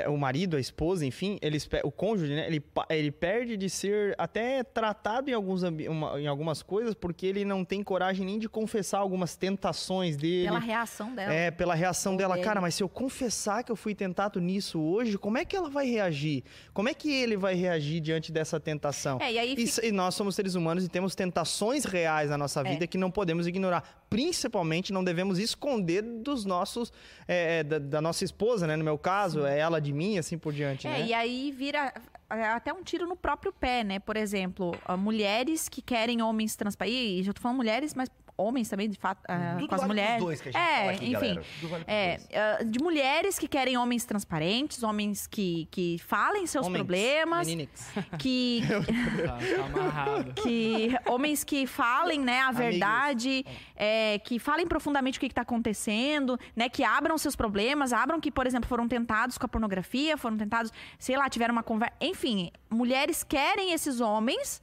É, 0.01 0.09
o 0.09 0.17
marido, 0.17 0.57
a 0.57 0.59
esposa, 0.59 1.05
enfim, 1.05 1.37
eles, 1.41 1.67
o 1.83 1.91
cônjuge, 1.91 2.33
né? 2.35 2.47
Ele, 2.47 2.63
ele 2.89 3.11
perde 3.11 3.55
de 3.57 3.69
ser 3.69 4.13
até 4.17 4.63
tratado 4.63 5.29
em, 5.29 5.33
alguns, 5.33 5.63
em 5.63 6.27
algumas 6.27 6.61
coisas 6.61 6.93
porque 6.93 7.25
ele 7.25 7.45
não 7.45 7.63
tem 7.63 7.81
coragem 7.83 8.25
nem 8.25 8.37
de 8.39 8.49
confessar 8.49 8.99
algumas 8.99 9.35
tentações 9.35 10.17
dele. 10.17 10.45
Pela 10.47 10.59
reação 10.59 11.13
dela. 11.15 11.33
É, 11.33 11.51
pela 11.51 11.75
reação 11.75 12.13
Ou 12.13 12.17
dela. 12.17 12.33
dele. 12.35 12.45
Cara, 12.45 12.61
mas 12.61 12.75
se 12.75 12.83
eu 12.83 12.89
confessar 12.89 13.63
que 13.63 13.71
eu 13.71 13.75
fui 13.75 13.95
tentado 13.95 14.39
nisso 14.41 14.79
hoje, 14.81 15.17
como 15.17 15.37
é 15.37 15.45
que 15.45 15.55
ela 15.55 15.69
vai 15.69 15.87
reagir? 15.89 16.43
Como 16.73 16.89
é 16.89 16.93
que 16.93 17.11
ele 17.11 17.37
vai 17.37 17.53
reagir 17.55 17.99
diante 17.99 18.31
dessa 18.31 18.59
tentação? 18.59 19.19
É, 19.21 19.31
e 19.33 19.39
aí 19.39 19.55
Isso- 19.57 19.83
e 19.83 19.91
nós 19.91 20.15
somos 20.15 20.35
seres 20.35 20.55
humanos 20.55 20.83
e 20.85 20.89
temos 20.89 21.15
tentações 21.15 21.85
reais 21.85 22.29
na 22.29 22.37
nossa 22.37 22.61
É. 22.61 22.63
vida 22.71 22.87
que 22.87 22.97
não 22.97 23.09
podemos 23.11 23.47
ignorar. 23.47 24.04
Principalmente, 24.15 24.93
não 24.93 25.03
devemos 25.03 25.37
esconder 25.39 26.01
dos 26.01 26.45
nossos, 26.45 26.93
é, 27.27 27.63
da, 27.63 27.79
da 27.79 28.01
nossa 28.01 28.23
esposa, 28.23 28.65
né? 28.65 28.77
No 28.77 28.83
meu 28.85 28.97
caso, 28.97 29.45
é 29.45 29.59
ela 29.59 29.81
de 29.81 29.91
mim, 29.91 30.17
assim 30.17 30.37
por 30.37 30.53
diante, 30.53 30.87
É, 30.87 30.91
né? 30.91 31.05
e 31.07 31.13
aí 31.13 31.51
vira 31.51 31.93
é, 32.29 32.43
até 32.45 32.71
um 32.73 32.81
tiro 32.81 33.05
no 33.05 33.15
próprio 33.17 33.51
pé, 33.51 33.83
né? 33.83 33.99
Por 33.99 34.15
exemplo, 34.15 34.73
ah, 34.85 34.95
mulheres 34.95 35.67
que 35.67 35.81
querem 35.81 36.21
homens 36.21 36.55
transparentes. 36.55 37.25
E 37.25 37.29
eu 37.29 37.33
tô 37.33 37.41
falando 37.41 37.57
mulheres, 37.57 37.93
mas 37.93 38.09
homens 38.37 38.69
também, 38.69 38.89
de 38.89 38.97
fato, 38.97 39.21
ah, 39.27 39.57
com 39.57 39.75
as 39.75 39.81
vale 39.81 39.93
mulheres. 39.93 40.23
dois 40.23 40.41
que 40.41 40.49
a 40.49 40.51
gente 40.51 40.61
é, 40.61 40.77
fala 40.79 40.91
aqui, 40.91 41.05
enfim. 41.13 41.39
vale 41.67 41.83
É, 41.87 42.19
ah, 42.33 42.63
de 42.63 42.79
mulheres 42.79 43.39
que 43.39 43.47
querem 43.47 43.77
homens 43.77 44.05
transparentes, 44.05 44.83
homens 44.83 45.27
que, 45.27 45.67
que 45.71 45.97
falem 45.99 46.45
seus 46.45 46.65
Homens, 46.65 46.79
problemas, 46.79 47.47
meninix. 47.47 47.91
que, 48.19 48.61
Tá, 49.25 49.37
tá 49.37 50.23
que 50.43 50.95
homens 51.05 51.43
que 51.43 51.65
falem, 51.65 52.19
né, 52.19 52.39
a 52.39 52.47
Amigos. 52.47 52.63
verdade, 52.63 53.45
é, 53.75 54.19
que 54.19 54.39
falem 54.39 54.67
profundamente 54.67 55.17
o 55.17 55.21
que 55.21 55.27
está 55.27 55.41
acontecendo, 55.41 56.39
né, 56.55 56.69
que 56.69 56.83
abram 56.83 57.17
seus 57.17 57.35
problemas, 57.35 57.93
abram 57.93 58.19
que, 58.19 58.31
por 58.31 58.45
exemplo, 58.47 58.67
foram 58.67 58.87
tentados 58.87 59.37
com 59.37 59.45
a 59.45 59.49
pornografia, 59.49 60.17
foram 60.17 60.37
tentados, 60.37 60.71
sei 60.99 61.17
lá, 61.17 61.29
tiveram 61.29 61.53
uma 61.53 61.63
conversa, 61.63 61.95
enfim, 62.01 62.51
mulheres 62.69 63.23
querem 63.23 63.71
esses 63.71 64.01
homens 64.01 64.61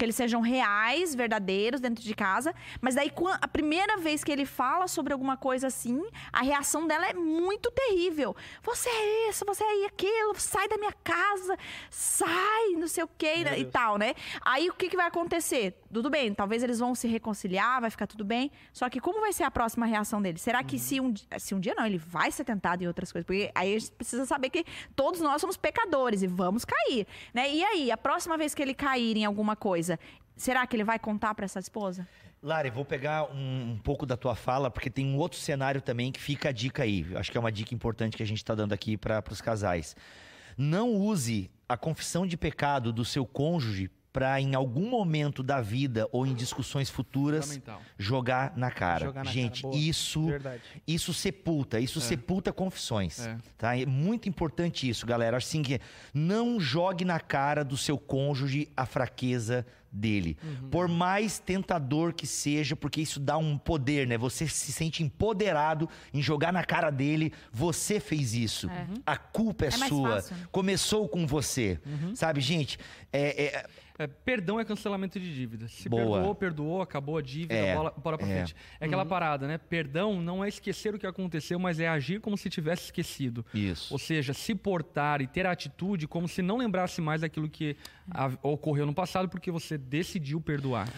que 0.00 0.04
eles 0.06 0.16
sejam 0.16 0.40
reais, 0.40 1.14
verdadeiros 1.14 1.78
dentro 1.78 2.02
de 2.02 2.14
casa, 2.14 2.54
mas 2.80 2.94
daí 2.94 3.12
a 3.42 3.46
primeira 3.46 3.98
vez 3.98 4.24
que 4.24 4.32
ele 4.32 4.46
fala 4.46 4.88
sobre 4.88 5.12
alguma 5.12 5.36
coisa 5.36 5.66
assim, 5.66 6.02
a 6.32 6.42
reação 6.42 6.86
dela 6.86 7.06
é 7.06 7.12
muito 7.12 7.70
terrível. 7.70 8.34
Você 8.62 8.88
é 8.88 9.28
isso, 9.28 9.44
você 9.46 9.62
é 9.62 9.84
aquilo, 9.84 10.34
sai 10.38 10.66
da 10.68 10.78
minha 10.78 10.94
casa, 11.04 11.54
sai, 11.90 12.70
não 12.78 12.88
sei 12.88 13.04
o 13.04 13.10
que 13.18 13.44
e 13.58 13.64
tal, 13.66 13.98
né? 13.98 14.14
Aí 14.40 14.70
o 14.70 14.72
que, 14.72 14.88
que 14.88 14.96
vai 14.96 15.06
acontecer? 15.06 15.79
Tudo 15.92 16.08
bem, 16.08 16.32
talvez 16.32 16.62
eles 16.62 16.78
vão 16.78 16.94
se 16.94 17.08
reconciliar, 17.08 17.80
vai 17.80 17.90
ficar 17.90 18.06
tudo 18.06 18.24
bem. 18.24 18.50
Só 18.72 18.88
que 18.88 19.00
como 19.00 19.20
vai 19.20 19.32
ser 19.32 19.42
a 19.42 19.50
próxima 19.50 19.86
reação 19.86 20.22
dele? 20.22 20.38
Será 20.38 20.62
que 20.62 20.78
se 20.78 21.00
um, 21.00 21.12
se 21.36 21.52
um 21.52 21.58
dia 21.58 21.74
não, 21.74 21.84
ele 21.84 21.98
vai 21.98 22.30
ser 22.30 22.44
tentado 22.44 22.84
em 22.84 22.86
outras 22.86 23.10
coisas? 23.10 23.26
Porque 23.26 23.50
aí 23.54 23.74
a 23.74 23.78
gente 23.78 23.90
precisa 23.92 24.24
saber 24.24 24.50
que 24.50 24.64
todos 24.94 25.20
nós 25.20 25.40
somos 25.40 25.56
pecadores 25.56 26.22
e 26.22 26.28
vamos 26.28 26.64
cair, 26.64 27.06
né? 27.34 27.52
E 27.52 27.64
aí, 27.64 27.90
a 27.90 27.96
próxima 27.96 28.38
vez 28.38 28.54
que 28.54 28.62
ele 28.62 28.72
cair 28.72 29.16
em 29.16 29.24
alguma 29.24 29.56
coisa, 29.56 29.98
será 30.36 30.64
que 30.64 30.76
ele 30.76 30.84
vai 30.84 30.98
contar 30.98 31.34
pra 31.34 31.44
essa 31.44 31.58
esposa? 31.58 32.06
Lari, 32.40 32.70
vou 32.70 32.84
pegar 32.84 33.24
um, 33.24 33.72
um 33.72 33.78
pouco 33.78 34.06
da 34.06 34.16
tua 34.16 34.36
fala, 34.36 34.70
porque 34.70 34.88
tem 34.88 35.04
um 35.04 35.18
outro 35.18 35.38
cenário 35.38 35.82
também 35.82 36.12
que 36.12 36.20
fica 36.20 36.50
a 36.50 36.52
dica 36.52 36.84
aí. 36.84 37.04
Acho 37.16 37.32
que 37.32 37.36
é 37.36 37.40
uma 37.40 37.52
dica 37.52 37.74
importante 37.74 38.16
que 38.16 38.22
a 38.22 38.26
gente 38.26 38.38
está 38.38 38.54
dando 38.54 38.72
aqui 38.72 38.96
para 38.96 39.22
os 39.28 39.40
casais. 39.40 39.96
Não 40.56 40.90
use 40.90 41.50
a 41.68 41.76
confissão 41.76 42.26
de 42.26 42.36
pecado 42.36 42.92
do 42.92 43.04
seu 43.04 43.26
cônjuge 43.26 43.90
para, 44.12 44.40
em 44.40 44.54
algum 44.54 44.88
momento 44.90 45.42
da 45.42 45.60
vida 45.60 46.08
ou 46.10 46.26
em 46.26 46.34
discussões 46.34 46.90
futuras, 46.90 47.46
Fundamental. 47.46 47.82
jogar 47.98 48.56
na 48.56 48.70
cara. 48.70 49.04
Jogar 49.06 49.24
na 49.24 49.30
gente, 49.30 49.62
cara, 49.62 49.76
isso 49.76 50.26
Verdade. 50.26 50.62
isso 50.86 51.14
sepulta, 51.14 51.78
isso 51.78 52.00
sepulta 52.00 52.52
confissões. 52.52 53.20
É. 53.24 53.36
Tá? 53.56 53.76
É 53.78 53.86
muito 53.86 54.28
importante 54.28 54.88
isso, 54.88 55.06
galera. 55.06 55.36
Assim 55.36 55.62
que 55.62 55.80
não 56.12 56.58
jogue 56.58 57.04
na 57.04 57.20
cara 57.20 57.64
do 57.64 57.76
seu 57.76 57.96
cônjuge 57.96 58.68
a 58.76 58.84
fraqueza 58.84 59.64
dele. 59.92 60.36
Por 60.70 60.86
mais 60.86 61.40
tentador 61.40 62.12
que 62.12 62.24
seja, 62.26 62.76
porque 62.76 63.00
isso 63.00 63.18
dá 63.18 63.36
um 63.38 63.58
poder, 63.58 64.06
né? 64.06 64.16
Você 64.18 64.46
se 64.46 64.70
sente 64.72 65.02
empoderado 65.02 65.88
em 66.14 66.22
jogar 66.22 66.52
na 66.52 66.62
cara 66.64 66.90
dele, 66.90 67.32
você 67.52 67.98
fez 67.98 68.32
isso. 68.34 68.68
A 69.04 69.16
culpa 69.16 69.64
é, 69.64 69.68
É 69.68 69.76
mais 69.76 69.88
sua. 69.88 70.10
fácil. 70.16 70.36
Começou 70.52 71.08
com 71.08 71.26
você. 71.26 71.80
Sabe, 72.14 72.40
gente? 72.40 72.78
É, 73.12 73.44
é- 73.46 73.66
É, 74.00 74.06
perdão 74.06 74.58
é 74.58 74.64
cancelamento 74.64 75.20
de 75.20 75.34
dívida. 75.34 75.68
Se 75.68 75.86
Boa. 75.86 76.02
perdoou, 76.16 76.34
perdoou, 76.34 76.80
acabou 76.80 77.18
a 77.18 77.20
dívida, 77.20 77.52
É, 77.54 77.74
bola, 77.74 77.90
bora 78.02 78.16
pra 78.16 78.26
é. 78.26 78.34
frente. 78.36 78.56
É 78.80 78.86
aquela 78.86 79.04
parada, 79.04 79.46
né? 79.46 79.58
Perdão 79.58 80.22
não 80.22 80.42
é 80.42 80.48
esquecer 80.48 80.94
o 80.94 80.98
que 80.98 81.06
aconteceu, 81.06 81.58
mas 81.58 81.78
é 81.78 81.86
agir 81.86 82.18
como 82.18 82.34
se 82.38 82.48
tivesse 82.48 82.84
esquecido. 82.84 83.44
Isso. 83.52 83.92
Ou 83.92 83.98
seja, 83.98 84.32
se 84.32 84.54
portar 84.54 85.20
e 85.20 85.26
ter 85.26 85.44
atitude 85.44 86.08
como 86.08 86.26
se 86.26 86.40
não 86.40 86.56
lembrasse 86.56 86.98
mais 87.02 87.20
daquilo 87.20 87.46
que 87.46 87.76
a- 88.10 88.30
ocorreu 88.42 88.86
no 88.86 88.94
passado, 88.94 89.28
porque 89.28 89.50
você 89.50 89.76
decidiu 89.76 90.40
perdoar. 90.40 90.88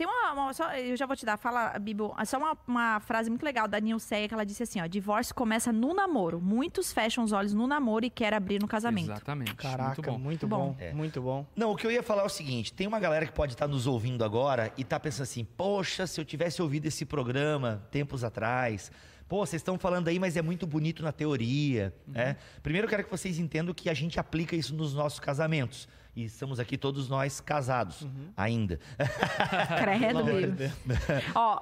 Te- 0.00 0.04
Tem 0.04 0.06
uma, 0.06 0.32
uma- 0.32 0.52
só, 0.54 0.72
eu 0.74 0.96
já 0.96 1.04
vou 1.04 1.14
te 1.14 1.26
dar, 1.26 1.36
fala, 1.36 1.78
Bibo, 1.78 2.14
só 2.24 2.38
uma, 2.38 2.56
uma 2.66 3.00
frase 3.00 3.28
muito 3.28 3.42
legal 3.44 3.68
da 3.68 3.78
Nilceia, 3.78 4.26
que 4.26 4.32
ela 4.32 4.44
disse 4.46 4.62
assim, 4.62 4.80
ó, 4.80 4.86
divórcio 4.86 5.34
começa 5.34 5.70
no 5.70 5.92
namoro. 5.92 6.40
Muitos 6.40 6.90
fecham 6.92 7.22
os 7.22 7.32
olhos 7.32 7.52
no 7.52 7.66
namoro 7.66 8.04
e 8.06 8.10
querem 8.10 8.36
abrir 8.36 8.58
no 8.60 8.66
casamento. 8.66 9.10
Exatamente. 9.10 9.54
Caraca, 9.54 10.00
Muito 10.12 10.18
muito 10.24 10.48
bom. 10.48 10.68
bom. 10.70 10.76
bom. 10.90 10.96
Muito 10.96 11.20
bom. 11.22 11.46
Não, 11.54 11.70
o 11.72 11.76
que 11.76 11.86
eu 11.86 11.90
ia 11.90 12.02
falar 12.02 12.22
é 12.22 12.26
o 12.26 12.30
seguinte: 12.30 12.72
tem 12.72 12.86
uma 12.86 12.98
galera 12.98 13.26
que 13.26 13.32
pode 13.32 13.52
estar 13.52 13.68
nos 13.68 13.86
ouvindo 13.86 14.24
agora 14.24 14.72
e 14.78 14.84
tá 14.84 14.98
pensando 14.98 15.24
assim, 15.24 15.44
poxa, 15.44 16.06
se 16.06 16.18
eu 16.18 16.24
tivesse 16.24 16.62
ouvido 16.62 16.86
esse 16.86 17.04
programa 17.04 17.86
tempos 17.90 18.24
atrás. 18.24 18.90
Pô, 19.28 19.46
vocês 19.46 19.60
estão 19.60 19.78
falando 19.78 20.08
aí, 20.08 20.18
mas 20.18 20.36
é 20.36 20.42
muito 20.42 20.66
bonito 20.66 21.02
na 21.04 21.12
teoria. 21.12 21.94
né? 22.06 22.36
Primeiro 22.64 22.86
eu 22.86 22.90
quero 22.90 23.04
que 23.04 23.10
vocês 23.10 23.38
entendam 23.38 23.72
que 23.72 23.88
a 23.88 23.94
gente 23.94 24.18
aplica 24.18 24.56
isso 24.56 24.74
nos 24.74 24.92
nossos 24.92 25.20
casamentos. 25.20 25.86
E 26.14 26.24
estamos 26.24 26.58
aqui 26.60 26.76
todos 26.76 27.08
nós 27.08 27.40
casados 27.40 28.06
ainda. 28.36 28.78
Credo, 29.80 30.24
Bibo. 30.24 30.72
Ó, 31.34 31.60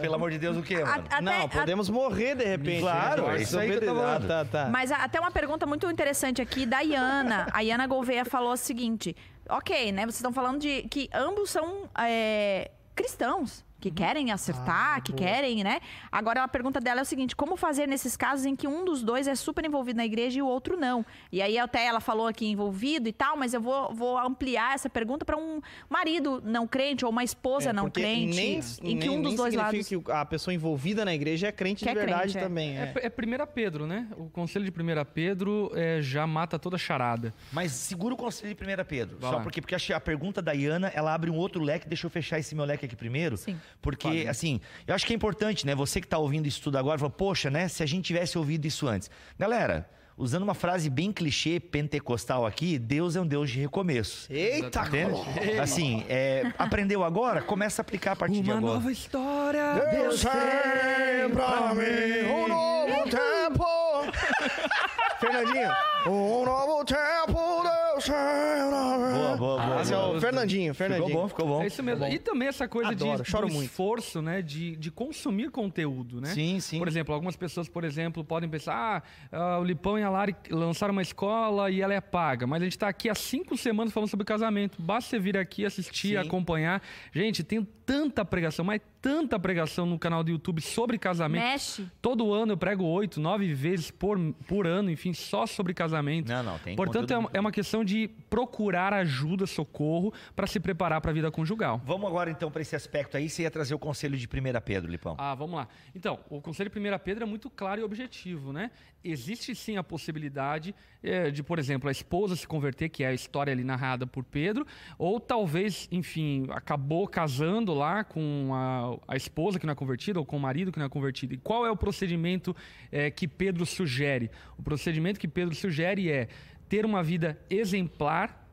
Pelo 0.00 0.14
amor 0.14 0.30
de 0.30 0.38
Deus, 0.38 0.56
o 0.56 0.62
quê, 0.62 0.76
a- 0.76 0.86
mano? 0.86 1.04
até- 1.10 1.20
não, 1.20 1.42
a- 1.44 1.48
podemos 1.48 1.88
morrer 1.90 2.34
de 2.34 2.44
repente. 2.44 2.80
Claro, 2.80 3.26
né? 3.26 3.36
é 3.38 3.42
isso 3.42 3.58
aí 3.58 3.68
que 3.78 3.84
eu 3.84 3.94
tô 3.94 4.00
Ah. 4.00 4.20
Tá, 4.20 4.44
tá. 4.44 4.68
Mas 4.70 4.90
a- 4.92 5.04
até 5.04 5.20
uma 5.20 5.30
pergunta 5.30 5.66
muito 5.66 5.90
interessante 5.90 6.40
aqui 6.40 6.64
da 6.64 6.80
Iana. 6.80 7.46
A 7.52 7.60
Iana 7.62 7.86
Gouveia 7.86 8.24
falou 8.24 8.52
o 8.52 8.56
seguinte: 8.56 9.14
ok, 9.48 9.92
né? 9.92 10.02
Vocês 10.02 10.16
estão 10.16 10.32
falando 10.32 10.60
de 10.60 10.82
que 10.84 11.10
ambos 11.12 11.50
são 11.50 11.90
é, 11.98 12.70
cristãos. 12.94 13.65
Que 13.78 13.90
querem 13.90 14.32
acertar, 14.32 14.94
Ah, 14.96 15.00
que 15.00 15.12
boa. 15.12 15.22
querem, 15.22 15.62
né? 15.62 15.80
Agora 16.10 16.42
a 16.42 16.48
pergunta 16.48 16.80
dela 16.80 17.00
é 17.00 17.02
o 17.02 17.04
seguinte: 17.04 17.36
como 17.36 17.56
fazer 17.56 17.86
nesses 17.86 18.16
casos 18.16 18.46
em 18.46 18.56
que 18.56 18.66
um 18.66 18.84
dos 18.86 19.02
dois 19.02 19.28
é 19.28 19.34
super 19.34 19.64
envolvido 19.66 19.98
na 19.98 20.04
igreja 20.06 20.38
e 20.38 20.42
o 20.42 20.46
outro 20.46 20.78
não? 20.78 21.04
E 21.30 21.42
aí 21.42 21.58
até 21.58 21.84
ela 21.86 22.00
falou 22.00 22.26
aqui 22.26 22.46
envolvido 22.46 23.06
e 23.06 23.12
tal, 23.12 23.36
mas 23.36 23.52
eu 23.52 23.60
vou, 23.60 23.94
vou 23.94 24.18
ampliar 24.18 24.74
essa 24.74 24.88
pergunta 24.88 25.24
para 25.26 25.36
um 25.36 25.60
marido 25.90 26.42
não 26.44 26.66
crente 26.66 27.04
ou 27.04 27.10
uma 27.10 27.22
esposa 27.22 27.68
É, 27.70 27.72
não 27.72 27.90
crente, 27.90 28.34
nem, 28.34 28.58
em 28.58 28.98
que 28.98 29.06
nem- 29.08 29.10
um 29.10 29.20
dos 29.20 29.32
nem 29.32 29.36
dois 29.36 29.54
lados. 29.54 29.70
significa 29.86 30.10
que 30.12 30.18
a 30.18 30.24
pessoa 30.24 30.54
envolvida 30.54 31.04
na 31.04 31.14
igreja 31.14 31.48
é 31.48 31.52
crente 31.52 31.84
Que 31.84 31.92
de 31.92 31.96
é 31.98 32.00
verdade 32.00 32.22
crente, 32.32 32.38
é. 32.38 32.40
também. 32.40 32.78
É. 32.78 32.92
É, 32.96 33.06
é 33.06 33.10
1 33.10 33.46
Pedro, 33.46 33.86
né? 33.86 34.08
O 34.16 34.30
conselho 34.30 34.64
de 34.64 34.70
1 34.70 35.04
Pedro 35.12 35.70
é, 35.74 36.00
já 36.00 36.26
mata 36.26 36.58
toda 36.58 36.76
a 36.76 36.78
charada. 36.78 37.32
Mas 37.52 37.72
segura 37.72 38.14
o 38.14 38.16
conselho 38.16 38.54
de 38.54 38.64
1 38.64 38.84
Pedro. 38.86 39.18
Vai 39.20 39.30
Só 39.30 39.36
lá. 39.36 39.42
porque, 39.42 39.60
porque 39.60 39.74
achei 39.74 39.94
a 39.94 40.00
pergunta 40.00 40.40
da 40.40 40.52
Iana, 40.52 40.88
ela 40.94 41.12
abre 41.14 41.30
um 41.30 41.36
outro 41.36 41.62
leque. 41.62 41.86
Deixa 41.86 42.06
eu 42.06 42.10
fechar 42.10 42.38
esse 42.38 42.54
meu 42.54 42.64
leque 42.64 42.86
aqui 42.86 42.96
primeiro. 42.96 43.36
Sim. 43.36 43.56
Porque, 43.82 44.26
assim, 44.28 44.60
eu 44.86 44.94
acho 44.94 45.06
que 45.06 45.12
é 45.12 45.16
importante, 45.16 45.64
né? 45.66 45.74
Você 45.74 46.00
que 46.00 46.06
tá 46.08 46.18
ouvindo 46.18 46.46
isso 46.46 46.60
tudo 46.62 46.76
agora, 46.78 46.98
fala, 46.98 47.10
poxa, 47.10 47.50
né? 47.50 47.68
Se 47.68 47.82
a 47.82 47.86
gente 47.86 48.04
tivesse 48.06 48.36
ouvido 48.38 48.66
isso 48.66 48.86
antes. 48.88 49.10
Galera, 49.38 49.88
usando 50.16 50.42
uma 50.42 50.54
frase 50.54 50.88
bem 50.88 51.12
clichê, 51.12 51.60
pentecostal 51.60 52.46
aqui, 52.46 52.78
Deus 52.78 53.16
é 53.16 53.20
um 53.20 53.26
Deus 53.26 53.50
de 53.50 53.60
recomeços. 53.60 54.28
Eita, 54.30 54.82
Entende? 54.86 55.58
Assim, 55.60 56.04
é, 56.08 56.52
aprendeu 56.58 57.04
agora? 57.04 57.42
Começa 57.42 57.80
a 57.80 57.82
aplicar 57.82 58.12
a 58.12 58.16
partir 58.16 58.40
de 58.40 58.50
Uma 58.50 58.58
agora. 58.58 58.74
nova 58.74 58.90
história. 58.90 59.74
Deus 59.90 60.22
tem 60.22 61.30
pra 61.32 61.74
mim 61.74 62.28
um 62.32 62.48
novo 62.48 63.04
tempo. 63.10 63.66
Fernandinho, 65.20 65.70
um 66.06 66.44
novo 66.44 66.84
tempo, 66.84 67.62
Boa, 68.04 69.36
boa, 69.36 69.66
boa. 69.66 69.82
Esse 69.82 69.92
é 69.92 69.98
o. 69.98 70.20
Fernandinho, 70.20 70.74
Fernandinho. 70.74 71.06
Ficou 71.08 71.22
bom, 71.22 71.28
ficou 71.28 71.46
bom. 71.46 71.62
É 71.62 71.66
isso 71.66 71.82
mesmo. 71.82 72.06
E 72.06 72.18
também 72.18 72.48
essa 72.48 72.68
coisa 72.68 72.90
Adoro, 72.90 73.22
de, 73.22 73.30
choro 73.30 73.46
do 73.46 73.52
muito. 73.54 73.66
esforço, 73.66 74.20
né? 74.20 74.42
De, 74.42 74.76
de 74.76 74.90
consumir 74.90 75.50
conteúdo, 75.50 76.20
né? 76.20 76.28
Sim, 76.28 76.60
sim. 76.60 76.78
Por 76.78 76.88
exemplo, 76.88 77.14
algumas 77.14 77.36
pessoas, 77.36 77.68
por 77.68 77.84
exemplo, 77.84 78.22
podem 78.22 78.48
pensar: 78.48 78.74
ah, 78.74 79.02
ah, 79.32 79.58
o 79.58 79.64
Lipão 79.64 79.98
e 79.98 80.02
a 80.02 80.10
Lari 80.10 80.36
lançaram 80.50 80.92
uma 80.92 81.02
escola 81.02 81.70
e 81.70 81.80
ela 81.80 81.94
é 81.94 82.00
paga. 82.00 82.46
Mas 82.46 82.62
a 82.62 82.64
gente 82.64 82.76
está 82.76 82.88
aqui 82.88 83.08
há 83.08 83.14
cinco 83.14 83.56
semanas 83.56 83.92
falando 83.92 84.10
sobre 84.10 84.26
casamento. 84.26 84.80
Basta 84.80 85.10
você 85.10 85.18
vir 85.18 85.36
aqui 85.36 85.64
assistir, 85.64 86.08
Sim. 86.08 86.16
acompanhar. 86.16 86.82
Gente, 87.12 87.42
tem 87.42 87.66
tanta 87.86 88.24
pregação, 88.24 88.64
mas 88.64 88.80
tanta 89.00 89.38
pregação 89.38 89.86
no 89.86 89.96
canal 89.96 90.24
do 90.24 90.30
YouTube 90.32 90.60
sobre 90.60 90.98
casamento. 90.98 91.42
Mexe. 91.42 91.86
Todo 92.02 92.34
ano 92.34 92.52
eu 92.52 92.56
prego 92.56 92.84
oito, 92.84 93.20
nove 93.20 93.54
vezes 93.54 93.92
por, 93.92 94.18
por 94.48 94.66
ano, 94.66 94.90
enfim, 94.90 95.12
só 95.14 95.46
sobre 95.46 95.72
casamento. 95.72 96.28
Não, 96.28 96.42
não, 96.42 96.58
tem 96.58 96.74
Portanto, 96.74 97.12
é 97.12 97.18
uma, 97.18 97.30
é 97.34 97.40
uma 97.40 97.52
questão 97.52 97.84
de 97.84 98.08
procurar 98.28 98.92
ajuda, 98.92 99.46
socorro, 99.46 100.12
para 100.34 100.48
se 100.48 100.58
preparar 100.58 101.00
para 101.00 101.12
a 101.12 101.14
vida 101.14 101.30
conjugal. 101.30 101.80
Vamos 101.84 102.08
agora 102.08 102.28
então 102.28 102.50
para 102.50 102.60
esse 102.60 102.74
aspecto 102.74 103.16
aí. 103.16 103.30
Você 103.30 103.42
ia 103.42 103.50
trazer 103.50 103.74
o 103.74 103.78
conselho 103.78 104.18
de 104.18 104.26
1 104.26 104.60
Pedro, 104.64 104.90
Lipão. 104.90 105.14
Ah, 105.16 105.36
vamos 105.36 105.54
lá. 105.54 105.68
Então, 105.94 106.18
o 106.28 106.40
conselho 106.40 106.68
de 106.68 106.78
1 106.78 106.98
Pedro 106.98 107.22
é 107.22 107.26
muito 107.26 107.48
claro 107.48 107.80
e 107.80 107.84
objetivo, 107.84 108.52
né? 108.52 108.72
Existe 109.10 109.54
sim 109.54 109.76
a 109.76 109.82
possibilidade 109.82 110.74
eh, 111.02 111.30
de, 111.30 111.42
por 111.42 111.58
exemplo, 111.58 111.88
a 111.88 111.92
esposa 111.92 112.34
se 112.34 112.46
converter, 112.46 112.88
que 112.88 113.04
é 113.04 113.08
a 113.08 113.14
história 113.14 113.52
ali 113.52 113.64
narrada 113.64 114.06
por 114.06 114.24
Pedro, 114.24 114.66
ou 114.98 115.20
talvez, 115.20 115.88
enfim, 115.90 116.46
acabou 116.50 117.06
casando 117.06 117.72
lá 117.72 118.04
com 118.04 118.50
a, 118.52 119.14
a 119.14 119.16
esposa 119.16 119.58
que 119.58 119.66
não 119.66 119.72
é 119.72 119.76
convertida, 119.76 120.18
ou 120.18 120.26
com 120.26 120.36
o 120.36 120.40
marido 120.40 120.72
que 120.72 120.78
não 120.78 120.86
é 120.86 120.88
convertido. 120.88 121.34
E 121.34 121.36
qual 121.38 121.64
é 121.66 121.70
o 121.70 121.76
procedimento 121.76 122.54
eh, 122.90 123.10
que 123.10 123.28
Pedro 123.28 123.64
sugere? 123.64 124.30
O 124.58 124.62
procedimento 124.62 125.20
que 125.20 125.28
Pedro 125.28 125.54
sugere 125.54 126.10
é 126.10 126.28
ter 126.68 126.84
uma 126.84 127.02
vida 127.02 127.38
exemplar, 127.48 128.44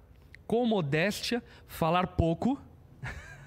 com 0.45 0.65
modéstia, 0.65 1.41
falar 1.67 2.07
pouco 2.07 2.61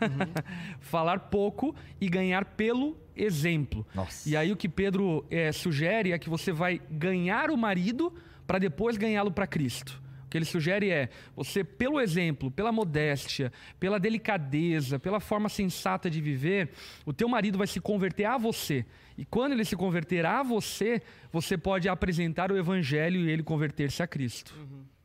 falar 0.81 1.19
pouco 1.21 1.75
e 2.01 2.09
ganhar 2.09 2.45
pelo 2.45 2.97
exemplo. 3.17 3.87
Nossa. 3.95 4.29
E 4.29 4.37
aí 4.37 4.53
o 4.53 4.57
que 4.57 4.69
Pedro 4.69 5.25
eh, 5.31 5.53
sugere 5.53 6.13
é 6.13 6.19
que 6.19 6.29
você 6.29 6.53
vai 6.53 6.81
ganhar 6.91 7.51
o 7.51 7.57
marido 7.57 8.13
para 8.47 8.59
depois 8.59 8.97
ganhá-lo 8.97 9.31
para 9.31 9.47
Cristo. 9.47 10.01
O 10.27 10.29
que 10.29 10.37
ele 10.37 10.45
sugere 10.45 10.91
é 10.91 11.09
você, 11.37 11.63
pelo 11.63 12.01
exemplo, 12.01 12.51
pela 12.51 12.73
modéstia, 12.73 13.53
pela 13.79 13.99
delicadeza, 13.99 14.99
pela 14.99 15.21
forma 15.21 15.49
sensata 15.49 16.11
de 16.11 16.21
viver, 16.21 16.71
o 17.05 17.13
teu 17.13 17.29
marido 17.29 17.57
vai 17.57 17.67
se 17.67 17.81
converter 17.81 18.25
a 18.25 18.37
você. 18.37 18.85
E 19.17 19.25
quando 19.25 19.53
ele 19.53 19.65
se 19.65 19.77
converter 19.77 20.27
a 20.27 20.43
você, 20.43 21.01
você 21.33 21.57
pode 21.57 21.89
apresentar 21.89 22.51
o 22.51 22.57
evangelho 22.59 23.21
e 23.21 23.31
ele 23.31 23.43
converter-se 23.43 24.03
a 24.03 24.07
Cristo. 24.07 24.53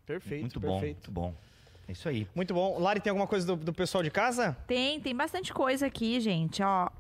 Perfeito, 0.06 0.42
muito 0.42 0.60
bom, 0.60 0.72
perfeito. 0.80 0.96
muito 0.96 1.12
bom. 1.12 1.36
É 1.88 1.92
isso 1.92 2.08
aí. 2.10 2.28
Muito 2.34 2.54
bom. 2.54 2.80
Lari, 2.80 3.00
tem 3.00 3.10
alguma 3.12 3.28
coisa 3.28 3.46
do, 3.46 3.56
do 3.56 3.74
pessoal 3.74 4.04
de 4.04 4.10
casa? 4.10 4.58
Tem, 4.66 5.00
tem 5.00 5.16
bastante 5.16 5.54
coisa 5.54 5.86
aqui, 5.86 6.20
gente. 6.20 6.62
Ó, 6.64 6.88
ti- 6.88 6.94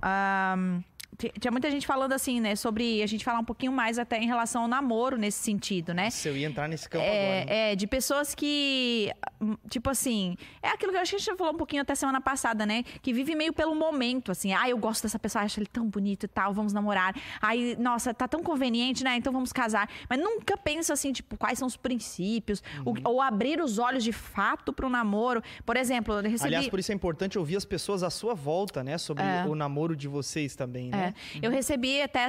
tinha 1.30 1.52
muita 1.52 1.70
gente 1.70 1.86
falando 1.86 2.14
assim, 2.14 2.40
né? 2.40 2.56
Sobre 2.56 3.02
a 3.04 3.08
gente 3.08 3.24
falar 3.24 3.40
um 3.40 3.44
pouquinho 3.46 3.72
mais 3.72 4.00
até 4.00 4.18
em 4.18 4.26
relação 4.28 4.64
ao 4.64 4.68
namoro 4.68 5.18
nesse 5.18 5.40
sentido, 5.44 5.94
né? 5.94 6.10
Se 6.10 6.28
eu 6.28 6.36
ia 6.38 6.48
entrar 6.48 6.68
nesse 6.68 6.88
campo 6.90 7.04
agora. 7.06 7.18
hein? 7.42 7.46
É, 7.48 7.72
é, 7.72 7.76
de 7.76 7.88
pessoas 7.88 8.34
que, 8.36 9.12
hum, 9.42 9.56
tipo 9.70 9.90
assim, 9.90 10.36
é 10.62 10.70
aquilo 10.70 10.92
que 10.92 10.98
eu 10.98 11.02
acho 11.02 11.12
que 11.12 11.16
a 11.16 11.20
gente 11.20 11.28
já 11.28 11.36
falou 11.36 11.54
um 11.54 11.58
pouquinho 11.58 11.82
até 11.82 11.94
semana 11.96 12.20
passada, 12.22 12.66
né? 12.66 12.84
Que 13.02 13.14
vive 13.14 13.36
meio 13.36 13.54
pelo 13.54 13.76
momento, 13.76 14.32
assim. 14.32 14.54
Ah, 14.54 14.70
eu 14.70 14.78
gosto 14.78 15.04
dessa 15.04 15.20
pessoa, 15.20 15.44
acho 15.44 15.60
ele 15.60 15.68
tão 15.68 15.88
bonito 15.88 16.24
e 16.26 16.28
tal, 16.28 16.54
vamos 16.54 16.74
namorar. 16.74 17.16
Aí, 17.42 17.76
nossa, 17.80 18.14
tá 18.14 18.28
tão 18.28 18.42
conveniente, 18.44 19.04
né? 19.04 19.16
Então 19.16 19.32
vamos 19.32 19.52
casar. 19.52 19.90
Mas 20.10 20.20
nunca 20.20 20.56
pensa 20.58 20.94
assim, 20.94 21.12
tipo, 21.12 21.38
quais 21.38 21.58
são 21.60 21.68
os 21.68 21.78
princípios, 21.78 22.62
o- 22.86 22.92
Uhum. 22.92 22.96
ou 23.06 23.22
abrir 23.22 23.62
os 23.62 23.78
olhos 23.80 24.04
de 24.04 24.12
fato 24.12 24.74
pro 24.74 24.90
namoro. 24.90 25.42
Por 25.66 25.78
exemplo, 25.78 26.16
eu 26.16 26.22
recebi... 26.24 26.48
Aliás, 26.48 26.68
por 26.68 26.80
isso 26.80 26.92
é 26.92 26.96
importante 26.96 27.38
ouvir 27.38 27.56
as 27.56 27.66
pessoas 27.66 28.04
à 28.04 28.10
sua 28.10 28.34
volta, 28.34 28.84
né? 28.84 28.98
Sobre 28.98 29.24
É. 29.24 29.46
o 29.48 29.56
namoro 29.56 29.96
de 29.96 30.08
vocês 30.08 30.56
também, 30.56 30.90
É. 30.94 31.11
né? 31.12 31.40
Eu 31.42 31.52
recebi 31.52 32.02
até 32.02 32.28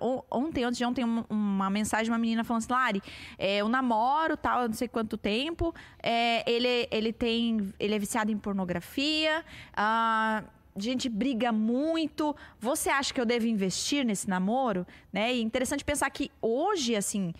on- 0.00 0.22
ontem, 0.30 0.64
antes 0.64 0.78
de 0.78 0.84
ontem, 0.84 1.04
um- 1.04 1.24
uma 1.28 1.70
mensagem 1.70 2.04
de 2.06 2.10
uma 2.10 2.18
menina 2.18 2.42
falando 2.44 2.62
assim, 2.62 2.72
Lari, 2.72 3.02
é, 3.38 3.58
eu 3.58 3.68
namoro, 3.68 4.36
tal, 4.36 4.62
eu 4.62 4.68
não 4.68 4.74
sei 4.74 4.88
quanto 4.88 5.16
tempo, 5.16 5.74
é, 6.02 6.48
ele, 6.50 6.88
ele 6.90 7.12
tem. 7.12 7.72
Ele 7.78 7.94
é 7.94 7.98
viciado 7.98 8.30
em 8.30 8.36
pornografia. 8.38 9.44
ah, 9.76 10.42
a 10.76 10.80
gente 10.80 11.08
briga 11.08 11.50
muito. 11.52 12.36
Você 12.60 12.90
acha 12.90 13.12
que 13.12 13.20
eu 13.20 13.24
devo 13.26 13.46
investir 13.46 14.04
nesse 14.04 14.28
namoro? 14.28 14.86
Né? 15.12 15.34
E 15.34 15.42
interessante 15.42 15.84
pensar 15.84 16.10
que 16.10 16.30
hoje, 16.40 16.94
assim, 16.94 17.32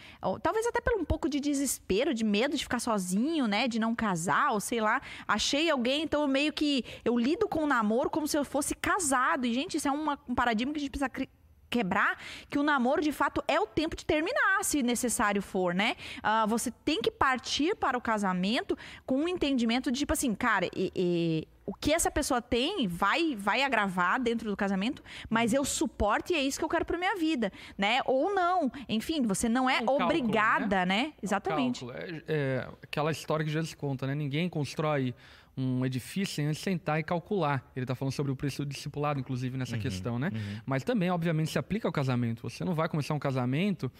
talvez 0.42 0.66
até 0.66 0.81
por 0.81 0.94
um 0.94 1.05
pouco 1.05 1.29
de 1.29 1.38
desespero, 1.38 2.14
de 2.14 2.25
medo 2.25 2.57
de 2.57 2.62
ficar 2.62 2.79
sozinho, 2.81 3.46
né? 3.46 3.68
De 3.68 3.79
não 3.79 3.94
casar, 3.94 4.53
ou 4.53 4.61
sei 4.61 4.81
lá, 4.81 5.01
achei 5.29 5.70
alguém, 5.70 6.03
então 6.03 6.27
meio 6.27 6.53
que 6.53 6.85
eu 7.05 7.18
lido 7.18 7.46
com 7.46 7.64
o 7.64 7.66
namoro 7.66 8.09
como 8.09 8.27
se 8.27 8.37
eu 8.38 8.44
fosse 8.44 8.75
casado. 8.75 9.46
E, 9.46 9.53
gente, 9.53 9.77
isso 9.77 9.88
é 9.88 9.90
uma- 9.90 10.18
um 10.29 10.35
paradigma 10.35 10.72
que 10.72 10.79
a 10.79 10.81
gente 10.81 10.90
precisa 10.90 11.11
quebrar 11.68 12.16
que 12.49 12.59
o 12.59 12.62
namoro 12.62 13.03
de 13.03 13.12
fato 13.12 13.42
é 13.46 13.61
o 13.61 13.66
tempo 13.66 13.96
de 13.96 14.07
terminar, 14.07 14.64
se 14.64 14.83
necessário 14.83 15.42
for, 15.42 15.75
né? 15.75 15.96
Ah, 16.22 16.46
você 16.46 16.70
tem 16.70 17.03
que 17.03 17.11
partir 17.11 17.75
para 17.77 17.99
o 17.99 18.01
casamento 18.01 18.79
com 19.05 19.16
um 19.16 19.29
entendimento 19.29 19.90
de 19.90 19.99
tipo 19.99 20.12
assim, 20.12 20.35
cara, 20.35 20.66
e- 20.75 20.92
e- 20.94 21.49
o 21.66 21.74
que 21.74 21.92
essa 21.92 22.11
pessoa 22.11 22.40
tem 22.40 22.87
vai 22.87 23.35
vai 23.37 23.62
agravar 23.62 24.20
dentro 24.20 24.48
do 24.48 24.57
casamento, 24.57 25.02
mas 25.29 25.52
eu 25.52 25.64
suporto 25.64 26.33
e 26.33 26.37
é 26.37 26.42
isso 26.42 26.59
que 26.59 26.64
eu 26.64 26.68
quero 26.68 26.85
para 26.85 26.96
minha 26.96 27.16
vida, 27.16 27.52
né? 27.76 28.00
Ou 28.07 28.33
não, 28.33 28.70
enfim, 28.88 29.22
você 29.22 29.48
não 29.48 29.68
é 29.68 29.81
Um 29.83 29.87
cálculo, 29.87 30.05
obrigada, 30.05 30.87
né? 30.87 31.12
Exatamente. 31.20 31.85
Cálculo. 31.85 31.98
É, 31.98 32.22
é 32.29 32.68
aquela 32.83 33.11
história 33.11 33.44
que 33.44 33.50
Jesus 33.50 33.74
conta, 33.74 34.07
né? 34.07 34.14
Ninguém 34.14 34.48
constrói 34.48 35.12
um 35.57 35.85
edifício 35.87 36.35
sem 36.35 36.46
antes 36.46 36.61
sentar 36.61 37.00
e 37.00 37.02
calcular. 37.02 37.68
Ele 37.74 37.85
está 37.85 37.94
falando 37.94 38.12
sobre 38.12 38.31
o 38.31 38.37
preço 38.37 38.64
do 38.64 38.68
discipulado, 38.68 39.18
inclusive, 39.18 39.57
nessa 39.57 39.79
questão, 39.79 40.18
né? 40.18 40.31
Mas 40.66 40.85
também, 40.85 41.11
obviamente, 41.11 41.51
se 41.51 41.59
aplica 41.59 41.88
ao 41.88 41.93
casamento. 41.93 42.43
Você 42.43 42.62
não 42.62 42.74
vai 42.74 42.88
começar 42.88 43.14
um 43.14 43.18
casamento 43.18 43.91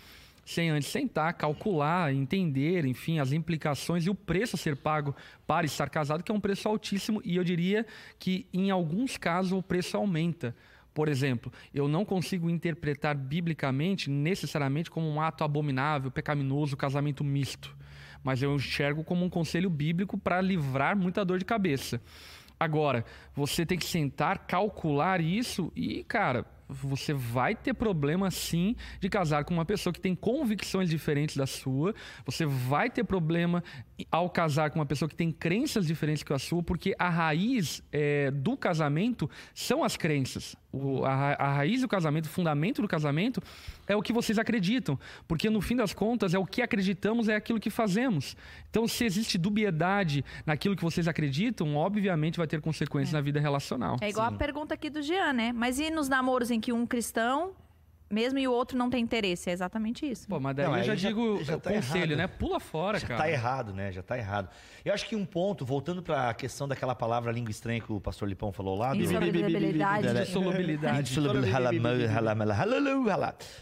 sem 0.47 0.70
antes 0.70 0.88
sentar, 0.88 1.34
calcular, 1.34 2.14
entender, 2.14 2.84
enfim, 2.86 3.18
as 3.18 3.32
implicações 3.32 4.07
e 4.07 4.11
o 4.11 4.14
preço 4.14 4.55
a 4.55 4.59
ser 4.59 4.76
pago 4.76 5.14
para 5.44 5.66
estar 5.66 5.90
casado, 5.90 6.22
que 6.22 6.30
é 6.30 6.34
um 6.34 6.40
preço 6.40 6.68
altíssimo, 6.68 7.20
e 7.24 7.34
eu 7.34 7.42
diria 7.42 7.84
que, 8.16 8.47
em 8.55 8.70
alguns 8.70 9.16
casos, 9.16 9.51
o 9.51 9.62
preço 9.62 9.97
aumenta. 9.97 10.55
Por 10.94 11.09
exemplo, 11.09 11.53
eu 11.74 11.88
não 11.88 12.05
consigo 12.05 12.49
interpretar 12.49 13.16
biblicamente, 13.16 14.09
necessariamente, 14.09 14.88
como 14.88 15.09
um 15.09 15.20
ato 15.20 15.42
abominável, 15.42 16.12
pecaminoso, 16.12 16.76
casamento 16.76 17.24
misto. 17.24 17.76
Mas 18.22 18.40
eu 18.40 18.55
enxergo 18.55 19.03
como 19.03 19.24
um 19.24 19.28
conselho 19.28 19.68
bíblico 19.68 20.16
para 20.16 20.40
livrar 20.40 20.97
muita 20.97 21.24
dor 21.24 21.40
de 21.40 21.44
cabeça. 21.44 22.01
Agora, 22.59 23.05
você 23.34 23.66
tem 23.66 23.76
que 23.76 23.84
sentar, 23.84 24.47
calcular 24.47 25.20
isso 25.20 25.72
e, 25.74 26.05
cara, 26.05 26.47
você 26.69 27.12
vai 27.12 27.55
ter 27.55 27.75
problema 27.75 28.31
sim 28.31 28.75
de 29.01 29.09
casar 29.09 29.45
com 29.45 29.55
uma 29.55 29.64
pessoa 29.64 29.93
que 29.93 30.01
tem 30.01 30.14
convicções 30.14 30.91
diferentes 30.91 31.37
da 31.37 31.47
sua. 31.47 31.95
Você 32.25 32.45
vai 32.45 32.91
ter 32.91 33.05
problema 33.05 33.62
ao 34.11 34.28
casar 34.28 34.70
com 34.70 34.78
uma 34.78 34.84
pessoa 34.86 35.09
que 35.09 35.14
tem 35.16 35.32
crenças 35.32 35.86
diferentes 35.86 36.22
que 36.22 36.32
a 36.32 36.38
sua, 36.38 36.62
porque 36.62 36.94
a 36.99 37.09
raiz 37.09 37.82
eh, 37.92 38.30
do 38.30 38.57
casamento 38.57 39.28
são 39.55 39.82
as 39.82 39.97
crenças. 39.97 40.55
O- 40.70 41.05
a, 41.05 41.32
a 41.32 41.53
raiz 41.55 41.80
do 41.80 41.88
casamento, 41.88 42.26
o 42.26 42.28
fundamento 42.28 42.82
do 42.82 42.88
casamento 42.88 43.40
é 43.86 43.97
o 43.97 44.03
que 44.03 44.12
vocês 44.12 44.38
acreditam. 44.38 44.99
Porque 45.26 45.49
no 45.49 45.61
fim 45.62 45.76
das 45.76 45.94
contas, 45.94 46.34
é 46.34 46.38
o 46.38 46.44
que 46.44 46.61
acreditamos, 46.61 47.28
é 47.28 47.36
aquilo 47.36 47.59
que 47.59 47.70
fazemos. 47.70 48.36
Então, 48.68 48.86
se 48.86 49.05
existe 49.05 49.38
dubiedade 49.38 50.22
naquilo 50.44 50.76
que 50.76 50.82
vocês 50.82 51.09
acreditam, 51.09 51.74
obviamente 51.76 52.36
vai 52.36 52.47
ter 52.47 52.61
consequências 52.61 53.12
na 53.14 53.20
vida 53.22 53.40
relacional. 53.40 53.97
É 54.03 54.11
igual 54.11 54.26
a 54.26 54.32
pergunta 54.32 54.74
aqui 54.74 54.90
do 54.90 55.01
Jean, 55.01 55.32
né? 55.32 55.53
Mas 55.53 55.78
e 55.78 55.90
nos 55.90 56.09
namoros 56.09 56.51
em 56.51 56.61
que 56.61 56.72
um 56.72 56.86
cristão, 56.86 57.53
mesmo 58.11 58.38
e 58.38 58.46
o 58.46 58.52
outro 58.52 58.76
não 58.78 58.88
tem 58.90 59.02
interesse? 59.02 59.50
É 59.50 59.52
exatamente 59.52 60.09
isso. 60.09 60.26
Pô, 60.28 60.38
mas 60.38 60.54
daí 60.57 60.66
Não, 60.66 60.76
eu 60.78 60.84
já, 60.84 60.94
já- 60.94 61.09
digo 61.09 61.42
já 61.44 61.57
o 61.57 61.61
tá 61.61 61.72
conselho, 61.72 62.12
errado. 62.12 62.16
né? 62.16 62.26
Pula 62.26 62.61
fora, 62.61 62.98
Já 62.98 63.07
cara. 63.07 63.22
tá 63.22 63.30
errado, 63.30 63.72
né? 63.72 63.90
Já 63.92 64.02
tá 64.02 64.16
errado. 64.16 64.48
Eu 64.84 64.94
acho 64.94 65.07
que 65.09 65.16
um 65.16 65.24
ponto, 65.24 65.64
voltando 65.64 66.02
para 66.02 66.30
a 66.30 66.34
questão 66.34 66.68
daquela 66.68 66.94
palavra 66.94 67.32
língua 67.32 67.50
estranha 67.50 67.80
que 67.80 67.92
o 67.92 68.00
pastor 68.00 68.28
Lipão 68.28 68.52
falou 68.52 68.76
lá. 68.78 68.92
do- 68.94 69.00
Insolubilidade. 69.02 70.07
Insolubilidade. 70.22 71.07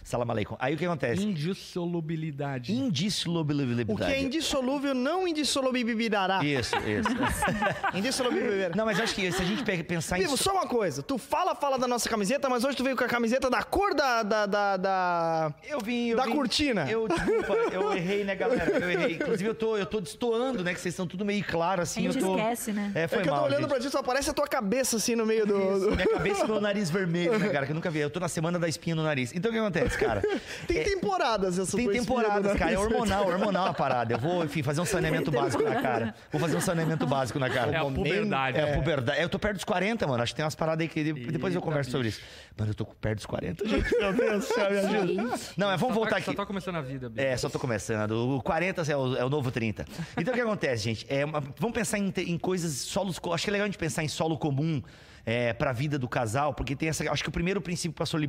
Salam 0.03 0.31
aleikum. 0.31 0.57
Aí 0.59 0.75
o 0.75 0.79
que 0.79 0.85
acontece? 0.85 1.23
Indissolubilidade. 1.23 2.73
Indissolubilidade. 2.73 3.93
O 3.93 3.97
que 3.97 4.05
é 4.13 4.21
indissolúvel 4.23 4.95
não 4.95 5.27
indissolubilirá. 5.27 6.45
Isso, 6.45 6.75
isso. 6.77 7.09
Indissolubilirá. 7.95 8.75
Não, 8.77 8.85
mas 8.85 8.99
eu 8.99 9.05
acho 9.05 9.15
que 9.15 9.31
se 9.33 9.43
a 9.43 9.45
gente 9.45 9.63
pe- 9.63 9.83
pensar 9.83 10.19
em. 10.19 10.23
Vivo, 10.23 10.37
só 10.37 10.53
uma 10.53 10.67
coisa. 10.67 11.03
Tu 11.03 11.17
fala, 11.19 11.55
fala 11.55 11.79
da 11.79 11.87
nossa 11.87 12.09
camiseta, 12.09 12.49
mas 12.49 12.65
hoje 12.65 12.77
tu 12.77 12.85
veio 12.85 12.97
com 12.97 13.05
a 13.05 13.09
camiseta 13.09 13.49
da 13.51 13.63
cor 13.63 13.95
da. 13.95 14.23
Da, 14.35 14.47
da, 14.47 14.77
da- 14.77 15.55
Eu 15.69 15.79
vim, 15.81 16.09
eu 16.09 16.17
Da 16.17 16.25
vim- 16.25 16.35
cortina. 16.35 16.91
Eu, 16.91 17.07
desculpa, 17.07 17.53
eu 17.73 17.93
errei, 17.97 18.25
né, 18.25 18.35
galera? 18.35 18.71
Eu 18.71 18.91
errei. 18.91 19.15
Inclusive, 19.15 19.49
eu 19.49 19.55
tô, 19.55 19.77
eu 19.77 19.87
tô 19.87 20.01
destoando, 20.01 20.65
né? 20.65 20.75
Que 20.75 20.81
vocês 20.81 20.93
estão 20.93 21.07
tudo 21.07 21.25
meio 21.25 21.45
claro, 21.45 21.83
assim. 21.83 22.01
A 22.09 22.11
gente 22.13 22.21
eu 22.23 22.27
tô... 22.31 22.37
esquece, 22.37 22.73
né? 22.73 22.91
É, 22.95 23.03
É 23.03 23.09
foi 23.09 23.19
que 23.23 23.29
eu 23.29 23.33
tô 23.33 23.37
mal, 23.37 23.45
olhando 23.47 23.61
gente. 23.61 23.69
pra 23.71 23.79
ti, 23.81 23.91
só 23.91 23.99
aparece 23.99 24.31
a 24.31 24.33
tua 24.33 24.47
cabeça 24.49 24.97
assim 24.97 25.15
no 25.15 25.25
meio 25.25 25.47
do. 25.47 25.55
do- 25.81 25.91
Minha 25.97 26.09
cabeça 26.09 26.45
e 26.45 26.49
meu 26.49 26.61
nariz 26.61 26.91
vermelho, 26.91 27.39
né, 27.39 27.49
cara? 27.51 27.67
Que 27.67 27.73
eu 27.73 27.75
nunca 27.77 27.91
vi. 27.91 28.01
Eu 28.01 28.11
tô 28.11 28.19
na 28.21 28.29
semana 28.29 28.59
da 28.59 28.69
espinha 28.69 28.97
no 28.97 29.03
nariz. 29.05 29.33
Então, 29.35 29.51
o 29.51 29.55
que 29.55 29.61
acontece, 29.61 29.97
cara? 29.99 30.21
Tem 30.67 30.83
temporadas 30.83 31.59
essa 31.59 31.77
Tem 31.77 31.89
temporadas, 31.89 32.53
cara. 32.59 32.73
É 32.73 32.79
hormonal, 32.79 33.27
hormonal 33.27 33.67
a 33.67 33.75
parada. 33.75 34.13
Eu 34.15 34.19
vou, 34.19 34.45
enfim, 34.45 34.63
fazer 34.63 34.81
um 34.81 34.85
saneamento 34.87 35.31
básico 35.31 35.63
na 35.63 35.81
cara. 35.81 36.15
Vou 36.33 36.41
fazer 36.41 36.57
um 36.57 36.61
saneamento 36.61 37.07
básico 37.07 37.39
na 37.39 37.49
cara. 37.51 37.73
É 37.73 37.77
a 37.77 37.85
puberdade. 37.85 38.59
É, 38.59 38.73
a 38.73 38.77
puberdade. 38.77 39.21
Eu 39.23 39.29
tô 39.29 39.39
perto 39.39 39.55
dos 39.57 39.65
40, 39.65 40.07
mano. 40.07 40.23
Acho 40.23 40.33
que 40.33 40.37
tem 40.37 40.45
umas 40.45 40.55
paradas 40.55 40.83
aí 40.83 40.89
que 40.89 41.05
de- 41.05 41.13
depois 41.13 41.55
eu 41.55 41.59
Eita, 41.59 41.67
converso 41.69 41.91
sobre 41.91 42.09
isso. 42.09 42.21
Mano, 42.57 42.71
eu 42.71 42.75
tô 42.75 42.85
perto 42.85 43.17
dos 43.17 43.27
40, 43.27 43.67
gente. 43.69 43.99
Meu 43.99 44.13
Deus 44.13 44.24
do 44.33 44.43
céu, 44.43 44.71
me 44.71 44.79
ajuda. 44.79 45.23
Não, 45.57 45.67
mas 45.69 45.81
vamos 45.81 45.95
Só 45.95 46.01
voltar 46.01 46.11
tá, 46.11 46.17
aqui. 46.17 46.25
Só 46.27 46.35
tá 46.35 46.47
começando 46.47 46.77
a 46.77 46.81
vida, 46.83 47.09
Bia. 47.09 47.25
É, 47.25 47.37
só 47.37 47.49
tô 47.49 47.59
começando. 47.59 48.13
O 48.37 48.43
40 48.43 48.83
é 48.91 48.97
o, 48.97 49.17
é 49.17 49.25
o 49.25 49.29
novo 49.29 49.51
30. 49.51 49.85
Então 50.17 50.33
o 50.33 50.37
que 50.37 50.41
acontece, 50.43 50.85
gente? 50.85 51.07
É 51.09 51.25
uma- 51.25 51.41
vamos 51.59 51.75
pensar 51.75 51.99
em, 51.99 52.13
em 52.17 52.39
coisas, 52.39 52.73
solos. 52.73 53.21
Acho 53.33 53.45
que 53.45 53.51
é 53.51 53.53
legal 53.53 53.65
a 53.65 53.69
gente 53.69 53.79
pensar 53.79 54.03
em 54.03 54.09
solo 54.09 54.37
comum. 54.39 54.83
É, 55.27 55.55
para 55.55 55.71
a 55.71 55.73
vida 55.73 55.99
do 55.99 56.07
casal, 56.07 56.53
porque 56.53 56.77
tem 56.77 56.89
essa. 56.89 57.11
Acho 57.11 57.23
que 57.23 57.29
o 57.31 57.33
primeiro 57.33 57.61
princípio 57.61 57.93
que 57.93 57.97
o 57.97 58.05
pastor 58.05 58.21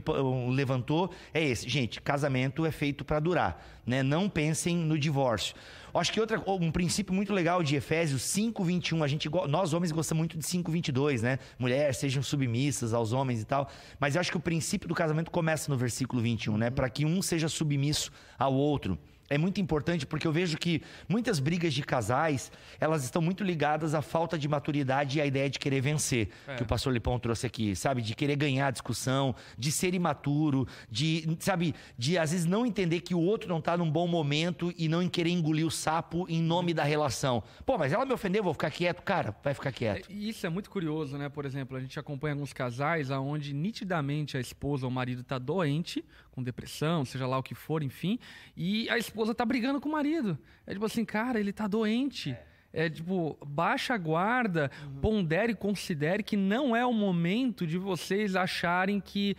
levantou 0.50 1.12
é 1.34 1.44
esse. 1.44 1.68
Gente, 1.68 2.02
casamento 2.02 2.66
é 2.66 2.72
feito 2.72 3.04
para 3.04 3.20
durar. 3.20 3.62
Né? 3.86 4.02
Não 4.02 4.30
pensem 4.30 4.78
no 4.78 4.98
divórcio. 4.98 5.56
Acho 6.00 6.12
que 6.12 6.20
outra, 6.20 6.44
um 6.46 6.72
princípio 6.72 7.14
muito 7.14 7.32
legal 7.34 7.64
de 7.64 7.76
Efésios 7.78 8.22
5, 8.24 8.62
21, 8.64 9.02
a 9.02 9.08
gente, 9.08 9.30
nós 9.48 9.72
homens 9.72 9.94
gostamos 9.94 10.20
muito 10.20 10.38
de 10.38 10.46
5, 10.46 10.70
22, 10.70 11.22
né? 11.22 11.40
Mulheres 11.58 11.96
sejam 11.98 12.22
submissas 12.22 12.94
aos 12.94 13.14
homens 13.14 13.42
e 13.42 13.46
tal. 13.46 13.70
Mas 13.98 14.16
eu 14.16 14.20
acho 14.20 14.30
que 14.30 14.36
o 14.36 14.42
princípio 14.42 14.90
do 14.90 14.94
casamento 14.94 15.32
começa 15.32 15.72
no 15.72 15.78
versículo 15.78 16.22
21, 16.22 16.58
né? 16.58 16.70
Para 16.70 16.90
que 16.90 17.06
um 17.06 17.22
seja 17.22 17.48
submisso 17.48 18.12
ao 18.38 18.54
outro. 18.54 19.00
É 19.30 19.38
muito 19.38 19.60
importante 19.60 20.06
porque 20.06 20.28
eu 20.28 20.32
vejo 20.32 20.58
que 20.58 20.82
muitas 21.10 21.40
brigas 21.40 21.74
de 21.74 21.82
casais, 21.82 22.52
elas 22.80 23.04
estão 23.04 23.22
muito 23.22 23.44
ligadas 23.44 23.96
à 23.96 24.02
falta 24.02 24.38
de 24.38 24.48
maturidade 24.48 25.18
e 25.18 25.22
à 25.22 25.26
ideia 25.26 25.50
de 25.50 25.58
querer 25.58 25.82
vencer, 25.82 26.30
que 26.56 26.64
o 26.64 26.66
pastor 26.66 26.94
Lipão 26.94 27.18
trouxe 27.18 27.46
aqui, 27.48 27.76
sabe? 27.76 28.02
De 28.02 28.14
querer 28.16 28.36
ganhar 28.36 28.68
a 28.68 28.72
discussão, 28.72 29.36
de 29.58 29.72
ser 29.72 29.94
imaturo, 29.94 30.68
de, 30.90 31.38
sabe, 31.40 31.74
de 31.98 32.18
às 32.18 32.32
vezes 32.32 32.46
não 32.46 32.66
entender 32.66 33.02
que 33.02 33.16
o 33.16 33.20
outro 33.20 33.50
não 33.50 33.60
tá 33.60 33.76
num 33.76 33.90
bom 33.90 34.08
momento 34.08 34.74
e 34.78 34.88
não 34.88 35.02
em 35.02 35.10
querer 35.10 35.32
engolir 35.32 35.66
o 35.66 35.72
sapo 35.72 36.26
em 36.30 36.42
nome 36.42 36.74
da 36.74 36.84
relação. 36.84 37.44
Pô, 37.66 37.78
mas 37.78 37.92
ela 37.92 38.06
me 38.06 38.14
ofendeu, 38.14 38.44
vou 38.44 38.54
ficar 38.54 38.70
quieto. 38.70 39.02
Cara, 39.02 39.36
vai 39.44 39.54
ficar 39.54 39.72
quieto. 39.72 40.08
E 40.12 40.30
Isso 40.30 40.46
é 40.46 40.50
muito 40.50 40.70
curioso, 40.70 41.18
né? 41.18 41.30
Por 41.30 41.46
exemplo, 41.46 41.78
a 41.78 41.80
gente 41.80 42.00
acompanha 42.00 42.34
alguns 42.34 42.54
casais 42.54 43.10
onde 43.10 43.54
nitidamente 43.54 44.38
a 44.38 44.40
esposa 44.40 44.86
ou 44.86 44.92
o 44.92 44.94
marido 44.94 45.24
tá 45.24 45.38
doente, 45.40 46.04
com 46.36 46.44
depressão, 46.44 47.06
seja 47.06 47.26
lá 47.26 47.38
o 47.38 47.44
que 47.44 47.56
for, 47.56 47.82
enfim, 47.82 48.20
e 48.56 48.90
a 48.90 48.98
esposa 48.98 49.34
tá 49.34 49.46
brigando 49.46 49.80
com 49.80 49.88
o 49.88 49.92
marido. 49.92 50.38
É 50.68 50.74
tipo 50.74 50.86
assim, 50.86 51.06
cara, 51.06 51.40
ele 51.40 51.54
tá 51.54 51.66
doente. 51.66 52.32
É 52.32 52.55
tipo, 52.90 53.38
baixa 53.46 53.94
a 53.94 53.98
guarda, 53.98 54.70
pondere 55.02 55.54
e 55.54 55.56
considere 55.56 56.22
que 56.22 56.36
não 56.36 56.76
é 56.76 56.86
o 56.86 56.94
momento 56.94 57.66
de 57.66 57.78
vocês 57.78 58.36
acharem 58.36 59.00
que 59.00 59.36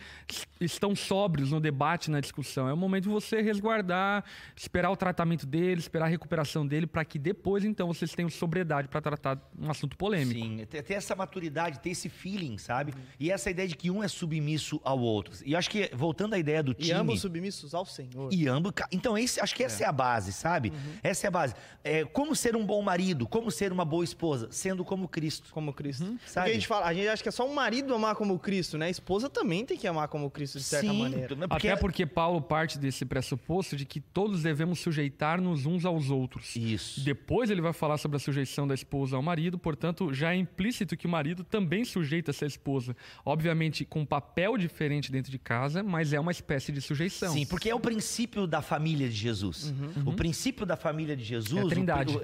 estão 0.59 0.95
sóbrios 0.95 1.51
no 1.51 1.59
debate, 1.59 2.09
na 2.09 2.19
discussão. 2.19 2.67
É 2.67 2.73
o 2.73 2.77
momento 2.77 3.03
de 3.03 3.09
você 3.09 3.41
resguardar, 3.41 4.23
esperar 4.55 4.89
o 4.89 4.95
tratamento 4.95 5.45
dele, 5.45 5.79
esperar 5.79 6.05
a 6.05 6.09
recuperação 6.09 6.65
dele, 6.65 6.87
para 6.87 7.05
que 7.05 7.19
depois, 7.19 7.63
então, 7.63 7.87
vocês 7.87 8.13
tenham 8.13 8.29
sobriedade 8.29 8.87
para 8.87 9.01
tratar 9.01 9.39
um 9.57 9.69
assunto 9.69 9.95
polêmico. 9.95 10.39
Sim, 10.39 10.65
ter, 10.65 10.93
essa 10.93 11.15
maturidade, 11.15 11.79
ter 11.79 11.91
esse 11.91 12.09
feeling, 12.09 12.57
sabe? 12.57 12.93
E 13.19 13.31
essa 13.31 13.51
ideia 13.51 13.67
de 13.67 13.75
que 13.75 13.91
um 13.91 14.03
é 14.03 14.07
submisso 14.07 14.81
ao 14.83 14.99
outro. 14.99 15.33
E 15.45 15.55
acho 15.55 15.69
que, 15.69 15.89
voltando 15.93 16.33
à 16.33 16.39
ideia 16.39 16.63
do 16.63 16.71
E 16.71 16.75
time... 16.75 16.93
ambos 16.93 17.21
submissos 17.21 17.73
ao 17.75 17.85
Senhor. 17.85 18.33
E 18.33 18.47
ambos. 18.47 18.73
Então, 18.91 19.17
esse, 19.17 19.39
acho 19.39 19.55
que 19.55 19.63
essa 19.63 19.83
é, 19.83 19.87
a 19.87 19.91
base, 19.91 20.33
sabe? 20.33 20.73
Essa 21.03 21.27
é 21.27 21.29
a 21.29 21.31
base. 21.31 21.53
É, 21.83 22.03
como 22.05 22.35
ser 22.35 22.55
um 22.55 22.65
bom 22.65 22.81
marido, 22.81 23.26
como 23.27 23.51
ser 23.51 23.71
uma 23.71 23.85
boa 23.85 24.03
esposa, 24.03 24.47
sendo 24.51 24.83
como 24.85 25.07
Cristo. 25.07 25.49
Como 25.51 25.73
Cristo. 25.73 26.03
Porque 26.05 26.11
Uhum. 26.13 26.19
Sabe? 26.27 26.49
a 26.51 26.53
gente 26.53 26.67
fala, 26.67 26.85
a 26.85 26.93
gente 26.93 27.07
acha 27.07 27.23
que 27.23 27.29
é 27.29 27.31
só 27.31 27.47
um 27.47 27.53
marido 27.53 27.93
amar 27.93 28.15
como 28.15 28.37
Cristo, 28.39 28.77
né? 28.77 28.87
A 28.87 28.89
esposa 28.89 29.29
também 29.29 29.65
tem 29.65 29.77
que 29.77 29.87
amar 29.87 30.07
como 30.07 30.29
Cristo, 30.29 30.57
de 30.57 30.63
certa 30.63 30.91
maneira. 30.93 31.35
porque- 31.35 31.67
Até 31.67 31.75
porque 31.75 32.05
Paulo 32.05 32.41
parte 32.41 32.77
desse 32.77 33.05
pressuposto 33.05 33.75
de 33.75 33.85
que 33.85 33.99
todos 33.99 34.43
devemos 34.43 34.79
sujeitar-nos 34.79 35.65
uns 35.65 35.85
aos 35.85 36.09
outros. 36.09 36.55
Isso. 36.55 37.01
Depois 37.01 37.49
ele 37.49 37.61
vai 37.61 37.73
falar 37.73 37.97
sobre 37.97 38.17
a 38.17 38.19
sujeição 38.19 38.67
da 38.67 38.73
esposa 38.73 39.15
ao 39.15 39.21
marido, 39.21 39.57
portanto, 39.57 40.13
já 40.13 40.33
é 40.33 40.37
implícito 40.37 40.95
que 40.95 41.05
o 41.05 41.09
marido 41.09 41.43
também 41.43 41.83
sujeita 41.85 42.31
essa 42.31 42.45
esposa. 42.45 42.95
Obviamente, 43.25 43.85
com 43.85 44.01
um 44.01 44.05
papel 44.05 44.57
diferente 44.57 45.11
dentro 45.11 45.31
de 45.31 45.37
casa, 45.39 45.83
mas 45.83 46.13
é 46.13 46.19
uma 46.19 46.31
espécie 46.31 46.71
de 46.71 46.81
sujeição. 46.81 47.33
Sim, 47.33 47.45
porque 47.45 47.69
é 47.69 47.75
o 47.75 47.79
princípio 47.79 48.47
da 48.47 48.61
família 48.61 49.07
de 49.09 49.15
Jesus. 49.15 49.73
O 50.05 50.13
princípio 50.13 50.65
da 50.65 50.75
família 50.75 51.15
de 51.15 51.23
Jesus. 51.23 51.61
É 51.61 51.65
a 51.65 51.69
trindade. 51.69 52.15
o- 52.17 52.21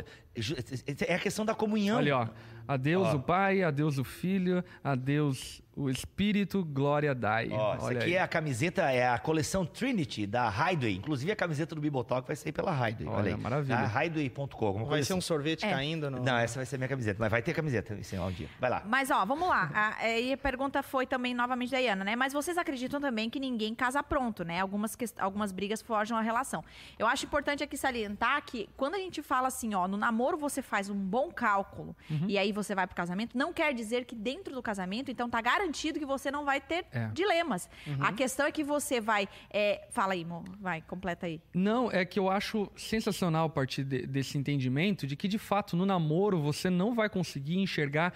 É 1.08 1.16
a 1.16 1.20
questão 1.20 1.46
da 1.46 1.54
comunhão. 1.54 1.98
Ali, 1.98 2.12
ó. 2.12 2.28
A 2.68 2.78
Deus 2.78 3.14
o 3.14 3.20
Pai, 3.20 3.62
a 3.64 3.72
Deus 3.72 3.98
o 3.98 4.04
Filho, 4.04 4.64
a 4.84 4.96
Deus 4.96 5.62
O 5.76 5.90
espírito 5.90 6.64
glória 6.64 7.16
dai. 7.16 7.50
Ó, 7.52 7.74
essa 7.74 7.86
Olha 7.86 7.98
aqui 7.98 8.06
aí. 8.12 8.14
é 8.14 8.22
a 8.22 8.28
camiseta, 8.28 8.92
é 8.92 9.10
a 9.10 9.18
coleção 9.18 9.66
Trinity 9.66 10.28
da 10.28 10.48
Hideaway. 10.48 10.96
Inclusive 10.96 11.32
a 11.32 11.36
camiseta 11.36 11.74
do 11.74 11.82
Bibotalk 11.82 12.28
vai 12.28 12.36
sair 12.36 12.52
pela 12.52 12.72
Hideaway. 12.72 13.08
Olha, 13.12 13.24
Olha, 13.26 13.36
aí. 13.36 13.42
maravilha. 13.42 13.80
A 13.80 14.06
Hideaway.com, 14.06 14.66
alguma 14.68 14.86
Vai 14.86 15.02
ser 15.02 15.14
um 15.14 15.18
assim. 15.18 15.26
sorvete 15.26 15.66
É. 15.66 15.72
caindo 15.72 16.12
no... 16.12 16.22
Não, 16.24 16.38
essa 16.38 16.60
vai 16.60 16.66
ser 16.68 16.76
a 16.76 16.78
minha 16.78 16.88
camiseta, 16.88 17.18
mas 17.20 17.32
vai 17.32 17.42
ter 17.42 17.56
camiseta 17.56 17.96
esse 17.96 18.16
um 18.20 18.32
dia. 18.32 18.48
Vai 18.60 18.70
lá. 18.70 18.84
Mas, 18.86 19.10
ó, 19.10 19.26
vamos 19.26 19.50
lá. 19.50 19.72
A, 19.74 19.96
aí 20.04 20.32
a 20.34 20.38
pergunta 20.38 20.84
foi 20.84 21.08
também 21.08 21.34
novamente 21.34 21.72
da 21.72 21.80
Iana, 21.82 22.04
né? 22.04 22.16
Mas 22.16 22.34
vocês 22.34 22.56
acreditam 22.56 23.02
também 23.02 23.28
que 23.28 23.40
ninguém 23.40 23.74
casa 23.74 24.04
pronto, 24.04 24.44
né? 24.46 24.60
Algumas, 24.60 24.96
ques- 24.96 25.16
algumas 25.18 25.52
brigas 25.52 25.82
forjam 25.82 26.16
a 26.16 26.22
relação. 26.22 26.64
Eu 27.00 27.08
acho 27.08 27.26
importante 27.26 27.64
aqui 27.64 27.76
salientar 27.76 28.44
que 28.46 28.70
quando 28.78 28.94
a 28.94 29.00
gente 29.00 29.24
fala 29.24 29.48
assim, 29.48 29.74
ó, 29.74 29.88
no 29.88 29.98
namoro 29.98 30.38
você 30.38 30.62
faz 30.62 30.88
um 30.88 30.96
bom 30.96 31.32
cálculo 31.32 31.96
Uhum. 32.12 32.26
e 32.28 32.38
aí 32.38 32.52
você 32.54 32.74
vai 32.76 32.88
pro 32.88 32.96
casamento, 32.96 33.38
não 33.38 33.52
quer 33.52 33.74
dizer 33.74 34.06
que 34.06 34.16
dentro 34.16 34.54
do 34.54 34.62
casamento, 34.62 35.12
então 35.12 35.30
tá 35.30 35.42
garantido 35.42 36.00
que 36.00 36.06
você 36.06 36.32
não 36.32 36.46
vai 36.46 36.62
ter 36.62 36.86
É. 36.92 37.08
dilemas. 37.08 37.70
Uhum. 37.86 37.98
A 38.00 38.14
questão 38.14 38.46
é 38.46 38.52
que 38.52 38.64
você 38.64 39.02
vai. 39.02 39.28
é, 39.50 39.88
Fala 39.92 40.14
aí, 40.14 40.24
Mo, 40.24 40.44
vai, 40.60 40.82
completa 40.82 41.26
aí. 41.26 41.42
Não, 41.54 41.92
é 41.92 42.06
que 42.06 42.18
eu 42.20 42.30
acho 42.30 42.72
sensacional 42.76 43.48
a 43.48 43.50
partir 43.50 43.84
de- 43.84 44.06
desse 44.08 44.38
entendimento 44.38 45.06
de 45.06 45.16
que, 45.16 45.28
de 45.28 45.38
fato, 45.38 45.76
no 45.76 45.86
namoro 45.86 46.40
você 46.42 46.70
não 46.70 46.94
vai 46.94 47.10
conseguir 47.10 47.58
enxergar 47.58 48.14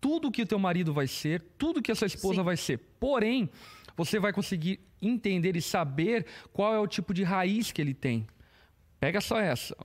tudo 0.00 0.30
que 0.30 0.42
o 0.42 0.46
teu 0.46 0.58
marido 0.58 0.94
vai 0.94 1.06
ser, 1.06 1.42
tudo 1.58 1.82
que 1.82 1.92
a 1.92 1.94
sua 1.94 2.06
esposa 2.06 2.36
Sim. 2.36 2.42
vai 2.44 2.56
ser. 2.56 2.78
Porém, 2.98 3.50
você 3.96 4.18
vai 4.18 4.32
conseguir 4.32 4.80
entender 5.02 5.56
e 5.56 5.60
saber 5.62 6.24
qual 6.52 6.74
é 6.74 6.78
o 6.78 6.86
tipo 6.86 7.12
de 7.12 7.22
raiz 7.22 7.70
que 7.72 7.80
ele 7.82 7.92
tem. 7.94 8.26
Pega 8.98 9.20
só 9.20 9.38
essa. 9.38 9.76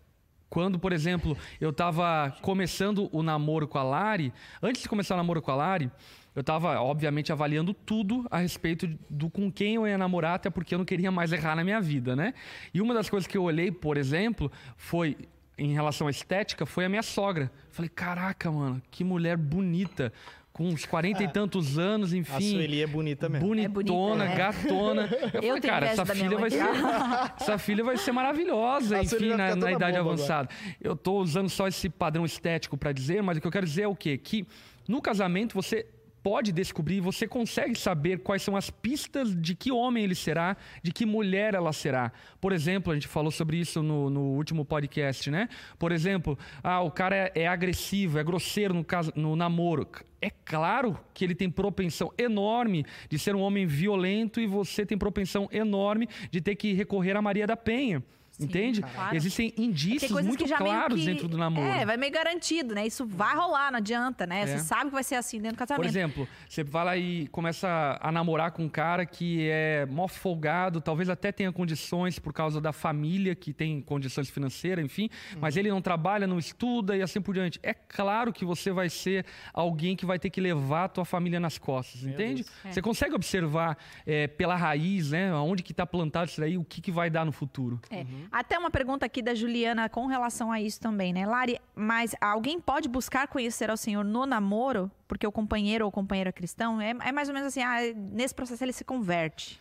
Quando, 0.50 0.80
por 0.80 0.94
exemplo, 0.94 1.38
eu 1.60 1.72
estava 1.72 2.36
começando 2.42 3.10
o 3.12 3.22
namoro 3.24 3.68
com 3.68 3.78
a 3.78 3.84
Lari, 3.84 4.34
antes 4.62 4.82
de 4.82 4.90
começar 4.90 5.16
o 5.16 5.18
namoro 5.18 5.42
com 5.42 5.52
a 5.52 5.56
Lari, 5.56 5.92
eu 6.36 6.42
estava, 6.42 6.80
obviamente, 6.82 7.32
avaliando 7.32 7.74
tudo 7.74 8.26
a 8.30 8.40
respeito 8.40 8.88
do 9.10 9.30
com 9.30 9.50
quem 9.50 9.76
eu 9.76 9.88
ia 9.88 9.98
namorar, 9.98 10.36
até 10.36 10.50
porque 10.50 10.76
eu 10.76 10.78
não 10.78 10.86
queria 10.86 11.10
mais 11.10 11.32
errar 11.32 11.56
na 11.56 11.64
minha 11.64 11.80
vida, 11.80 12.16
né? 12.16 12.34
E 12.74 12.82
uma 12.82 12.94
das 12.94 13.10
coisas 13.10 13.26
que 13.26 13.38
eu 13.38 13.44
olhei, 13.44 13.72
por 13.72 13.96
exemplo, 13.96 14.52
foi 14.76 15.18
em 15.58 15.74
relação 15.74 16.08
à 16.08 16.10
estética, 16.10 16.66
foi 16.66 16.84
a 16.84 16.90
minha 16.90 17.04
sogra. 17.04 17.50
Falei, 17.72 17.88
caraca, 17.88 18.52
mano, 18.52 18.82
que 18.92 19.04
mulher 19.04 19.38
bonita, 19.38 20.12
com 20.56 20.70
uns 20.70 20.86
40 20.86 21.22
e 21.22 21.28
tantos 21.28 21.78
anos, 21.78 22.14
A 22.14 22.18
enfim. 22.18 22.52
Sueli 22.52 22.82
é 22.82 22.88
bonita 22.88 23.28
mesmo. 23.28 23.46
Bonitona, 23.46 24.24
É 24.24 24.28
bonita, 24.28 24.34
é. 24.34 24.38
gatona. 24.38 25.02
Eu, 25.02 25.10
falei, 25.10 25.42
tenho 25.42 25.62
cara, 25.62 25.86
essa 25.88 26.06
da 26.06 26.16
minha 26.16 26.30
filha, 26.30 26.40
vai 26.40 26.50
ser, 26.50 26.64
essa 27.42 27.58
filha 27.58 27.84
vai 27.84 27.98
ser 27.98 28.12
maravilhosa, 28.14 28.96
A 28.96 29.04
enfim, 29.04 29.34
na, 29.36 29.54
na 29.54 29.74
idade 29.74 29.98
avançada. 29.98 30.48
Eu 30.80 30.96
tô 30.96 31.20
usando 31.20 31.50
só 31.50 31.68
esse 31.68 31.90
padrão 31.90 32.24
estético 32.24 32.78
para 32.78 32.94
dizer, 32.94 33.22
mas 33.22 33.38
o 33.38 33.42
que 33.42 33.48
eu 33.48 33.52
quero 33.52 33.66
dizer 33.66 33.82
é 33.82 33.88
o 33.90 33.96
quê? 33.98 34.18
Que 34.18 34.48
no 34.88 35.02
casamento 35.02 35.54
você 35.54 35.88
pode 36.26 36.52
descobrir, 36.52 37.02
você 37.02 37.28
consegue 37.28 37.78
saber 37.78 38.18
quais 38.18 38.42
são 38.42 38.56
as 38.56 38.72
pistas 38.72 39.40
de 39.40 39.54
que 39.54 39.72
homem 39.72 40.04
ele 40.04 40.16
será, 40.16 40.58
de 40.82 40.92
que 40.92 41.06
mulher 41.06 41.54
ela 41.54 41.72
será. 41.72 42.12
Por 42.42 42.52
exemplo, 42.52 42.92
a 42.92 42.96
gente 42.96 43.08
falou 43.08 43.30
sobre 43.30 43.58
isso 43.58 43.84
no, 43.84 44.10
no 44.10 44.22
último 44.32 44.66
podcast, 44.66 45.30
né? 45.30 45.48
Por 45.78 45.92
exemplo, 45.92 46.36
ah, 46.64 46.82
o 46.82 46.90
cara 46.90 47.16
é, 47.16 47.32
é 47.44 47.48
agressivo, 47.48 48.18
é 48.18 48.24
grosseiro 48.24 48.74
no, 48.74 48.84
caso, 48.84 49.14
no 49.16 49.36
namoro. 49.36 49.88
É 50.20 50.32
claro 50.32 51.00
que 51.14 51.24
ele 51.24 51.36
tem 51.36 51.48
propensão 51.48 52.12
enorme 52.18 52.88
de 53.08 53.20
ser 53.20 53.36
um 53.36 53.42
homem 53.42 53.68
violento 53.68 54.42
e 54.42 54.48
você 54.48 54.84
tem 54.84 54.98
propensão 54.98 55.48
enorme 55.52 56.10
de 56.32 56.42
ter 56.42 56.56
que 56.56 56.74
recorrer 56.74 57.16
a 57.16 57.22
Maria 57.22 57.46
da 57.46 57.56
Penha. 57.56 58.04
Entende? 58.40 58.82
claro. 58.82 59.16
Existem 59.16 59.54
É 59.58 59.62
indícios 59.62 60.12
coisas 60.12 60.28
muito 60.28 60.46
claros 60.46 61.00
que- 61.00 61.06
dentro 61.06 61.28
do 61.28 61.38
namoro. 61.38 61.66
É, 61.68 61.86
vai 61.86 61.98
meio 61.98 62.12
garantido, 62.12 62.76
né? 62.76 62.86
Isso 62.86 63.06
vai 63.06 63.36
rolar, 63.36 63.72
não 63.72 63.78
adianta, 63.78 64.26
né? 64.28 64.42
É. 64.42 64.46
Você 64.48 64.60
sabe 64.60 64.86
que 64.86 64.92
vai 64.94 65.04
ser 65.04 65.16
assim 65.16 65.38
dentro 65.40 65.56
do 65.56 65.60
casamento. 65.60 65.82
Por 65.82 65.88
exemplo, 65.90 66.28
você 66.48 66.64
vai 66.64 66.86
lá 66.86 66.98
e 66.98 67.28
começa 67.28 67.98
a 68.02 68.12
namorar 68.12 68.52
com 68.52 68.64
um 68.64 68.70
cara 68.70 69.06
que 69.06 69.48
é 69.50 69.86
mó 69.90 70.08
folgado, 70.08 70.82
talvez 70.82 71.10
até 71.10 71.32
tenha 71.32 71.52
condições 71.52 72.20
por 72.20 72.34
causa 72.34 72.60
da 72.60 72.72
família, 72.74 73.36
que 73.36 73.54
tem 73.54 73.82
condições 73.82 74.30
financeiras, 74.30 74.84
enfim, 74.84 75.10
mas 75.40 75.56
ele 75.58 75.70
não 75.70 75.82
trabalha, 75.82 76.28
não 76.28 76.38
estuda 76.40 76.96
e 76.98 77.02
assim 77.02 77.22
por 77.22 77.34
diante. 77.34 77.60
É 77.64 77.74
claro 77.74 78.34
que 78.34 78.44
você 78.46 78.72
vai 78.72 78.90
ser 78.90 79.26
alguém 79.54 79.96
que 79.96 80.06
vai 80.06 80.20
ter 80.20 80.30
que 80.30 80.42
levar 80.42 80.86
a 80.86 80.90
tua 80.90 81.06
família 81.06 81.40
nas 81.40 81.58
costas, 81.58 82.04
entende? 82.04 82.46
É. 82.64 82.72
Você 82.72 82.82
consegue 82.82 83.16
observar 83.16 83.78
é, 84.06 84.28
pela 84.28 84.56
raiz, 84.56 85.12
né, 85.12 85.34
onde 85.34 85.64
que 85.64 85.72
está 85.72 85.86
plantado 85.86 86.30
isso 86.30 86.42
daí, 86.42 86.58
o 86.58 86.64
que, 86.64 86.82
que 86.82 86.92
vai 86.92 87.10
dar 87.10 87.26
no 87.26 87.32
futuro. 87.32 87.80
É. 87.90 88.06
Até 88.32 88.58
uma 88.58 88.70
pergunta 88.70 89.06
aqui 89.06 89.22
da 89.22 89.34
Juliana 89.34 89.88
com 89.90 90.06
relação 90.08 90.52
a 90.52 90.60
isso 90.62 90.80
também, 90.80 91.14
né? 91.14 91.26
Lari, 91.26 91.60
mas 91.76 92.16
alguém 92.20 92.60
pode 92.60 92.88
buscar 92.90 93.28
conhecer 93.28 93.70
ao 93.70 93.78
Senhor 93.78 94.04
no 94.04 94.26
namoro? 94.26 94.92
Porque 95.08 95.26
o 95.26 95.32
companheiro 95.32 95.86
ou 95.86 95.92
companheira 95.92 96.30
é 96.30 96.34
cristão? 96.34 96.82
É, 96.82 96.90
é 96.90 97.12
mais 97.12 97.28
ou 97.28 97.34
menos 97.34 97.48
assim, 97.48 97.62
ah, 97.62 97.78
nesse 97.96 98.34
processo 98.34 98.64
ele 98.64 98.74
se 98.74 98.84
converte. 98.84 99.60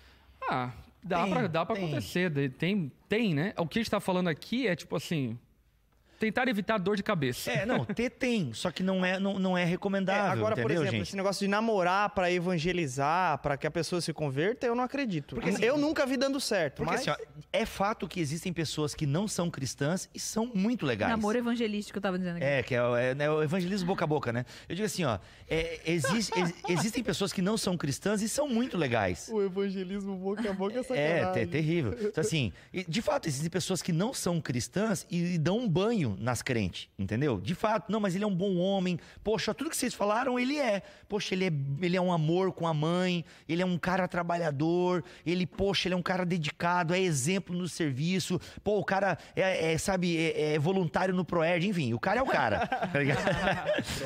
Ah, 0.49 0.71
dá 1.03 1.23
Tem, 1.23 1.33
pra, 1.33 1.47
dá 1.47 1.67
pra 1.67 1.77
tem. 1.77 1.85
acontecer. 1.87 2.51
Tem, 2.59 2.91
tem, 3.09 3.35
né? 3.35 3.53
O 3.59 3.67
que 3.67 3.79
a 3.79 3.83
gente 3.83 3.91
tá 3.91 4.01
falando 4.01 4.29
aqui 4.29 4.67
é 4.67 4.75
tipo 4.77 4.97
assim. 4.97 5.39
Tentar 6.19 6.49
evitar 6.49 6.79
dor 6.79 6.97
de 6.97 7.03
cabeça. 7.03 7.51
É, 7.51 7.67
não, 7.67 7.85
ter 7.85 8.09
tem, 8.11 8.53
só 8.55 8.71
que 8.71 8.83
não 8.83 9.05
é, 9.05 9.19
não, 9.19 9.39
não 9.39 9.59
é 9.59 9.65
recomendável, 9.65 10.25
É, 10.25 10.29
agora, 10.31 10.53
entendeu, 10.53 10.62
por 10.65 10.71
exemplo, 10.71 10.91
gente? 10.93 11.03
esse 11.09 11.17
negócio 11.17 11.45
de 11.45 11.49
namorar 11.51 12.11
pra 12.11 12.31
evangelizar, 12.31 13.39
pra 13.39 13.57
que 13.57 13.67
a 13.67 13.71
pessoa 13.71 14.01
se 14.01 14.12
converta, 14.12 14.67
eu 14.67 14.75
não 14.75 14.85
acredito. 14.85 15.35
Porque, 15.35 15.51
assim, 15.51 15.65
eu 15.65 15.77
nunca 15.77 16.07
vi 16.07 16.17
dando 16.17 16.41
certo, 16.41 16.77
Porque 16.77 16.93
mas... 16.93 17.01
assim, 17.07 17.11
ó, 17.11 17.17
é 17.53 17.67
fato 17.67 18.07
que 18.09 18.21
existem 18.21 18.53
pessoas 18.53 18.95
que 18.95 19.07
não 19.07 19.27
são 19.29 19.51
cristãs 19.51 20.09
e 20.15 20.19
são 20.21 20.51
muito 20.55 20.87
legais. 20.87 21.11
Namoro 21.11 21.39
evangelístico, 21.39 21.99
eu 21.99 22.03
tava 22.03 22.19
dizendo 22.19 22.37
aqui. 22.37 22.45
É, 22.45 22.62
que 22.62 22.75
é, 22.75 22.83
o- 22.83 22.97
é, 22.97 23.15
né, 23.15 23.31
o 23.31 23.43
evangelismo 23.43 23.87
boca 23.87 24.05
a 24.05 24.07
boca, 24.07 24.33
né? 24.33 24.45
Eu 24.69 24.75
digo 24.75 24.87
assim, 24.87 25.05
ó, 25.05 25.19
é, 25.49 25.81
exis- 25.87 26.31
ex- 26.37 26.55
existem 26.69 27.03
pessoas 27.03 27.33
que 27.33 27.43
não 27.43 27.57
são 27.57 27.77
cristãs 27.77 28.23
e 28.23 28.29
são 28.29 28.49
muito 28.49 28.77
legais. 28.77 29.29
O 29.31 29.43
evangelismo 29.43 30.17
boca 30.17 30.49
a 30.49 30.53
boca 30.53 30.81
é 30.91 30.99
É, 30.99 31.43
é 31.43 31.47
terrível. 31.47 31.97
Então, 32.01 32.23
assim, 32.23 32.53
de 32.89 33.03
fato, 33.03 33.29
existem 33.29 33.51
pessoas 33.51 33.83
que 33.83 33.93
não 33.93 34.12
são 34.15 34.41
cristãs 34.41 35.07
e, 35.11 35.39
dão 35.39 35.59
um 35.59 35.69
banho 35.69 36.04
nas 36.19 36.43
crentes, 36.43 36.89
entendeu? 36.99 37.41
De 37.41 37.55
fato, 37.55 37.91
não, 37.91 38.01
mas 38.01 38.15
ele 38.15 38.25
é 38.25 38.27
um 38.27 38.35
bom 38.35 38.57
homem. 38.57 38.99
Poxa, 39.23 39.55
tudo 39.55 39.71
que 39.71 39.77
vocês 39.77 39.95
falaram, 39.95 40.39
ele 40.39 40.59
é. 40.59 40.83
Poxa, 41.09 41.35
ele 41.35 41.47
é, 41.47 41.53
ele 41.81 41.97
é 41.97 42.01
um 42.01 42.13
amor 42.13 42.53
com 42.53 42.67
a 42.67 42.75
mãe, 42.75 43.25
ele 43.49 43.63
é 43.63 43.67
um 43.67 43.79
cara 43.79 44.07
trabalhador, 44.09 45.05
ele, 45.25 45.47
poxa, 45.47 45.89
ele 45.89 45.95
é 45.95 45.97
um 45.97 46.03
cara 46.03 46.25
dedicado, 46.27 46.95
é 46.95 47.01
exemplo 47.01 47.57
no 47.57 47.69
serviço. 47.69 48.41
Pô, 48.63 48.79
o 48.79 48.85
cara 48.85 49.17
é, 49.35 49.73
é, 49.73 49.79
sabe, 49.79 50.17
é, 50.17 50.55
é 50.55 50.59
voluntário 50.59 51.15
no 51.15 51.25
Proerd, 51.25 51.67
enfim, 51.69 51.95
o 51.95 52.01
cara 52.01 52.21
é 52.21 52.23
o 52.23 52.27
cara. 52.27 52.67
tá 52.67 52.99
ligado? 52.99 53.21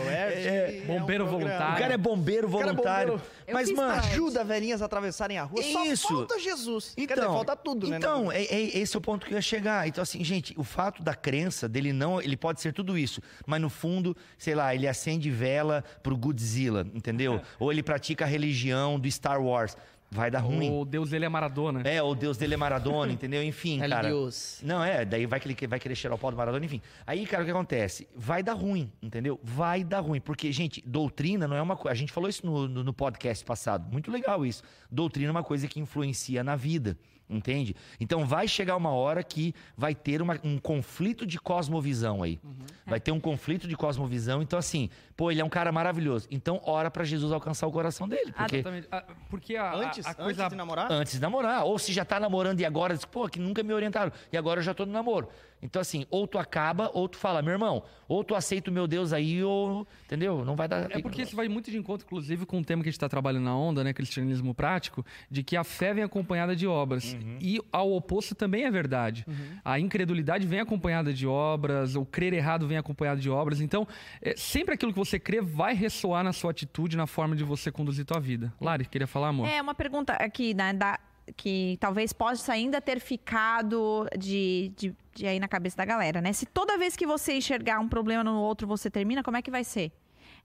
É, 0.09 0.83
bombeiro 0.87 1.25
o 1.25 1.29
voluntário. 1.29 1.79
cara 1.79 1.95
é 1.95 1.97
bombeiro 1.97 2.47
é 2.47 2.51
voluntário. 2.51 3.13
bombeiro. 3.13 3.33
Mas, 3.53 3.71
mano, 3.73 3.95
parte. 3.95 4.09
Ajuda 4.13 4.45
velhinhas 4.45 4.83
a 4.83 4.87
atravessarem 4.87 5.39
a 5.39 5.45
rua. 5.45 5.63
Só 5.63 5.85
Isso. 5.85 6.09
falta 6.09 6.39
Jesus. 6.39 6.95
Quer 6.95 7.07
dizer, 7.07 7.21
Então, 7.21 7.33
falta 7.35 7.57
tudo, 7.57 7.89
né? 7.89 7.97
Então, 7.97 8.31
é, 8.31 8.43
é- 8.43 8.79
esse 8.79 8.97
é 8.97 8.99
o 8.99 9.01
ponto 9.01 9.27
que 9.27 9.33
eu 9.33 9.37
ia 9.37 9.43
chegar. 9.43 9.87
Então, 9.87 10.03
assim, 10.03 10.23
gente, 10.25 10.55
o 10.57 10.65
fato 10.65 11.03
da 11.03 11.15
crença 11.15 11.69
dele 11.69 11.88
não, 11.93 12.20
ele 12.20 12.36
pode 12.36 12.61
ser 12.61 12.72
tudo 12.72 12.97
isso, 12.97 13.20
mas 13.47 13.61
no 13.61 13.70
fundo, 13.70 14.16
sei 14.36 14.55
lá, 14.55 14.74
ele 14.74 14.86
acende 14.86 15.30
vela 15.30 15.84
pro 16.03 16.16
Godzilla, 16.16 16.86
entendeu? 16.95 17.41
Ou 17.59 17.72
ele 17.72 17.82
pratica 17.82 18.24
a 18.24 18.28
religião 18.28 18.99
do 18.99 19.11
Star 19.11 19.43
Wars. 19.43 19.76
Vai 20.11 20.30
dar 20.30 20.41
ruim. 20.41 20.70
O 20.72 20.84
Deus 20.86 21.11
dele 21.11 21.26
é 21.26 21.28
Maradona. 21.28 21.82
É, 21.82 22.03
o 22.03 22.14
Deus 22.14 22.39
dele 22.39 22.55
é 22.55 22.57
Maradona, 22.57 23.12
entendeu? 23.12 23.43
Enfim, 23.43 23.80
El 23.82 23.91
cara. 23.91 24.09
Deus. 24.09 24.61
Não, 24.64 24.82
é, 24.82 25.05
daí 25.05 25.26
vai, 25.26 25.39
que 25.39 25.49
ele 25.49 25.66
vai 25.66 25.78
querer 25.78 25.95
cheirar 25.95 26.16
o 26.16 26.18
pau 26.18 26.30
do 26.30 26.36
Maradona, 26.36 26.64
enfim. 26.64 26.80
Aí, 27.07 27.26
cara, 27.26 27.43
o 27.43 27.45
que 27.45 27.51
acontece? 27.51 28.09
Vai 28.16 28.43
dar 28.43 28.55
ruim, 28.55 28.91
entendeu? 29.03 29.39
Vai 29.43 29.84
dar 29.84 30.01
ruim. 30.01 30.20
Porque, 30.20 30.51
gente, 30.51 30.82
doutrina 30.86 31.47
não 31.47 31.57
é 31.57 31.61
uma 31.61 31.76
coisa. 31.76 31.93
A 31.93 31.97
gente 31.97 32.11
falou 32.11 32.28
isso 32.28 32.47
no, 32.47 32.66
no, 32.66 32.84
no 32.84 32.93
podcast 32.93 33.45
passado. 33.45 33.91
Muito 33.93 34.11
legal 34.11 34.47
isso. 34.47 34.62
Doutrina 34.91 35.28
é 35.28 35.30
uma 35.30 35.45
coisa 35.45 35.68
que 35.68 35.78
influencia 35.78 36.43
na 36.43 36.57
vida. 36.57 36.97
Entende? 37.31 37.76
Então 38.01 38.24
vai 38.24 38.49
chegar 38.49 38.74
uma 38.76 38.91
hora 38.91 39.22
que 39.22 39.55
vai 39.76 39.95
ter 39.95 40.22
uma- 40.22 40.39
um 40.43 40.59
conflito 40.59 41.26
de 41.26 41.39
cosmovisão 41.39 42.22
aí. 42.22 42.41
Vai 42.87 42.99
ter 42.99 43.12
um 43.12 43.20
conflito 43.20 43.68
de 43.68 43.76
cosmovisão. 43.76 44.41
Então, 44.41 44.59
assim, 44.59 44.89
pô, 45.14 45.31
ele 45.31 45.41
é 45.41 45.45
um 45.45 45.49
cara 45.51 45.70
maravilhoso. 45.70 46.26
Então, 46.31 46.59
ora 46.64 46.91
pra 46.91 47.05
Jesus 47.05 47.31
alcançar 47.31 47.66
o 47.66 47.70
coração 47.72 48.09
dele. 48.09 48.33
Porque 48.33 48.57
Exatamente. 48.57 48.89
Ah, 48.91 49.05
Porque 49.29 49.57
a, 49.57 49.64
a- 49.64 49.76
Antes, 49.76 50.07
a 50.07 50.14
coisa. 50.14 50.43
antes 50.45 50.51
de 50.53 50.57
namorar? 50.57 50.91
antes 50.91 51.12
de 51.12 51.20
namorar. 51.20 51.64
Ou 51.64 51.79
se 51.79 51.93
já 51.93 52.05
tá 52.05 52.18
namorando 52.18 52.61
e 52.61 52.64
agora 52.64 52.95
diz, 52.95 53.05
pô, 53.05 53.29
que 53.29 53.39
nunca 53.39 53.62
me 53.62 53.74
orientaram. 53.74 54.11
E 54.33 54.37
agora 54.39 54.61
eu 54.61 54.64
já 54.64 54.72
tô 54.72 54.87
no 54.87 54.93
namoro. 54.93 55.29
Então, 55.63 55.81
assim, 55.83 56.07
ou 56.11 56.27
tu 56.27 56.39
acaba, 56.39 56.91
ou 56.95 57.09
tu 57.09 57.17
fala, 57.19 57.43
meu 57.43 57.53
irmão, 57.53 57.83
ou 58.07 58.23
tu 58.23 58.35
aceita 58.35 58.71
o 58.71 58.73
meu 58.73 58.87
Deus 58.87 59.13
aí, 59.13 59.43
ou. 59.43 59.87
Entendeu? 60.05 60.45
Não 60.45 60.55
vai 60.57 60.69
dar. 60.69 60.91
É 60.91 61.01
porque 61.01 61.23
isso 61.23 61.35
vai 61.37 61.49
muito 61.49 61.71
de 61.71 61.77
encontro, 61.77 62.07
inclusive, 62.07 62.47
com 62.47 62.59
o 62.61 62.65
tema 62.65 62.83
que 62.83 62.89
a 62.89 62.91
gente 62.91 62.97
está 62.97 63.09
trabalhando 63.09 63.45
na 63.45 63.57
onda, 63.57 63.83
né? 63.83 63.93
Cristianismo 63.93 64.55
prático, 64.55 65.05
de 65.31 65.43
que 65.43 65.57
a 65.57 65.65
fé 65.65 65.93
vem 65.93 66.05
acompanhada 66.05 66.55
de 66.55 66.67
obras. 66.67 67.17
E 67.41 67.61
ao 67.73 67.93
oposto 67.93 68.35
também 68.35 68.65
é 68.65 68.71
verdade. 68.71 69.27
A 69.65 69.79
incredulidade 69.81 70.47
vem 70.47 70.61
acompanhada 70.61 71.13
de 71.13 71.27
obras, 71.27 71.95
o 71.97 72.05
crer 72.05 72.33
errado 72.33 72.67
vem 72.67 72.79
acompanhado 72.79 73.21
de 73.21 73.29
obras. 73.29 73.61
Então, 73.61 73.87
é, 74.23 74.35
sempre 74.37 74.75
aquilo 74.75 74.93
que 74.93 74.99
você 74.99 75.19
crê 75.19 75.41
vai 75.41 75.75
ressoar 75.75 76.23
na 76.23 76.33
sua 76.33 76.51
atitude, 76.51 76.97
na 76.97 77.07
forma 77.07 77.35
de 77.35 77.45
você 77.45 77.71
conduzir 77.73 78.05
tua 78.05 78.21
vida. 78.21 78.53
Lari, 78.61 78.85
queria 78.87 79.07
falar, 79.07 79.29
amor? 79.29 79.49
É, 79.49 79.61
uma 79.61 79.75
pergunta 79.75 80.13
aqui, 80.15 80.55
né, 80.55 80.73
da- 80.73 80.99
que 81.37 81.76
talvez 81.81 82.12
possa 82.12 82.53
ainda 82.53 82.81
ter 82.81 83.01
ficado 83.01 84.09
de, 84.18 84.72
de, 84.76 84.95
de 85.14 85.26
aí 85.26 85.39
na 85.39 85.49
cabeça 85.49 85.76
da 85.76 85.85
galera, 85.85 86.20
né? 86.20 86.33
Se 86.33 86.47
toda 86.47 86.76
vez 86.79 86.97
que 86.97 87.07
você 87.07 87.35
enxergar 87.35 87.79
um 87.81 87.89
problema 87.89 88.24
no 88.24 88.41
outro, 88.41 88.66
você 88.66 88.91
termina, 88.91 89.22
como 89.22 89.37
é 89.37 89.43
que 89.43 89.51
vai 89.51 89.64
ser? 89.64 89.93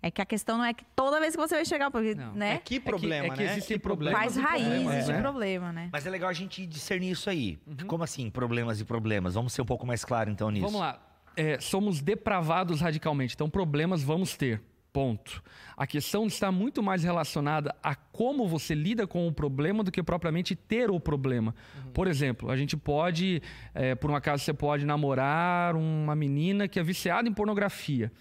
É 0.02 0.12
que 0.12 0.22
a 0.22 0.26
questão 0.26 0.58
não 0.58 0.66
é 0.66 0.74
que 0.74 0.84
toda 0.94 1.18
vez 1.20 1.34
que 1.34 1.42
você 1.42 1.56
vai 1.56 1.66
chegar, 1.66 1.90
porque, 1.90 2.14
Não. 2.14 2.34
né? 2.34 2.56
É 2.56 2.58
que 2.58 2.78
problema, 2.78 3.28
é 3.28 3.30
que 3.30 3.44
né? 3.44 3.52
existem 3.52 3.78
Que 3.78 3.84
problema. 3.84 4.18
problemas 4.18 4.36
Faz 4.44 4.60
problemas, 4.60 4.86
raízes 4.86 5.06
de 5.06 5.14
né? 5.14 5.22
problema, 5.22 5.72
né? 5.72 5.90
Mas 5.94 6.06
é 6.06 6.10
legal 6.10 6.30
a 6.30 6.34
gente 6.34 6.66
discernir 6.66 7.12
isso 7.12 7.30
aí. 7.30 7.58
Uhum. 7.66 7.88
Como 7.88 8.04
assim, 8.04 8.30
problemas 8.30 8.82
e 8.82 8.86
problemas? 8.86 9.36
Vamos 9.36 9.54
ser 9.54 9.62
um 9.62 9.66
pouco 9.66 9.88
mais 9.88 10.04
claro, 10.04 10.30
então, 10.30 10.52
nisso. 10.52 10.66
Vamos 10.66 10.82
lá. 10.82 11.00
É, 11.38 11.58
somos 11.60 12.02
depravados 12.02 12.82
radicalmente, 12.82 13.34
então 13.34 13.50
problemas 13.50 14.04
vamos 14.04 14.36
ter. 14.36 14.62
Ponto. 14.94 15.42
A 15.76 15.88
questão 15.88 16.28
está 16.28 16.52
muito 16.52 16.84
mais 16.84 17.04
relacionada 17.04 17.76
a 17.82 17.96
como 17.96 18.48
você 18.48 18.76
lida 18.76 19.08
com 19.08 19.28
o 19.28 19.34
problema 19.34 19.84
do 19.84 19.92
que 19.92 20.04
propriamente 20.04 20.56
ter 20.56 20.92
o 20.92 21.00
problema. 21.00 21.56
Por 21.92 22.08
exemplo, 22.08 22.52
a 22.52 22.56
gente 22.56 22.78
pode, 22.78 23.42
é, 23.74 23.96
por 23.96 24.12
um 24.12 24.16
acaso, 24.16 24.44
você 24.44 24.54
pode 24.54 24.86
namorar 24.86 25.76
uma 25.76 26.16
menina 26.16 26.68
que 26.68 26.80
é 26.80 26.84
viciada 26.84 27.28
em 27.28 27.34
pornografia. 27.34 28.12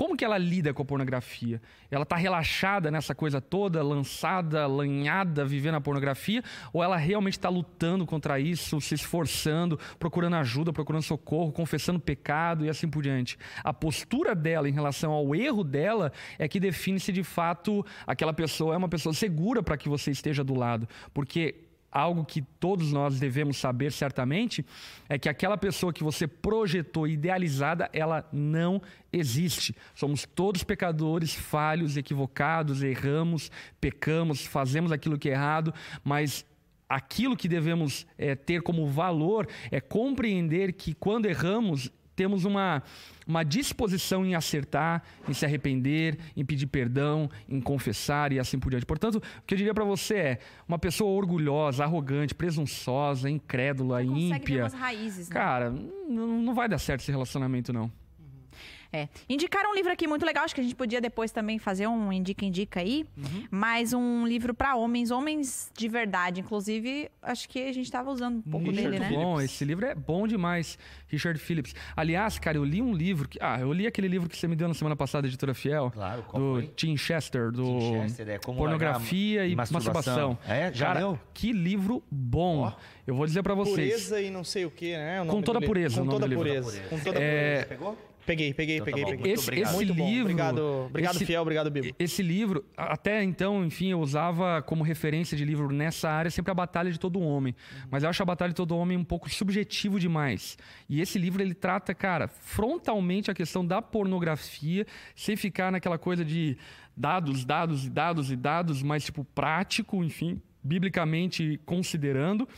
Como 0.00 0.16
que 0.16 0.24
ela 0.24 0.38
lida 0.38 0.72
com 0.72 0.80
a 0.80 0.84
pornografia? 0.86 1.60
Ela 1.90 2.04
está 2.04 2.16
relaxada 2.16 2.90
nessa 2.90 3.14
coisa 3.14 3.38
toda, 3.38 3.82
lançada, 3.82 4.66
lanhada, 4.66 5.44
vivendo 5.44 5.74
a 5.74 5.80
pornografia? 5.80 6.42
Ou 6.72 6.82
ela 6.82 6.96
realmente 6.96 7.34
está 7.34 7.50
lutando 7.50 8.06
contra 8.06 8.40
isso, 8.40 8.80
se 8.80 8.94
esforçando, 8.94 9.78
procurando 9.98 10.36
ajuda, 10.36 10.72
procurando 10.72 11.02
socorro, 11.02 11.52
confessando 11.52 12.00
pecado 12.00 12.64
e 12.64 12.70
assim 12.70 12.88
por 12.88 13.02
diante? 13.02 13.36
A 13.62 13.74
postura 13.74 14.34
dela 14.34 14.70
em 14.70 14.72
relação 14.72 15.12
ao 15.12 15.34
erro 15.34 15.62
dela 15.62 16.10
é 16.38 16.48
que 16.48 16.58
define 16.58 16.98
se 16.98 17.12
de 17.12 17.22
fato 17.22 17.84
aquela 18.06 18.32
pessoa 18.32 18.72
é 18.72 18.78
uma 18.78 18.88
pessoa 18.88 19.12
segura 19.12 19.62
para 19.62 19.76
que 19.76 19.86
você 19.86 20.10
esteja 20.10 20.42
do 20.42 20.54
lado. 20.54 20.88
Porque 21.12 21.69
algo 21.90 22.24
que 22.24 22.42
todos 22.42 22.92
nós 22.92 23.18
devemos 23.18 23.56
saber 23.56 23.92
certamente 23.92 24.64
é 25.08 25.18
que 25.18 25.28
aquela 25.28 25.56
pessoa 25.56 25.92
que 25.92 26.04
você 26.04 26.26
projetou 26.26 27.06
idealizada, 27.08 27.90
ela 27.92 28.28
não 28.32 28.80
existe. 29.12 29.74
Somos 29.94 30.24
todos 30.24 30.62
pecadores, 30.62 31.34
falhos, 31.34 31.96
equivocados, 31.96 32.82
erramos, 32.82 33.50
pecamos, 33.80 34.46
fazemos 34.46 34.92
aquilo 34.92 35.18
que 35.18 35.28
é 35.28 35.32
errado, 35.32 35.74
mas 36.04 36.44
aquilo 36.88 37.36
que 37.36 37.48
devemos 37.48 38.06
eh, 38.18 38.34
ter 38.34 38.62
como 38.62 38.86
valor 38.86 39.48
é 39.70 39.80
compreender 39.80 40.72
que 40.72 40.92
quando 40.92 41.26
erramos, 41.26 41.90
temos 42.20 42.44
uma, 42.44 42.82
uma 43.26 43.42
disposição 43.42 44.26
em 44.26 44.34
acertar, 44.34 45.02
em 45.26 45.32
se 45.32 45.46
arrepender, 45.46 46.18
em 46.36 46.44
pedir 46.44 46.66
perdão, 46.66 47.30
em 47.48 47.58
confessar 47.62 48.30
e 48.30 48.38
assim 48.38 48.58
por 48.58 48.68
diante. 48.68 48.84
Portanto, 48.84 49.14
o 49.14 49.42
que 49.46 49.54
eu 49.54 49.56
diria 49.56 49.72
para 49.72 49.84
você 49.84 50.14
é 50.14 50.38
uma 50.68 50.78
pessoa 50.78 51.10
orgulhosa, 51.10 51.82
arrogante, 51.82 52.34
presunçosa, 52.34 53.30
incrédula, 53.30 54.02
ímpia. 54.02 54.64
umas 54.64 54.74
raízes, 54.74 55.30
né? 55.30 55.34
Cara, 55.34 55.70
não, 55.70 56.42
não 56.42 56.54
vai 56.54 56.68
dar 56.68 56.76
certo 56.76 57.00
esse 57.00 57.10
relacionamento, 57.10 57.72
não. 57.72 57.90
É. 58.92 59.08
Indicaram 59.28 59.70
um 59.70 59.74
livro 59.74 59.92
aqui 59.92 60.06
muito 60.06 60.26
legal, 60.26 60.44
acho 60.44 60.54
que 60.54 60.60
a 60.60 60.64
gente 60.64 60.74
podia 60.74 61.00
depois 61.00 61.30
também 61.30 61.58
fazer 61.58 61.86
um 61.86 62.12
indica-indica 62.12 62.80
aí. 62.80 63.06
Uhum. 63.16 63.44
Mas 63.50 63.92
um 63.92 64.26
livro 64.26 64.52
para 64.52 64.74
homens, 64.76 65.10
homens 65.10 65.70
de 65.76 65.88
verdade. 65.88 66.40
Inclusive, 66.40 67.08
acho 67.22 67.48
que 67.48 67.68
a 67.68 67.72
gente 67.72 67.90
tava 67.90 68.10
usando 68.10 68.38
um 68.38 68.42
pouco 68.42 68.70
Richard 68.70 68.90
dele, 68.98 68.98
né? 68.98 69.08
bom, 69.10 69.40
esse 69.40 69.64
livro 69.64 69.86
é 69.86 69.94
bom 69.94 70.26
demais. 70.26 70.76
Richard 71.06 71.38
Phillips. 71.38 71.74
Aliás, 71.96 72.38
cara, 72.38 72.56
eu 72.56 72.64
li 72.64 72.82
um 72.82 72.92
livro. 72.92 73.28
Que, 73.28 73.38
ah, 73.40 73.58
eu 73.60 73.72
li 73.72 73.86
aquele 73.86 74.08
livro 74.08 74.28
que 74.28 74.36
você 74.36 74.48
me 74.48 74.56
deu 74.56 74.66
na 74.68 74.74
semana 74.74 74.96
passada, 74.96 75.26
Editora 75.26 75.54
Fiel. 75.54 75.90
Claro, 75.92 76.22
qual 76.24 76.42
do 76.42 76.52
foi? 76.54 76.66
Tim 76.74 76.96
Chester, 76.96 77.50
do 77.52 77.62
Tim 77.78 78.02
Chester, 78.02 78.28
é 78.28 78.38
Como 78.38 78.58
Pornografia 78.58 79.46
e 79.46 79.52
a 79.52 79.56
masturbação. 79.56 80.30
Masturbação. 80.30 80.38
É? 80.52 80.72
Já 80.72 80.86
cara, 80.86 81.00
leu? 81.00 81.20
que 81.32 81.52
livro 81.52 82.02
bom. 82.10 82.58
Ó. 82.60 82.72
Eu 83.06 83.14
vou 83.14 83.26
dizer 83.26 83.42
pra 83.42 83.54
vocês. 83.54 83.92
Pureza 83.92 84.20
e 84.20 84.30
não 84.30 84.42
sei 84.44 84.64
o 84.64 84.70
que, 84.70 84.96
né? 84.96 85.20
O 85.20 85.24
nome 85.24 85.30
Com 85.36 85.40
do 85.40 85.44
toda 85.46 85.58
livro. 85.60 85.74
pureza, 85.74 85.94
o 85.94 85.98
Com 85.98 86.04
nome 86.06 86.20
toda 86.20 86.26
do 86.26 86.28
livro. 86.44 86.44
pureza. 86.44 86.82
Com 86.88 86.98
toda 86.98 87.18
É, 87.20 87.52
pureza. 87.62 87.66
Pegou? 87.66 88.09
Peguei, 88.26 88.52
peguei, 88.54 88.76
Então 88.76 88.86
tá 88.86 88.90
peguei, 88.92 89.04
bom. 89.04 89.10
peguei. 89.10 89.26
Muito 89.26 89.40
esse, 89.40 89.48
obrigado. 89.50 89.74
esse 89.74 89.84
livro. 89.84 90.20
Obrigado, 90.22 90.58
obrigado 90.86 91.14
esse- 91.16 91.26
Fiel, 91.26 91.42
obrigado, 91.42 91.70
Bibo. 91.70 91.94
Esse 91.98 92.22
livro, 92.22 92.64
até 92.76 93.22
então, 93.24 93.64
enfim, 93.64 93.88
eu 93.88 94.00
usava 94.00 94.62
como 94.62 94.84
referência 94.84 95.36
de 95.36 95.44
livro 95.44 95.72
nessa 95.72 96.08
área 96.10 96.30
sempre 96.30 96.50
a 96.52 96.54
Batalha 96.54 96.90
de 96.92 96.98
Todo 97.00 97.18
Homem. 97.20 97.54
Mas 97.90 98.02
eu 98.02 98.10
acho 98.10 98.22
a 98.22 98.26
Batalha 98.26 98.50
de 98.50 98.56
Todo 98.56 98.76
Homem 98.76 98.96
um 98.96 99.04
pouco 99.04 99.28
subjetivo 99.28 99.98
demais. 99.98 100.56
E 100.88 101.00
esse 101.00 101.18
livro, 101.18 101.42
ele 101.42 101.54
trata, 101.54 101.94
cara, 101.94 102.28
frontalmente 102.28 103.30
a 103.30 103.34
questão 103.34 103.64
da 103.66 103.80
pornografia, 103.82 104.86
sem 105.16 105.36
ficar 105.36 105.72
naquela 105.72 105.98
coisa 105.98 106.24
de 106.24 106.56
dados, 106.96 107.44
dados 107.44 107.86
e 107.86 107.90
dados 107.90 108.30
e 108.30 108.36
dados, 108.36 108.82
mas, 108.82 109.04
tipo, 109.04 109.24
prático, 109.24 110.04
enfim, 110.04 110.40
biblicamente 110.62 111.58
considerando. 111.64 112.48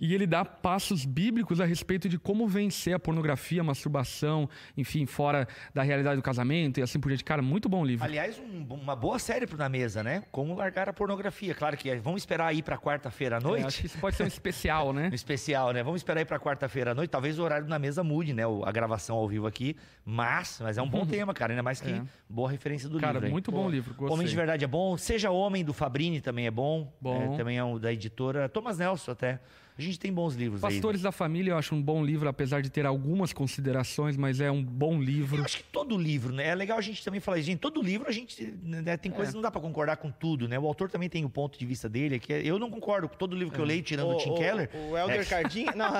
E 0.00 0.14
ele 0.14 0.26
dá 0.26 0.44
passos 0.46 1.04
bíblicos 1.04 1.60
a 1.60 1.66
respeito 1.66 2.08
de 2.08 2.18
como 2.18 2.48
vencer 2.48 2.94
a 2.94 2.98
pornografia, 2.98 3.60
a 3.60 3.64
masturbação, 3.64 4.48
enfim, 4.76 5.04
fora 5.04 5.46
da 5.74 5.82
realidade 5.82 6.16
do 6.16 6.22
casamento 6.22 6.80
e 6.80 6.82
assim 6.82 6.98
por 6.98 7.08
diante. 7.08 7.22
Cara, 7.22 7.42
muito 7.42 7.68
bom 7.68 7.84
livro. 7.84 8.04
Aliás, 8.04 8.38
um- 8.38 8.64
uma 8.74 8.96
boa 8.96 9.18
série 9.18 9.46
na 9.58 9.68
mesa, 9.68 10.02
né? 10.02 10.22
Como 10.32 10.54
largar 10.54 10.88
a 10.88 10.92
pornografia. 10.92 11.54
Claro 11.54 11.76
que 11.76 11.90
é, 11.90 11.96
vamos 11.98 12.22
esperar 12.22 12.46
aí 12.46 12.62
pra 12.62 12.78
quarta-feira 12.78 13.36
à 13.36 13.38
É, 13.38 13.42
noite. 13.42 13.66
acho 13.66 13.80
que 13.82 13.86
isso 13.86 13.98
pode 13.98 14.16
ser 14.16 14.22
um 14.24 14.26
especial, 14.26 14.92
né? 14.94 15.08
No 15.10 15.14
especial, 15.14 15.72
né? 15.72 15.82
Vamos 15.82 16.00
esperar 16.00 16.20
aí 16.20 16.24
pra 16.24 16.40
quarta-feira 16.40 16.92
à 16.92 16.94
noite. 16.94 17.10
Talvez 17.10 17.38
o 17.38 17.42
horário 17.42 17.66
na 17.68 17.78
mesa 17.78 18.02
mude, 18.02 18.32
né? 18.32 18.44
A 18.64 18.72
gravação 18.72 19.16
ao 19.16 19.28
vivo 19.28 19.46
aqui. 19.46 19.76
Mas, 20.04 20.58
mas 20.62 20.78
é 20.78 20.82
um 20.82 20.88
bom 20.88 21.04
tema, 21.06 21.34
cara. 21.34 21.52
Ainda 21.52 21.62
mais 21.62 21.80
que 21.80 21.90
É. 21.90 22.02
boa 22.28 22.50
referência 22.50 22.88
do 22.88 22.98
Cara, 22.98 23.12
livro. 23.14 23.26
aí. 23.26 23.32
muito 23.32 23.52
bom 23.52 23.68
livro. 23.68 23.92
Gostei. 23.94 24.14
Homem 24.14 24.26
de 24.26 24.34
Verdade 24.34 24.64
é 24.64 24.68
bom. 24.68 24.96
Seja 24.96 25.30
Homem, 25.30 25.62
do 25.64 25.74
Fabrini, 25.74 26.20
também 26.22 26.46
é 26.46 26.50
bom. 26.50 26.90
Bom. 27.00 27.34
É, 27.34 27.36
também 27.36 27.58
é 27.58 27.64
um 27.64 27.78
da 27.78 27.92
editora 27.92 28.48
Thomas 28.48 28.78
Nelson, 28.78 29.10
até. 29.12 29.40
A 29.80 29.82
gente 29.82 29.98
tem 29.98 30.12
bons 30.12 30.34
livros 30.34 30.62
aí. 30.62 30.72
Pastores 30.74 31.00
da 31.00 31.10
Família 31.10 31.52
eu 31.52 31.56
acho 31.56 31.74
um 31.74 31.80
bom 31.80 32.04
livro, 32.04 32.28
apesar 32.28 32.60
de 32.60 32.68
ter 32.68 32.84
algumas 32.84 33.32
considerações, 33.32 34.14
mas 34.16 34.38
é 34.40 34.50
um 34.50 34.62
bom 34.62 35.00
livro. 35.00 35.38
Eu 35.38 35.44
acho 35.44 35.56
que 35.56 35.62
todo 35.64 35.96
livro, 35.96 36.34
né? 36.34 36.48
É 36.48 36.54
legal 36.54 36.76
a 36.76 36.82
gente 36.82 37.02
também 37.02 37.18
falar 37.18 37.38
isso. 37.38 37.46
Gente, 37.46 37.60
todo 37.60 37.80
livro 37.82 38.06
a 38.08 38.12
gente 38.12 38.54
né, 38.62 38.96
tem 38.98 39.10
coisas 39.10 39.32
que 39.32 39.36
não 39.36 39.42
dá 39.42 39.50
pra 39.50 39.60
concordar 39.60 39.96
com 39.96 40.10
tudo, 40.10 40.46
né? 40.46 40.58
O 40.58 40.66
autor 40.66 40.90
também 40.90 41.08
tem 41.08 41.24
o 41.24 41.30
ponto 41.30 41.58
de 41.58 41.64
vista 41.64 41.88
dele, 41.88 42.18
que 42.18 42.32
é- 42.32 42.42
eu 42.44 42.58
não 42.58 42.70
concordo 42.70 43.08
com 43.08 43.16
todo 43.16 43.34
livro 43.34 43.54
que 43.54 43.60
eu 43.60 43.64
leio, 43.64 43.82
tirando 43.82 44.10
o, 44.10 44.16
Tim 44.18 44.34
Keller. 44.34 44.68
O 44.90 44.98
Elder 44.98 45.20
É. 45.20 45.24
Cardim, 45.24 45.64
não, 45.74 45.90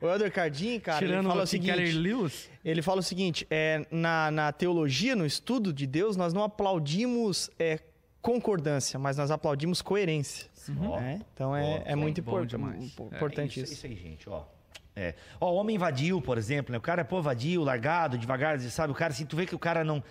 o 0.00 0.08
Elder 0.08 0.32
Cardim, 0.32 0.78
cara, 0.78 0.98
Tirando 0.98 1.18
ele 1.20 1.28
fala 1.28 1.40
o 1.40 1.42
o 1.42 1.46
Tim 1.46 1.50
seguinte, 1.50 1.72
Keller 1.74 1.96
Lewis, 1.98 2.48
ele 2.64 2.80
fala 2.82 3.00
o 3.00 3.02
seguinte, 3.02 3.46
é, 3.50 3.84
na, 3.90 4.30
na 4.30 4.52
teologia, 4.52 5.16
no 5.16 5.26
estudo 5.26 5.72
de 5.72 5.86
Deus, 5.86 6.16
nós 6.16 6.32
não 6.32 6.44
aplaudimos 6.44 7.50
é, 7.58 7.80
concordância, 8.22 8.98
mas 8.98 9.16
nós 9.16 9.30
aplaudimos 9.30 9.82
coerência. 9.82 10.46
Ó. 10.78 11.00
né? 11.00 11.20
Então 11.34 11.54
é, 11.56 11.82
é 11.86 11.94
muito 11.96 12.22
bom 12.22 12.32
impor- 12.32 12.46
demais. 12.46 12.84
impo- 12.84 13.08
É, 13.12 13.16
importante 13.16 13.60
isso, 13.60 13.72
isso. 13.72 13.74
isso 13.74 13.86
aí, 13.86 13.96
gente, 13.96 14.28
ó. 14.28 14.42
É. 14.96 15.14
Ó, 15.40 15.50
o 15.52 15.56
homem 15.56 15.76
vadio, 15.76 16.20
por 16.20 16.38
exemplo, 16.38 16.70
né? 16.70 16.78
O 16.78 16.80
cara 16.80 17.00
é 17.00 17.04
pô 17.04 17.20
vadio, 17.20 17.62
largado, 17.64 18.16
devagar, 18.16 18.58
sabe? 18.60 18.92
O 18.92 18.94
cara, 18.94 19.12
assim, 19.12 19.26
tu 19.26 19.36
vê 19.36 19.44
que 19.46 19.54
o 19.54 19.58
cara 19.58 19.82
não. 19.82 20.02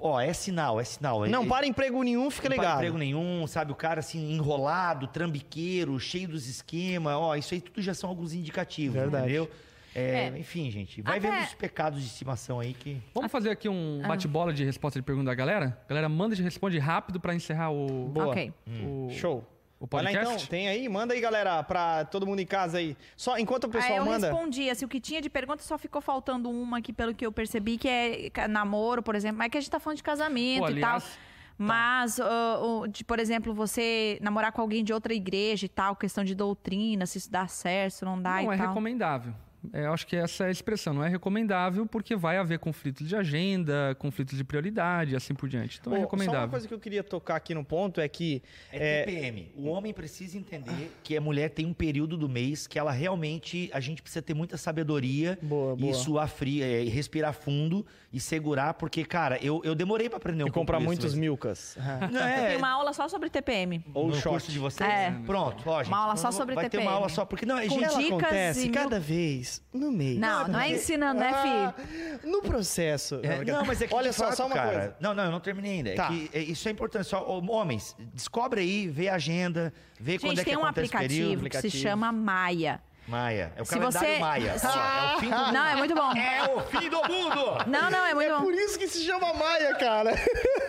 Ó, 0.00 0.20
é 0.20 0.32
sinal, 0.32 0.80
é 0.80 0.84
sinal. 0.84 1.26
Não 1.26 1.40
Ele- 1.40 1.48
para 1.50 1.66
emprego 1.66 2.00
nenhum, 2.04 2.30
fica 2.30 2.48
não 2.48 2.54
para 2.56 2.64
ligado. 2.64 2.76
emprego 2.78 2.98
nenhum, 2.98 3.44
sabe? 3.48 3.72
O 3.72 3.74
cara 3.74 3.98
assim, 3.98 4.32
enrolado, 4.32 5.08
trambiqueiro, 5.08 5.98
cheio 5.98 6.28
dos 6.28 6.46
esquemas. 6.48 7.14
Ó, 7.14 7.34
isso 7.34 7.52
aí 7.52 7.60
tudo 7.60 7.82
já 7.82 7.92
são 7.94 8.08
alguns 8.08 8.32
indicativos, 8.32 8.94
Verdade. 8.94 9.24
entendeu? 9.24 9.50
É, 9.94 10.26
É. 10.26 10.38
Enfim, 10.38 10.70
gente, 10.70 11.02
vai 11.02 11.18
Até- 11.18 11.28
vendo 11.30 11.42
os 11.44 11.54
pecados 11.54 12.00
de 12.00 12.06
estimação 12.06 12.60
aí 12.60 12.74
que. 12.74 13.02
Vamos 13.12 13.32
fazer 13.32 13.50
aqui 13.50 13.68
um 13.68 14.00
Ah. 14.04 14.08
bate-bola 14.08 14.52
de 14.52 14.64
resposta 14.64 15.00
de 15.00 15.02
pergunta 15.04 15.26
da 15.26 15.34
galera? 15.34 15.76
Galera, 15.88 16.08
manda 16.08 16.36
e 16.36 16.40
responde 16.42 16.78
rápido 16.78 17.18
pra 17.18 17.34
encerrar 17.34 17.70
o, 17.72 18.08
Boa. 18.08 18.28
Ok. 18.28 18.52
o, 18.86 19.08
Show. 19.10 19.44
O 19.80 19.86
Vai 19.86 20.02
lá 20.02 20.10
podcast. 20.10 20.34
então, 20.36 20.46
tem 20.48 20.68
aí, 20.68 20.88
manda 20.88 21.14
aí, 21.14 21.20
galera, 21.20 21.62
pra 21.62 22.04
todo 22.04 22.26
mundo 22.26 22.40
em 22.40 22.46
casa 22.46 22.78
aí. 22.78 22.96
Só 23.16 23.38
enquanto 23.38 23.64
o 23.64 23.68
pessoal 23.68 23.98
eu 23.98 24.04
manda. 24.04 24.26
respondi, 24.30 24.68
assim, 24.68 24.84
o 24.84 24.88
que 24.88 25.00
tinha 25.00 25.20
de 25.22 25.30
pergunta 25.30 25.62
só 25.62 25.78
ficou 25.78 26.00
faltando 26.02 26.50
uma 26.50 26.78
aqui, 26.78 26.92
pelo 26.92 27.14
que 27.14 27.24
eu 27.24 27.30
percebi, 27.32 27.78
que 27.78 27.88
é 27.88 28.30
namoro, 28.48 29.02
por 29.02 29.14
exemplo. 29.14 29.38
Mas 29.38 29.50
que 29.50 29.58
a 29.58 29.60
gente 29.60 29.70
tá 29.70 29.78
falando 29.78 29.96
de 29.98 30.02
casamento 30.02 30.60
Pô, 30.66 30.70
e 30.70 30.80
tal. 30.80 30.96
aliás, 30.96 31.18
Mas, 31.60 32.20
ah, 32.20 32.58
o- 32.60 32.86
de, 32.86 33.02
por 33.04 33.18
exemplo, 33.18 33.52
você 33.52 34.16
namorar 34.22 34.52
com 34.52 34.60
alguém 34.60 34.84
de 34.84 34.92
outra 34.92 35.12
igreja 35.12 35.66
e 35.66 35.68
tal, 35.68 35.96
questão 35.96 36.22
de 36.22 36.32
doutrina, 36.34 37.04
se 37.04 37.18
isso 37.18 37.30
dá 37.30 37.48
certo, 37.48 37.94
se 37.94 38.04
não 38.04 38.20
dá 38.20 38.42
não 38.42 38.52
e 38.52 38.54
é 38.54 38.58
tal. 38.58 38.68
recomendável. 38.68 39.34
É, 39.72 39.86
eu 39.86 39.92
acho 39.92 40.06
que 40.06 40.16
essa 40.16 40.44
é 40.44 40.48
a 40.48 40.50
expressão. 40.50 40.92
Não 40.94 41.04
é 41.04 41.08
recomendável 41.08 41.86
porque 41.86 42.14
vai 42.16 42.36
haver 42.38 42.58
conflitos 42.58 43.08
de 43.08 43.14
agenda, 43.16 43.94
conflitos 43.98 44.36
de 44.36 44.44
prioridade 44.44 45.12
e 45.12 45.16
assim 45.16 45.34
por 45.34 45.48
diante. 45.48 45.78
Então 45.80 45.92
é 45.92 45.96
Ô, 45.96 45.98
Só 45.98 46.00
uma 46.00 46.04
recomendável. 46.06 46.48
coisa 46.48 46.66
que 46.68 46.74
eu 46.74 46.78
queria 46.78 47.02
tocar 47.02 47.36
aqui 47.36 47.54
no 47.54 47.64
ponto 47.64 48.00
é 48.00 48.08
que 48.08 48.42
É, 48.72 49.02
TPM. 49.04 49.52
O 49.56 49.66
homem 49.68 49.92
precisa 49.92 50.36
entender 50.38 50.92
que 51.02 51.16
a 51.16 51.20
mulher 51.20 51.50
tem 51.50 51.66
um 51.66 51.72
período 51.72 52.16
do 52.16 52.28
mês 52.28 52.66
que 52.66 52.78
ela 52.78 52.92
realmente. 52.92 53.70
A 53.72 53.80
gente 53.80 54.02
precisa 54.02 54.22
ter 54.22 54.34
muita 54.34 54.56
sabedoria 54.56 55.38
Boa, 55.42 55.76
boa. 55.76 55.90
e 55.90 55.94
suar 55.94 56.28
frio, 56.28 56.62
é, 56.64 56.84
e 56.84 56.88
respirar 56.88 57.32
fundo 57.32 57.84
e 58.12 58.18
segurar, 58.20 58.74
porque, 58.74 59.04
cara, 59.04 59.38
eu, 59.44 59.60
eu 59.64 59.74
demorei 59.74 60.08
pra 60.08 60.16
aprender 60.18 60.44
um 60.44 60.48
e 60.48 60.50
comprar 60.50 60.78
isso, 60.78 60.86
muitos 60.86 61.04
mas- 61.12 61.14
milkas. 61.14 61.76
Não, 62.10 62.20
Eu 62.20 62.26
é, 62.26 62.46
tenho 62.48 62.58
uma 62.58 62.70
aula 62.70 62.92
só 62.92 63.08
sobre 63.08 63.28
TPM. 63.30 63.84
Ou 63.94 64.06
no 64.08 64.12
short. 64.14 64.28
curso 64.28 64.52
de 64.52 64.58
vocês? 64.58 64.88
É. 64.88 65.10
Pronto, 65.26 65.62
ó, 65.68 65.78
gente. 65.82 65.88
Uma 65.92 65.98
aula 65.98 66.16
só 66.16 66.30
sobre 66.30 66.54
Vai 66.54 66.68
ter 66.70 66.78
uma 66.78 66.82
TPM. 66.84 66.94
aula 66.96 67.08
só, 67.08 67.24
porque 67.24 67.44
não, 67.44 67.58
é, 67.58 67.66
Com 67.66 67.74
gente, 67.78 67.88
dicas 67.98 68.06
acontece 68.06 68.60
e 68.60 68.70
mil- 68.70 68.72
cada 68.74 68.98
vez 69.00 69.57
no 69.72 69.90
mês. 69.92 70.18
Não, 70.18 70.48
não 70.48 70.58
é 70.60 70.70
ensinando, 70.70 71.20
né, 71.20 71.32
filho? 71.42 72.20
Ah, 72.24 72.26
No 72.26 72.42
processo. 72.42 73.20
É, 73.22 73.44
não, 73.44 73.64
mas 73.64 73.80
é 73.82 73.86
que 73.86 73.94
Olha 73.94 74.12
só, 74.12 74.26
fato, 74.26 74.36
só 74.36 74.46
uma 74.46 74.54
cara. 74.54 74.70
coisa. 74.72 74.96
Não, 75.00 75.14
não, 75.14 75.24
eu 75.24 75.30
não 75.30 75.40
terminei 75.40 75.72
ainda. 75.78 75.94
Tá. 75.94 76.06
É 76.06 76.08
que 76.08 76.30
é, 76.32 76.40
isso 76.40 76.68
é 76.68 76.72
importante. 76.72 77.06
Só, 77.06 77.24
homens, 77.26 77.96
descobre 78.14 78.60
aí, 78.60 78.88
vê 78.88 79.08
a 79.08 79.14
agenda, 79.14 79.72
vê 80.00 80.18
quando 80.18 80.30
Gente, 80.30 80.40
é 80.40 80.44
que 80.44 80.50
tem 80.50 80.58
um 80.58 80.64
acontece 80.64 80.86
o 80.86 80.88
aplicativo, 80.96 81.08
período. 81.28 81.44
que 81.44 81.50
se 81.52 81.58
aplicativo. 81.58 81.82
chama 81.82 82.12
Maia. 82.12 82.80
Maia. 83.08 83.52
É 83.56 83.62
o 83.62 83.64
Se 83.64 83.70
calendário 83.78 84.08
você- 84.08 84.18
Maia. 84.18 84.54
Ó, 84.62 84.68
é 84.68 85.16
o 85.16 85.18
fim 85.20 85.30
do 85.30 85.52
Não, 85.52 85.66
é 85.66 85.76
muito 85.76 85.94
bom. 85.94 86.12
É 86.12 86.54
o 86.54 86.60
fim 86.60 86.88
do 86.90 86.96
mundo! 87.08 87.64
Não, 87.66 87.90
não, 87.90 88.04
é 88.06 88.14
muito 88.14 88.30
É 88.30 88.34
bom. 88.36 88.42
por 88.42 88.52
isso 88.54 88.78
que 88.78 88.86
se 88.86 89.02
chama 89.04 89.32
Maia, 89.34 89.74
cara. 89.76 90.12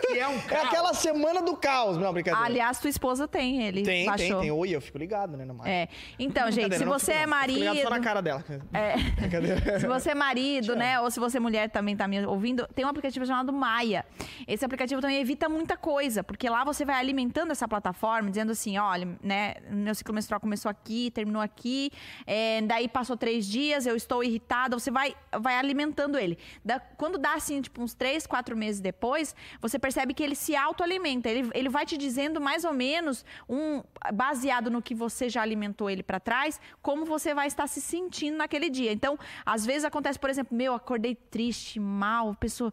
Que 0.06 0.18
é 0.18 0.26
um 0.26 0.36
É 0.36 0.40
caos. 0.40 0.64
aquela 0.66 0.94
semana 0.94 1.42
do 1.42 1.56
caos. 1.56 1.98
Não, 1.98 2.12
brincadeira. 2.12 2.46
Aliás, 2.46 2.78
tua 2.78 2.88
esposa 2.90 3.28
tem 3.28 3.62
ele. 3.62 3.82
tem, 3.82 4.00
tem, 4.00 4.06
baixou. 4.06 4.40
tem. 4.40 4.50
Oi, 4.50 4.70
eu 4.70 4.80
fico 4.80 4.96
ligado, 4.98 5.36
né, 5.36 5.44
na 5.44 5.52
Maia. 5.54 5.70
É. 5.70 5.88
Então, 6.18 6.44
gente, 6.50 6.68
Brincadeira, 6.70 6.78
se 6.78 6.84
não 6.84 6.98
você 6.98 7.12
é 7.12 7.26
não. 7.26 7.36
Eu 7.36 7.40
fico 7.40 7.58
ligado 7.58 7.66
marido. 7.74 7.82
só 7.82 7.90
na 7.90 8.00
cara 8.00 8.20
dela. 8.22 8.44
É. 8.72 8.96
Brincadeira. 9.20 9.80
Se 9.80 9.86
você 9.86 10.10
é 10.10 10.14
marido, 10.14 10.74
né? 10.74 10.98
Ou 11.00 11.10
se 11.10 11.20
você 11.20 11.36
é 11.36 11.40
mulher 11.40 11.68
também 11.70 11.96
tá 11.96 12.08
me 12.08 12.24
ouvindo, 12.26 12.66
tem 12.74 12.84
um 12.84 12.88
aplicativo 12.88 13.24
chamado 13.26 13.52
Maia. 13.52 14.04
Esse 14.48 14.64
aplicativo 14.64 15.00
também 15.00 15.18
evita 15.20 15.48
muita 15.48 15.76
coisa, 15.76 16.24
porque 16.24 16.48
lá 16.48 16.64
você 16.64 16.84
vai 16.84 16.96
alimentando 16.96 17.50
essa 17.52 17.68
plataforma, 17.68 18.28
dizendo 18.30 18.52
assim, 18.52 18.78
olha, 18.78 19.08
né, 19.22 19.54
meu 19.70 19.94
ciclo 19.94 20.14
menstrual 20.14 20.40
começou 20.40 20.70
aqui, 20.70 21.10
terminou 21.10 21.42
aqui, 21.42 21.90
é, 22.32 22.62
daí 22.62 22.86
passou 22.86 23.16
três 23.16 23.44
dias, 23.44 23.86
eu 23.86 23.96
estou 23.96 24.22
irritada, 24.22 24.78
você 24.78 24.88
vai, 24.88 25.16
vai 25.40 25.56
alimentando 25.56 26.16
ele. 26.16 26.38
Da- 26.64 26.78
quando 26.78 27.18
dá, 27.18 27.34
assim, 27.34 27.60
tipo, 27.60 27.82
uns 27.82 27.92
três, 27.92 28.24
quatro 28.24 28.56
meses 28.56 28.80
depois, 28.80 29.34
você 29.60 29.80
percebe 29.80 30.14
que 30.14 30.22
ele 30.22 30.36
se 30.36 30.54
autoalimenta. 30.54 31.28
Ele, 31.28 31.50
ele 31.52 31.68
vai 31.68 31.84
te 31.84 31.96
dizendo 31.98 32.40
mais 32.40 32.64
ou 32.64 32.72
menos, 32.72 33.24
um 33.48 33.82
baseado 34.14 34.70
no 34.70 34.80
que 34.80 34.94
você 34.94 35.28
já 35.28 35.42
alimentou 35.42 35.90
ele 35.90 36.04
para 36.04 36.20
trás, 36.20 36.60
como 36.80 37.04
você 37.04 37.34
vai 37.34 37.48
estar 37.48 37.66
se 37.66 37.80
sentindo 37.80 38.36
naquele 38.36 38.70
dia. 38.70 38.92
Então, 38.92 39.18
às 39.44 39.66
vezes 39.66 39.84
acontece, 39.84 40.16
por 40.16 40.30
exemplo, 40.30 40.56
meu, 40.56 40.72
acordei 40.72 41.16
triste, 41.16 41.80
mal, 41.80 42.32
pessoa. 42.36 42.72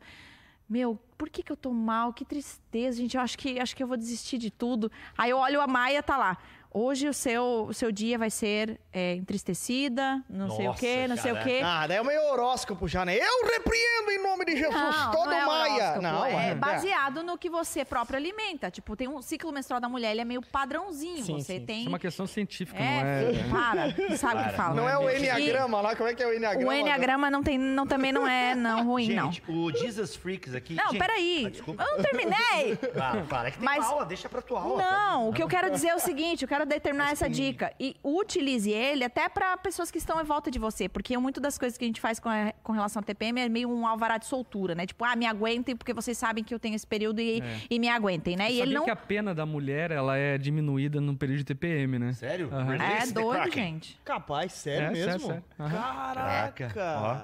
Meu, 0.69 0.99
por 1.17 1.29
que, 1.29 1.41
que 1.41 1.51
eu 1.51 1.57
tô 1.57 1.71
mal? 1.71 2.13
Que 2.13 2.23
tristeza, 2.23 2.97
gente. 2.97 3.17
Eu 3.17 3.23
acho 3.23 3.37
que, 3.37 3.59
acho 3.59 3.75
que 3.75 3.81
eu 3.81 3.87
vou 3.87 3.97
desistir 3.97 4.37
de 4.37 4.51
tudo. 4.51 4.91
Aí 5.17 5.31
eu 5.31 5.37
olho 5.39 5.59
a 5.61 5.65
Maia, 5.65 6.03
tá 6.03 6.15
lá. 6.15 6.37
Hoje 6.73 7.07
o 7.07 7.13
seu, 7.13 7.65
o 7.69 7.73
seu 7.73 7.91
dia 7.91 8.17
vai 8.17 8.29
ser 8.29 8.79
é, 8.93 9.15
entristecida, 9.15 10.23
não 10.29 10.49
sei 10.51 10.65
o 10.65 10.69
Nossa, 10.69 10.79
quê, 10.79 11.07
não 11.07 11.17
sei 11.17 11.31
o 11.31 11.35
cara. 11.35 11.45
quê. 11.47 11.61
Ah, 11.63 11.87
daí 11.87 11.97
é 11.97 12.03
meio 12.03 12.21
horóscopo 12.31 12.87
já, 12.87 13.03
né? 13.05 13.15
Eu 13.17 13.45
repreendo 13.51 14.11
em 14.11 14.21
nome 14.21 14.45
de 14.45 14.57
Jesus 14.57 14.73
Não, 14.75 15.11
todo 15.11 15.25
não 15.29 15.33
é 15.37 15.45
Maia. 15.45 16.01
Não, 16.01 16.25
é 16.25 16.49
é. 16.51 16.55
baseado 16.55 17.23
no 17.23 17.37
que 17.37 17.49
você 17.49 17.83
próprio 17.85 18.17
alimenta. 18.17 18.69
Tipo, 18.69 18.95
tem 18.95 19.07
um 19.07 19.21
ciclo 19.21 19.51
menstrual 19.51 19.79
da 19.81 19.89
mulher, 19.89 20.11
ele 20.11 20.21
é 20.21 20.25
meio 20.25 20.41
padrãozinho. 20.41 21.23
Sim, 21.23 21.39
você 21.41 21.59
sim. 21.59 21.65
tem. 21.65 21.79
Isso 21.79 21.87
é 21.87 21.89
uma 21.89 21.99
questão 21.99 22.27
científica, 22.27 22.77
É, 22.81 23.31
não 23.31 23.39
é? 23.39 23.49
para, 23.49 24.09
não 24.09 24.17
sabe 24.17 24.41
o 24.41 24.45
que 24.45 24.53
fala. 24.53 24.75
Não 24.75 24.87
é 24.89 24.97
o 24.97 25.09
Enneagrama 25.09 25.81
lá? 25.81 25.95
Como 25.95 26.09
é 26.09 26.13
que 26.13 26.21
é 26.21 26.27
o 26.27 26.33
Enneagrama? 26.33 26.69
O 26.69 26.73
Enneagrama 26.73 27.31
não 27.31 27.41
tem, 27.41 27.57
não, 27.57 27.87
também 27.87 28.11
não 28.11 28.27
é 28.27 28.53
não 28.53 28.85
ruim, 28.85 29.13
não. 29.13 29.31
Gente, 29.31 29.43
o 29.49 29.71
Jesus 29.71 30.15
Freaks 30.15 30.53
aqui. 30.53 30.73
Não, 30.75 30.91
gente, 30.91 30.99
peraí. 30.99 31.43
ah, 31.47 31.49
desculpa. 31.49 31.83
Eu 31.83 31.97
não 31.97 32.03
terminei. 32.03 32.77
Ah, 33.01 33.23
para 33.27 33.51
que 33.51 33.57
tem 33.57 33.65
Mas- 33.65 33.85
aula, 33.85 34.05
deixa 34.05 34.27
pra 34.29 34.41
tua 34.41 34.61
aula. 34.61 34.81
Não, 34.83 35.29
o 35.29 35.33
que 35.33 35.41
eu 35.41 35.47
quero 35.47 35.71
dizer 35.71 35.87
é 35.89 35.95
o 35.95 35.99
seguinte, 35.99 36.41
eu 36.43 36.47
quero 36.47 36.56
determinar 36.65 37.11
essa 37.11 37.29
dica. 37.29 37.71
E 37.79 37.95
utilize 38.03 38.69
ele 38.71 39.03
até 39.03 39.27
para 39.29 39.55
pessoas 39.57 39.89
que 39.91 39.97
estão 39.97 40.19
em 40.21 40.23
volta 40.23 40.49
de 40.51 40.57
você. 40.59 40.87
Porque 40.89 41.17
muito 41.17 41.39
das 41.39 41.57
coisas 41.57 41.77
que 41.77 41.85
a 41.85 41.87
gente 41.87 42.01
faz 42.01 42.19
com, 42.19 42.29
a- 42.29 42.53
com 42.63 42.71
relação 42.73 42.99
ao 43.01 43.03
TPM 43.05 43.39
é 43.41 43.49
meio 43.49 43.69
um 43.69 43.85
alvará 43.85 44.17
de 44.17 44.25
soltura, 44.25 44.73
né? 44.75 44.85
Tipo, 44.85 45.03
ah, 45.05 45.15
me 45.15 45.25
aguentem 45.25 45.75
porque 45.75 45.93
vocês 45.93 46.17
sabem 46.17 46.43
que 46.43 46.53
eu 46.53 46.59
tenho 46.59 46.75
esse 46.75 46.87
período 46.87 47.19
e, 47.21 47.41
É. 47.41 47.61
e 47.69 47.79
me 47.79 47.89
aguentem, 47.89 48.35
né? 48.35 48.45
E 48.45 48.57
Sabia 48.57 48.63
ele 48.63 48.73
não... 48.75 48.83
que 48.85 48.89
a 48.91 48.95
pena 48.95 49.33
da 49.35 49.45
mulher 49.45 49.91
ela 49.91 50.17
é 50.17 50.37
diminuída 50.37 50.99
no 51.01 51.15
período 51.15 51.39
de 51.39 51.43
TPM, 51.45 51.99
né? 51.99 52.13
Sério? 52.13 52.49
Aham. 52.51 52.75
É 52.75 53.05
doido, 53.07 53.51
gente. 53.53 53.99
Capaz, 54.03 54.53
sério 54.53 54.87
É, 54.87 54.95
sério, 54.95 55.11
mesmo? 55.13 55.27
sério. 55.27 55.43
Aham. 55.59 55.71
Caraca. 56.13 56.73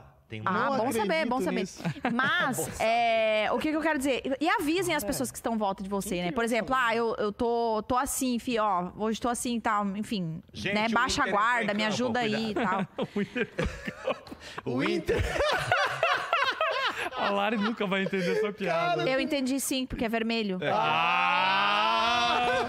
Ó, 0.09 0.12
tem 0.33 0.41
um... 0.41 0.45
Ah, 0.47 0.77
bom 0.77 0.91
saber, 0.91 1.25
bom 1.27 1.39
saber. 1.39 1.59
nisso. 1.61 1.83
Mas, 2.11 2.81
é, 2.81 3.47
o 3.51 3.59
que, 3.59 3.69
que 3.69 3.77
eu 3.77 3.81
quero 3.81 3.99
dizer? 3.99 4.23
E 4.41 4.49
avisem 4.49 4.95
as 4.95 5.03
pessoas 5.03 5.31
que 5.31 5.37
estão 5.37 5.53
em 5.53 5.57
volta 5.57 5.83
de 5.83 5.89
você, 5.89 6.23
né? 6.23 6.31
Por 6.31 6.43
exemplo, 6.43 6.75
ah, 6.75 6.95
eu, 6.95 7.15
eu 7.19 7.31
tô, 7.31 7.83
tô 7.87 7.95
assim, 7.95 8.39
fi, 8.39 8.57
ó, 8.57 8.89
hoje 8.97 9.21
tô 9.21 9.29
assim 9.29 9.57
e 9.57 9.61
tal, 9.61 9.85
enfim, 9.95 10.41
Gente, 10.51 10.73
né? 10.73 10.87
o 10.89 10.91
Baixa 10.91 11.21
a 11.21 11.27
Inter 11.27 11.33
entrou 11.33 11.39
guarda, 11.39 11.71
em 11.71 11.75
me 11.75 11.83
campo, 11.83 11.93
ajuda 11.93 12.19
aí 12.19 12.51
e 12.51 12.55
tal. 12.55 12.87
O 14.65 14.83
Inter. 14.83 15.23
A 17.15 17.29
Lari 17.29 17.57
nunca 17.57 17.85
vai 17.85 18.01
entender 18.03 18.37
essa 18.37 18.51
piada. 18.51 19.07
Eu 19.09 19.19
entendi 19.19 19.59
sim, 19.59 19.85
porque 19.85 20.03
é 20.03 20.09
vermelho. 20.09 20.57
Ah! 20.63 22.67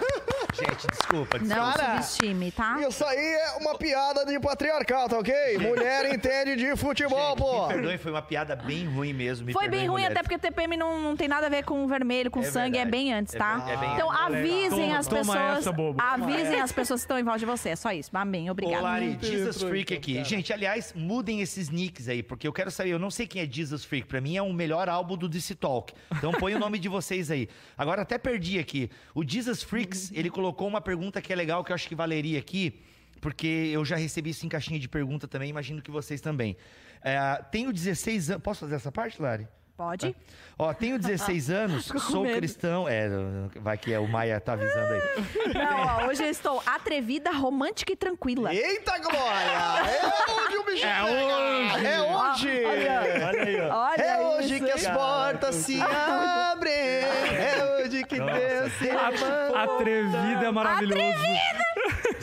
Gente, 0.75 0.87
desculpa, 0.91 1.39
desculpa. 1.39 1.39
Não 1.62 1.72
Cara, 1.72 2.03
subestime, 2.03 2.51
tá? 2.53 2.81
Isso 2.89 3.05
aí 3.05 3.16
é 3.18 3.53
uma 3.61 3.77
piada 3.79 4.25
de 4.27 4.39
patriarcal, 4.41 5.09
tá 5.09 5.18
ok? 5.18 5.59
Mulher 5.59 6.12
entende 6.14 6.57
de 6.57 6.77
futebol, 6.77 7.31
Gente, 7.31 7.39
pô. 7.39 7.62
me 7.68 7.75
perdoem, 7.75 7.99
foi 7.99 8.11
uma 8.12 8.22
piada 8.22 8.57
bem 8.57 8.87
ruim 8.87 9.12
mesmo. 9.12 9.47
me 9.47 9.53
Foi 9.53 9.62
bem 9.64 9.70
perdoem, 9.70 9.89
ruim, 9.89 10.03
mulheres. 10.03 10.16
até 10.16 10.22
porque 10.22 10.39
TPM 10.39 10.77
não, 10.77 11.01
não 11.01 11.16
tem 11.16 11.29
nada 11.29 11.47
a 11.47 11.49
ver 11.51 11.64
com 11.64 11.87
vermelho, 11.87 12.31
com 12.31 12.41
É 12.41 12.45
sangue, 12.45 12.77
é 12.79 12.85
verdade. 12.85 12.91
bem 12.91 13.12
antes, 13.14 13.35
É 13.35 13.39
tá? 13.39 13.59
bem- 13.59 13.72
é 13.72 13.77
bem 13.77 13.95
então 13.95 14.11
antes. 14.11 14.25
avisem 14.25 14.70
Toma- 14.70 14.99
as 14.99 15.07
toma 15.07 15.20
pessoas. 15.20 15.59
essa, 15.59 15.72
bobo. 15.72 16.01
Avisem 16.03 16.61
as 16.61 16.72
pessoas 16.72 17.01
que 17.01 17.05
estão 17.05 17.18
em 17.18 17.22
volta 17.25 17.39
de 17.39 17.47
você. 17.47 17.70
É 17.70 17.77
só 17.77 17.93
isso. 17.93 18.11
Amém. 18.14 18.49
Ô, 18.49 18.53
Obrigada. 18.53 18.83
Lari, 18.83 19.18
Jesus 19.20 19.57
entrou, 19.57 19.70
Freak 19.70 19.93
então, 19.95 19.99
aqui. 20.03 20.12
cara. 20.14 20.25
Gente, 20.25 20.53
aliás, 20.53 20.93
mudem 20.97 21.41
esses 21.41 21.70
nicks 21.70 22.09
aí, 22.09 22.22
porque 22.22 22.47
eu 22.47 22.53
quero 22.53 22.70
saber, 22.70 22.91
eu 22.91 22.99
não 22.99 23.11
sei 23.11 23.27
quem 23.27 23.43
é 23.43 23.47
Jesus 23.47 23.85
Freak. 23.85 24.07
Pra 24.07 24.20
mim 24.20 24.37
é 24.37 24.43
o 24.43 24.53
melhor 24.53 24.89
álbum 24.89 25.16
do 25.16 25.29
DC 25.29 25.55
Talk. 25.55 25.93
Então 26.16 26.33
põe 26.33 26.55
o 26.55 26.59
nome 26.59 26.79
de 26.79 26.89
vocês 26.89 27.31
aí. 27.31 27.49
Agora 27.77 28.03
até 28.03 28.18
perdi 28.18 28.59
aqui. 28.59 28.91
O 29.14 29.22
Jesus 29.27 29.62
Freaks, 29.62 30.11
ele 30.14 30.31
colocou 30.31 30.64
uma 30.69 30.81
pergunta 30.81 31.21
que 31.21 31.33
é 31.33 31.37
legal, 31.37 31.62
que 31.65 31.73
eu 31.73 31.75
acho 31.75 31.89
que 31.89 31.95
valeria 31.95 32.39
aqui, 32.39 32.81
porque 33.21 33.71
eu 33.73 33.85
já 33.85 33.97
recebi 33.97 34.31
isso 34.31 34.45
em 34.45 34.49
caixinha 34.49 34.79
de 34.79 34.89
pergunta 34.89 35.27
também, 35.29 35.49
imagino 35.51 35.81
que 35.83 35.91
vocês 35.91 36.21
também. 36.21 36.57
É, 37.03 37.19
tenho 37.51 37.73
16 37.73 38.31
anos. 38.31 38.43
Posso 38.43 38.61
fazer 38.61 38.75
essa 38.77 38.91
parte, 38.93 39.21
Lari? 39.21 39.47
Pode? 39.77 40.15
Ó, 40.57 40.73
tenho 40.73 40.97
16 41.01 41.51
anos, 41.51 41.87
sou 41.87 42.23
medo. 42.23 42.37
cristão. 42.37 42.89
É, 42.89 43.09
vai 43.57 43.77
que 43.77 43.93
é, 43.93 43.99
o 43.99 44.07
Maia 44.07 44.39
tá 44.41 44.53
avisando 44.53 44.93
aí. 44.95 45.01
Não, 45.53 45.81
ó, 45.81 46.07
hoje 46.07 46.23
eu 46.23 46.31
estou 46.31 46.62
atrevida, 46.65 47.33
romântica 47.33 47.93
e 47.93 47.97
tranquila. 47.97 48.55
Eita, 48.55 48.97
Glória! 49.01 49.91
É 49.91 50.31
hoje 50.33 50.57
o 50.59 50.65
bicho 50.65 50.87
É 50.87 51.03
pega! 51.03 51.11
hoje! 51.11 51.87
É 51.87 52.01
hoje! 52.03 52.65
Olha 52.65 53.43
aí, 53.43 53.61
ó. 53.61 53.77
Olha 53.91 54.03
É 54.03 54.21
hoje 54.23 54.55
isso, 54.55 54.65
que 54.65 54.71
as 54.71 54.87
portas 54.87 55.55
se 55.57 55.81
abrem! 55.83 56.73
É 56.73 57.54
que 58.07 58.17
Deus! 58.17 58.73
Atrevida 59.55 60.47
é 60.47 60.51
maravilhoso. 60.51 61.25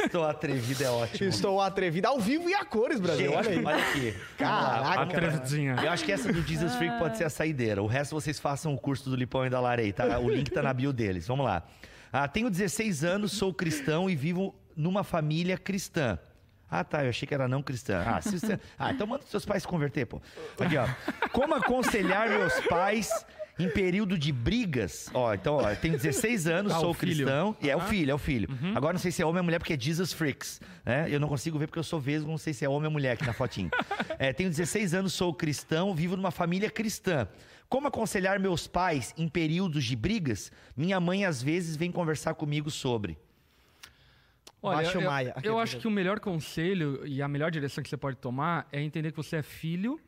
Estou 0.05 0.25
atrevido, 0.25 0.83
é 0.83 0.89
ótimo. 0.89 1.29
Estou 1.29 1.61
atrevida 1.61 2.07
ao 2.07 2.19
vivo 2.19 2.49
e 2.49 2.53
a 2.53 2.65
cores, 2.65 2.99
Brasil. 2.99 3.31
Gente, 3.31 3.37
Olha 3.37 3.49
aí. 3.49 3.65
olha 3.65 3.83
aqui. 3.83 4.15
Caraca, 4.37 5.01
Atrevidinha. 5.01 5.75
Eu 5.81 5.91
acho 5.91 6.03
que 6.03 6.11
essa 6.11 6.31
do 6.31 6.41
Jesus 6.41 6.75
Freak 6.75 6.97
pode 6.97 7.17
ser 7.17 7.23
a 7.25 7.29
saideira. 7.29 7.81
O 7.81 7.87
resto 7.87 8.15
vocês 8.15 8.39
façam 8.39 8.73
o 8.73 8.77
curso 8.79 9.09
do 9.09 9.15
Lipão 9.15 9.45
e 9.45 9.49
da 9.49 9.59
Larei, 9.59 9.93
tá? 9.93 10.19
O 10.19 10.29
link 10.29 10.49
tá 10.49 10.61
na 10.61 10.73
bio 10.73 10.91
deles. 10.91 11.27
Vamos 11.27 11.45
lá. 11.45 11.63
Ah, 12.11 12.27
tenho 12.27 12.49
16 12.49 13.03
anos, 13.03 13.31
sou 13.31 13.53
cristão 13.53 14.09
e 14.09 14.15
vivo 14.15 14.53
numa 14.75 15.03
família 15.03 15.57
cristã. 15.57 16.19
Ah, 16.69 16.83
tá. 16.83 17.03
Eu 17.03 17.09
achei 17.09 17.27
que 17.27 17.33
era 17.33 17.47
não 17.47 17.61
cristã. 17.61 18.03
Ah, 18.05 18.21
se 18.21 18.39
você... 18.39 18.59
ah 18.79 18.91
então 18.91 19.05
manda 19.05 19.23
seus 19.27 19.45
pais 19.45 19.63
se 19.63 19.67
converter, 19.67 20.05
pô. 20.05 20.21
Aqui, 20.59 20.77
ó. 20.77 20.87
Como 21.31 21.53
aconselhar 21.53 22.29
meus 22.29 22.59
pais 22.61 23.09
em 23.59 23.69
período 23.69 24.17
de 24.17 24.31
brigas? 24.31 25.09
Ó, 25.13 25.33
então, 25.33 25.55
ó, 25.55 25.75
tenho 25.75 25.97
16 25.97 26.47
anos, 26.47 26.71
Ah, 26.73 26.79
sou 26.79 26.93
filho. 26.93 27.25
cristão. 27.25 27.55
E 27.61 27.69
é 27.69 27.75
o 27.75 27.81
filho, 27.81 28.11
é 28.11 28.13
o 28.13 28.17
filho. 28.17 28.49
Agora 28.75 28.93
não 28.93 28.99
sei 28.99 29.11
se 29.11 29.21
é 29.21 29.25
homem 29.25 29.39
ou 29.39 29.43
mulher, 29.43 29.59
porque 29.59 29.73
é 29.73 29.79
Jesus 29.79 30.13
Freaks. 30.13 30.59
Né? 30.85 31.07
Eu 31.09 31.19
não 31.19 31.27
consigo 31.27 31.57
ver 31.59 31.67
porque 31.67 31.79
eu 31.79 31.83
sou 31.83 31.99
vesgo, 31.99 32.29
não 32.29 32.37
sei 32.37 32.53
se 32.53 32.65
é 32.65 32.69
homem 32.69 32.85
ou 32.87 32.91
mulher 32.91 33.11
aqui 33.13 33.25
na 33.25 33.33
fotinho. 33.33 33.69
É, 34.19 34.31
tenho 34.31 34.49
16 34.51 34.93
anos, 34.93 35.13
sou 35.13 35.33
cristão, 35.33 35.95
vivo 35.95 36.15
numa 36.15 36.29
família 36.29 36.69
cristã. 36.69 37.27
Como 37.67 37.87
aconselhar 37.87 38.39
meus 38.39 38.67
pais 38.67 39.15
em 39.17 39.27
períodos 39.27 39.83
de 39.83 39.95
brigas? 39.95 40.51
Minha 40.77 40.99
mãe 40.99 41.25
às 41.25 41.41
vezes 41.41 41.75
vem 41.75 41.91
conversar 41.91 42.35
comigo 42.35 42.69
sobre. 42.69 43.17
Baixa 44.61 44.99
o 44.99 45.01
eu, 45.01 45.09
Maia. 45.09 45.33
eu 45.41 45.57
acho 45.57 45.79
que 45.79 45.87
o 45.87 45.91
melhor 45.91 46.19
conselho 46.19 47.01
e 47.07 47.19
a 47.19 47.27
melhor 47.27 47.49
direção 47.49 47.83
que 47.83 47.89
você 47.89 47.97
pode 47.97 48.17
tomar 48.17 48.67
é 48.71 48.79
entender 48.79 49.09
que 49.09 49.17
você 49.17 49.37
é 49.37 49.41
filho 49.41 49.99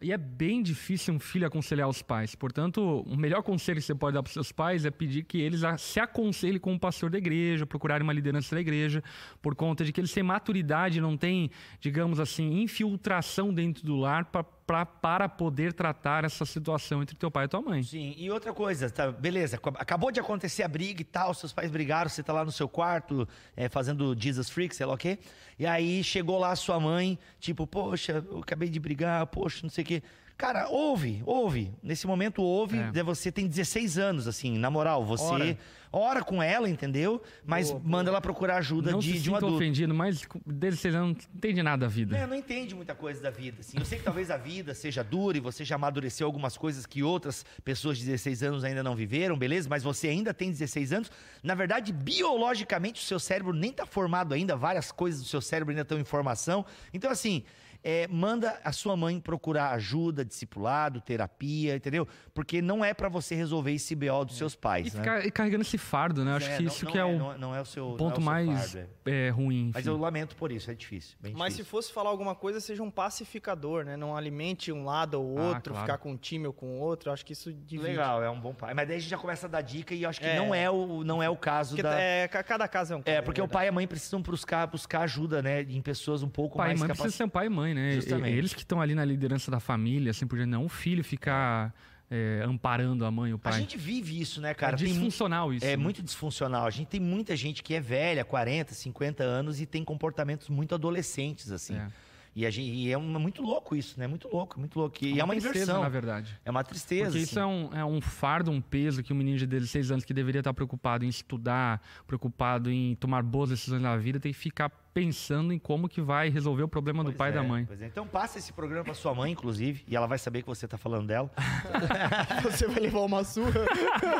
e 0.00 0.12
é 0.12 0.16
bem 0.16 0.62
difícil 0.62 1.12
um 1.14 1.18
filho 1.18 1.46
aconselhar 1.46 1.88
os 1.88 2.02
pais. 2.02 2.34
Portanto, 2.34 3.04
o 3.06 3.16
melhor 3.16 3.42
conselho 3.42 3.80
que 3.80 3.86
você 3.86 3.94
pode 3.94 4.14
dar 4.14 4.22
para 4.22 4.32
seus 4.32 4.52
pais 4.52 4.84
é 4.84 4.90
pedir 4.90 5.24
que 5.24 5.40
eles 5.40 5.62
se 5.78 5.98
aconselhem 5.98 6.60
com 6.60 6.74
o 6.74 6.78
pastor 6.78 7.10
da 7.10 7.18
igreja, 7.18 7.66
procurarem 7.66 8.04
uma 8.04 8.12
liderança 8.12 8.54
da 8.54 8.60
igreja, 8.60 9.02
por 9.42 9.54
conta 9.54 9.84
de 9.84 9.92
que 9.92 10.00
eles 10.00 10.12
têm 10.12 10.22
maturidade, 10.22 11.00
não 11.00 11.16
têm, 11.16 11.50
digamos 11.80 12.20
assim, 12.20 12.60
infiltração 12.60 13.52
dentro 13.52 13.84
do 13.84 13.96
lar 13.96 14.26
pra, 14.26 14.44
pra- 14.68 14.84
para 14.84 15.26
poder 15.30 15.72
tratar 15.72 16.24
essa 16.26 16.44
situação 16.44 17.02
entre 17.02 17.16
teu 17.16 17.30
pai 17.30 17.46
e 17.46 17.48
tua 17.48 17.62
mãe. 17.62 17.82
Sim, 17.82 18.14
e 18.18 18.30
outra 18.30 18.52
coisa, 18.52 18.90
tá, 18.90 19.10
beleza, 19.10 19.56
ac- 19.56 19.76
acabou 19.80 20.12
de 20.12 20.20
acontecer 20.20 20.62
a 20.62 20.68
briga 20.68 21.00
e 21.00 21.04
tal, 21.04 21.32
seus 21.32 21.54
pais 21.54 21.70
brigaram, 21.70 22.10
você 22.10 22.22
tá 22.22 22.34
lá 22.34 22.44
no 22.44 22.52
seu 22.52 22.68
quarto, 22.68 23.26
é, 23.56 23.66
fazendo 23.70 24.14
Jesus 24.16 24.50
Freak, 24.50 24.76
sei 24.76 24.84
lá 24.84 24.92
o 24.92 24.98
quê, 24.98 25.18
e 25.58 25.66
aí 25.66 26.04
chegou 26.04 26.38
lá 26.38 26.50
a 26.52 26.56
sua 26.56 26.78
mãe, 26.78 27.18
tipo, 27.40 27.66
poxa, 27.66 28.22
eu 28.30 28.40
acabei 28.40 28.68
de 28.68 28.78
brigar, 28.78 29.26
poxa, 29.28 29.60
não 29.62 29.70
sei 29.70 29.82
o 29.84 29.86
quê. 29.86 30.02
Cara, 30.38 30.68
ouve, 30.68 31.20
ouve. 31.26 31.74
Nesse 31.82 32.06
momento, 32.06 32.40
ouve. 32.40 32.78
É. 32.78 32.92
né, 32.92 33.02
Você 33.02 33.32
tem 33.32 33.48
16 33.48 33.98
anos, 33.98 34.28
assim, 34.28 34.56
na 34.56 34.70
moral. 34.70 35.04
Você 35.04 35.24
ora, 35.24 35.58
Ora. 35.90 36.22
com 36.22 36.40
ela, 36.40 36.70
entendeu? 36.70 37.20
Mas 37.44 37.72
manda 37.82 38.08
ela 38.08 38.20
procurar 38.20 38.58
ajuda 38.58 38.92
Não 38.92 39.00
de, 39.00 39.14
se 39.14 39.18
de 39.18 39.30
um 39.32 39.34
adulto. 39.34 39.56
ofendido, 39.56 39.92
mas 39.92 40.24
com 40.24 40.40
16 40.46 40.94
anos 40.94 41.08
não 41.28 41.36
entende 41.36 41.60
nada 41.60 41.86
da 41.86 41.88
vida. 41.88 42.16
É, 42.16 42.24
não 42.24 42.36
entende 42.36 42.72
muita 42.72 42.94
coisa 42.94 43.20
da 43.20 43.30
vida. 43.30 43.62
Assim. 43.62 43.76
Eu 43.76 43.84
sei 43.84 43.98
que 43.98 44.04
talvez 44.04 44.30
a 44.30 44.36
vida 44.36 44.74
seja 44.74 45.02
dura 45.02 45.36
e 45.36 45.40
você 45.40 45.64
já 45.64 45.74
amadureceu 45.74 46.24
algumas 46.28 46.56
coisas 46.56 46.86
que 46.86 47.02
outras 47.02 47.44
pessoas 47.64 47.98
de 47.98 48.04
16 48.04 48.44
anos 48.44 48.62
ainda 48.62 48.80
não 48.84 48.94
viveram, 48.94 49.36
beleza? 49.36 49.68
Mas 49.68 49.82
você 49.82 50.06
ainda 50.06 50.32
tem 50.32 50.52
16 50.52 50.92
anos. 50.92 51.10
Na 51.42 51.56
verdade, 51.56 51.92
biologicamente, 51.92 53.02
o 53.02 53.04
seu 53.04 53.18
cérebro 53.18 53.52
nem 53.52 53.72
está 53.72 53.84
formado 53.84 54.34
ainda, 54.34 54.54
várias 54.54 54.92
coisas 54.92 55.20
do 55.20 55.26
seu 55.26 55.40
cérebro 55.40 55.72
ainda 55.72 55.82
estão 55.82 55.98
em 55.98 56.04
formação. 56.04 56.64
Então, 56.94 57.10
assim, 57.10 57.42
é, 57.82 58.06
manda 58.08 58.60
a 58.64 58.72
sua 58.72 58.96
mãe 58.96 59.20
procurar 59.20 59.70
ajuda, 59.72 60.24
discipulado, 60.24 61.00
terapia, 61.00 61.76
entendeu? 61.76 62.06
Porque 62.34 62.60
não 62.60 62.84
é 62.84 62.92
pra 62.92 63.08
você 63.08 63.34
resolver 63.34 63.72
esse 63.72 63.94
BO 63.94 64.24
dos 64.24 64.36
seus 64.36 64.54
pais, 64.54 64.92
E 64.92 64.96
né? 64.96 65.02
ficar 65.02 65.30
carregando 65.30 65.62
esse 65.62 65.78
fardo, 65.78 66.24
né? 66.24 66.34
Acho 66.36 66.46
É, 66.48 66.56
que 66.56 66.62
não- 66.64 66.72
isso 66.72 66.84
não 66.84 66.92
que 66.92 66.98
é, 66.98 67.04
o 67.04 67.18
não, 67.18 67.38
não 67.38 67.54
é 67.54 67.60
o 67.60 67.64
seu 67.64 67.84
é 67.90 67.92
o 67.94 67.96
ponto 67.96 68.16
seu 68.16 68.24
mais 68.24 68.72
fardo, 68.72 68.88
é. 69.06 69.26
é, 69.26 69.30
ruim. 69.30 69.70
Mas 69.74 69.84
enfim. 69.86 69.94
eu 69.94 69.96
lamento 70.00 70.36
por 70.36 70.50
isso, 70.52 70.70
é 70.70 70.74
difícil. 70.74 71.16
Bem 71.20 71.32
Mas 71.34 71.52
se 71.54 71.58
difícil. 71.58 71.64
fosse 71.70 71.92
falar 71.92 72.10
alguma 72.10 72.34
coisa, 72.34 72.60
seja 72.60 72.82
um 72.82 72.90
pacificador, 72.90 73.84
né? 73.84 73.96
Não 73.96 74.16
alimente 74.16 74.72
um 74.72 74.84
lado 74.84 75.20
ou 75.20 75.38
Ah, 75.38 75.42
outro, 75.48 75.72
claro. 75.72 75.86
ficar 75.86 75.98
com 75.98 76.12
um 76.12 76.16
time 76.16 76.46
ou 76.46 76.52
com 76.52 76.78
o 76.78 76.80
outro. 76.80 77.10
Acho 77.12 77.24
que 77.24 77.32
isso 77.32 77.52
divide. 77.52 77.88
Legal, 77.90 78.22
é 78.22 78.30
um 78.30 78.40
bom 78.40 78.54
pai. 78.54 78.74
Mas 78.74 78.86
daí 78.88 78.96
a 78.96 79.00
gente 79.00 79.10
já 79.10 79.18
começa 79.18 79.46
a 79.46 79.50
dar 79.50 79.60
dica 79.62 79.94
e 79.94 80.04
acho 80.04 80.20
que 80.20 80.26
É. 80.26 80.36
não 80.36 80.54
é 80.54 80.70
o 80.70 81.02
não 81.04 81.22
é 81.22 81.28
o 81.30 81.36
caso 81.36 81.70
Porque 81.70 81.82
da 81.82 81.98
é, 82.00 82.28
ca- 82.28 82.42
cada 82.42 82.66
caso 82.68 82.92
é 82.92 82.96
um 82.96 83.00
É, 83.00 83.14
caso, 83.14 83.22
porque 83.24 83.40
o 83.40 83.48
pai 83.48 83.66
e 83.66 83.68
a 83.68 83.72
mãe 83.72 83.86
precisam 83.86 84.20
buscar, 84.20 84.66
buscar 84.66 85.00
ajuda, 85.02 85.40
né? 85.42 85.62
Em 85.62 85.80
pessoas 85.80 86.22
um 86.22 86.28
pouco 86.28 86.56
pai 86.56 86.66
e 86.66 86.68
mais 86.70 86.80
mãe 86.80 86.88
capazes. 86.88 87.02
precisa 87.02 87.24
ser 87.24 87.30
pai 87.30 87.46
e 87.46 87.48
mãe, 87.48 87.67
né? 87.74 87.94
Justamente. 87.94 88.36
Eles 88.36 88.52
que 88.54 88.60
estão 88.60 88.80
ali 88.80 88.94
na 88.94 89.04
liderança 89.04 89.50
da 89.50 89.60
família, 89.60 90.10
assim 90.10 90.26
por 90.26 90.36
diante. 90.36 90.50
Não 90.50 90.64
o 90.64 90.68
filho 90.68 91.02
ficar 91.04 91.74
é, 92.10 92.42
amparando 92.44 93.04
a 93.04 93.10
mãe 93.10 93.30
e 93.30 93.34
o 93.34 93.36
A 93.36 93.38
pai. 93.38 93.60
gente 93.60 93.76
vive 93.76 94.20
isso, 94.20 94.40
né, 94.40 94.54
cara? 94.54 94.74
é 94.74 94.76
disfuncional 94.78 95.52
isso. 95.52 95.64
É 95.64 95.70
né? 95.70 95.76
muito 95.76 96.02
disfuncional. 96.02 96.66
A 96.66 96.70
gente 96.70 96.88
tem 96.88 97.00
muita 97.00 97.36
gente 97.36 97.62
que 97.62 97.74
é 97.74 97.80
velha, 97.80 98.24
40, 98.24 98.74
50 98.74 99.22
anos 99.22 99.60
e 99.60 99.66
tem 99.66 99.84
comportamentos 99.84 100.48
muito 100.48 100.74
adolescentes, 100.74 101.52
assim. 101.52 101.76
É. 101.76 101.88
E, 102.36 102.46
a 102.46 102.50
gente, 102.50 102.70
e 102.70 102.92
é 102.92 102.96
um- 102.96 103.18
muito 103.18 103.42
louco 103.42 103.74
isso, 103.74 103.98
né? 103.98 104.06
Muito 104.06 104.28
louco, 104.28 104.60
muito 104.60 104.78
louco. 104.78 104.96
E 105.04 105.18
é 105.18 105.24
uma 105.24 105.32
tristeza, 105.34 105.56
inversão. 105.56 105.82
na 105.82 105.88
verdade. 105.88 106.38
É 106.44 106.50
uma 106.50 106.62
tristeza. 106.62 107.06
Porque 107.06 107.18
isso 107.18 107.40
assim. 107.40 107.50
é 107.50 107.52
um, 107.52 107.78
é 107.80 107.84
um 107.84 108.00
fardo, 108.00 108.50
um 108.52 108.60
peso 108.60 109.02
que 109.02 109.12
um 109.12 109.16
menino 109.16 109.38
de 109.38 109.46
16 109.46 109.90
anos 109.90 110.04
que 110.04 110.14
deveria 110.14 110.38
estar 110.40 110.54
preocupado 110.54 111.04
em 111.04 111.08
estudar, 111.08 111.82
preocupado 112.06 112.70
em 112.70 112.94
tomar 112.94 113.24
boas 113.24 113.50
decisões 113.50 113.82
na 113.82 113.96
vida, 113.96 114.20
tem 114.20 114.32
que 114.32 114.38
ficar 114.38 114.70
pensando 114.98 115.52
em 115.52 115.58
como 115.58 115.88
que 115.88 116.00
vai 116.00 116.28
resolver 116.28 116.62
o 116.62 116.68
problema 116.68 117.02
do 117.04 117.10
Pois 117.10 117.16
pai 117.16 117.28
e 117.28 117.32
é, 117.32 117.34
da 117.34 117.42
mãe. 117.42 117.64
pois 117.64 117.80
é. 117.80 117.86
Então 117.86 118.06
passa 118.06 118.38
esse 118.38 118.52
programa 118.52 118.84
pra 118.84 118.94
sua 118.94 119.14
mãe, 119.14 119.32
inclusive, 119.32 119.84
e 119.86 119.94
ela 119.94 120.06
vai 120.06 120.18
saber 120.18 120.42
que 120.42 120.48
você 120.48 120.66
tá 120.66 120.76
falando 120.76 121.06
dela. 121.06 121.30
Você 122.42 122.66
vai 122.66 122.80
levar 122.80 123.00
uma 123.00 123.24
surra. 123.24 123.66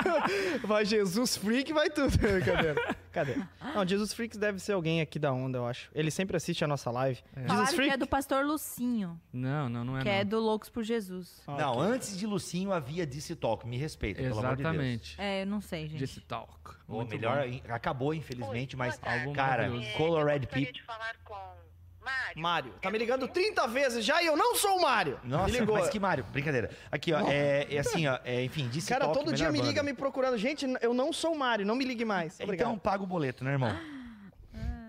vai 0.65 0.85
Jesus 0.85 1.37
Freak, 1.37 1.73
vai 1.73 1.89
tudo. 1.91 2.13
Cadê? 2.19 2.75
Cadê? 3.13 3.35
Não, 3.75 3.87
Jesus 3.87 4.13
Freaks 4.13 4.39
deve 4.39 4.59
ser 4.59 4.73
alguém 4.73 5.01
aqui 5.01 5.19
da 5.19 5.33
onda, 5.33 5.59
eu 5.59 5.67
acho. 5.67 5.91
Ele 5.95 6.11
sempre 6.11 6.37
assiste 6.37 6.65
a 6.65 6.69
nossa 6.69 6.91
live. 6.91 7.21
Jesus 7.35 7.47
Falaram 7.49 7.67
que 7.69 7.75
Freak? 7.75 7.93
é 7.93 7.97
do 7.97 8.07
pastor 8.07 8.45
Lucinho, 8.45 9.21
Não, 9.33 9.69
não, 9.69 9.85
não 9.85 9.97
é 9.99 10.03
que 10.03 10.09
não. 10.09 10.15
é 10.15 10.25
do 10.25 10.39
Loucos 10.39 10.69
por 10.69 10.83
Jesus. 10.85 11.43
Ah, 11.47 11.57
Não, 11.57 11.73
ok. 11.73 11.83
antes 11.93 12.19
de 12.19 12.27
Lucinho 12.27 12.73
havia 12.73 13.07
Disse 13.07 13.35
Talk. 13.35 13.67
Me 13.67 13.77
respeita, 13.77 14.23
pelo 14.23 14.39
amor 14.39 14.57
de 14.57 14.63
Deus. 14.63 14.75
Exatamente. 14.75 15.15
É, 15.19 15.43
eu 15.43 15.47
não 15.47 15.61
sei, 15.61 15.89
gente. 15.89 15.99
Disse 15.99 16.21
talk. 16.21 16.53
Ou 16.87 16.99
Muito 16.99 17.11
melhor, 17.11 17.47
bom. 17.47 17.61
acabou, 17.69 18.15
infelizmente, 18.15 18.75
Oi, 18.75 18.79
mas, 18.79 18.99
cara. 19.35 19.71
Colored 19.97 20.47
eu 20.47 20.51
gostaria 20.69 20.73
de 20.73 20.83
falar 20.83 21.17
com 21.25 21.35
Mário. 22.05 22.43
Mário, 22.43 22.73
tá 22.81 22.91
me 22.91 22.99
ligando 22.99 23.27
30 23.27 23.67
vezes 23.69 24.05
já 24.05 24.23
e 24.23 24.27
eu 24.27 24.37
não 24.37 24.55
sou 24.55 24.77
o 24.79 24.83
Mário. 24.83 25.19
Nossa, 25.25 25.47
me 25.53 25.59
ligou. 25.59 25.77
mas 25.77 25.89
que 25.89 25.99
Mário, 25.99 26.25
brincadeira. 26.25 26.71
Aqui, 26.91 27.13
ó, 27.13 27.21
é, 27.29 27.67
é 27.75 27.79
assim, 27.79 28.07
ó, 28.07 28.19
é, 28.25 28.45
enfim, 28.45 28.69
Disse 28.69 28.89
Cara, 28.89 29.09
todo 29.09 29.33
dia 29.33 29.51
me 29.51 29.59
banda. 29.59 29.69
liga 29.69 29.83
me 29.83 29.93
procurando. 29.93 30.39
Gente, 30.39 30.67
eu 30.81 30.95
não 30.95 31.13
sou 31.13 31.33
o 31.33 31.39
Mário, 31.39 31.67
não 31.67 31.75
me 31.75 31.85
ligue 31.85 32.05
mais. 32.05 32.39
Obrigado. 32.41 32.69
Então 32.69 32.79
paga 32.79 33.03
o 33.03 33.07
boleto, 33.07 33.45
né, 33.45 33.53
irmão? 33.53 33.77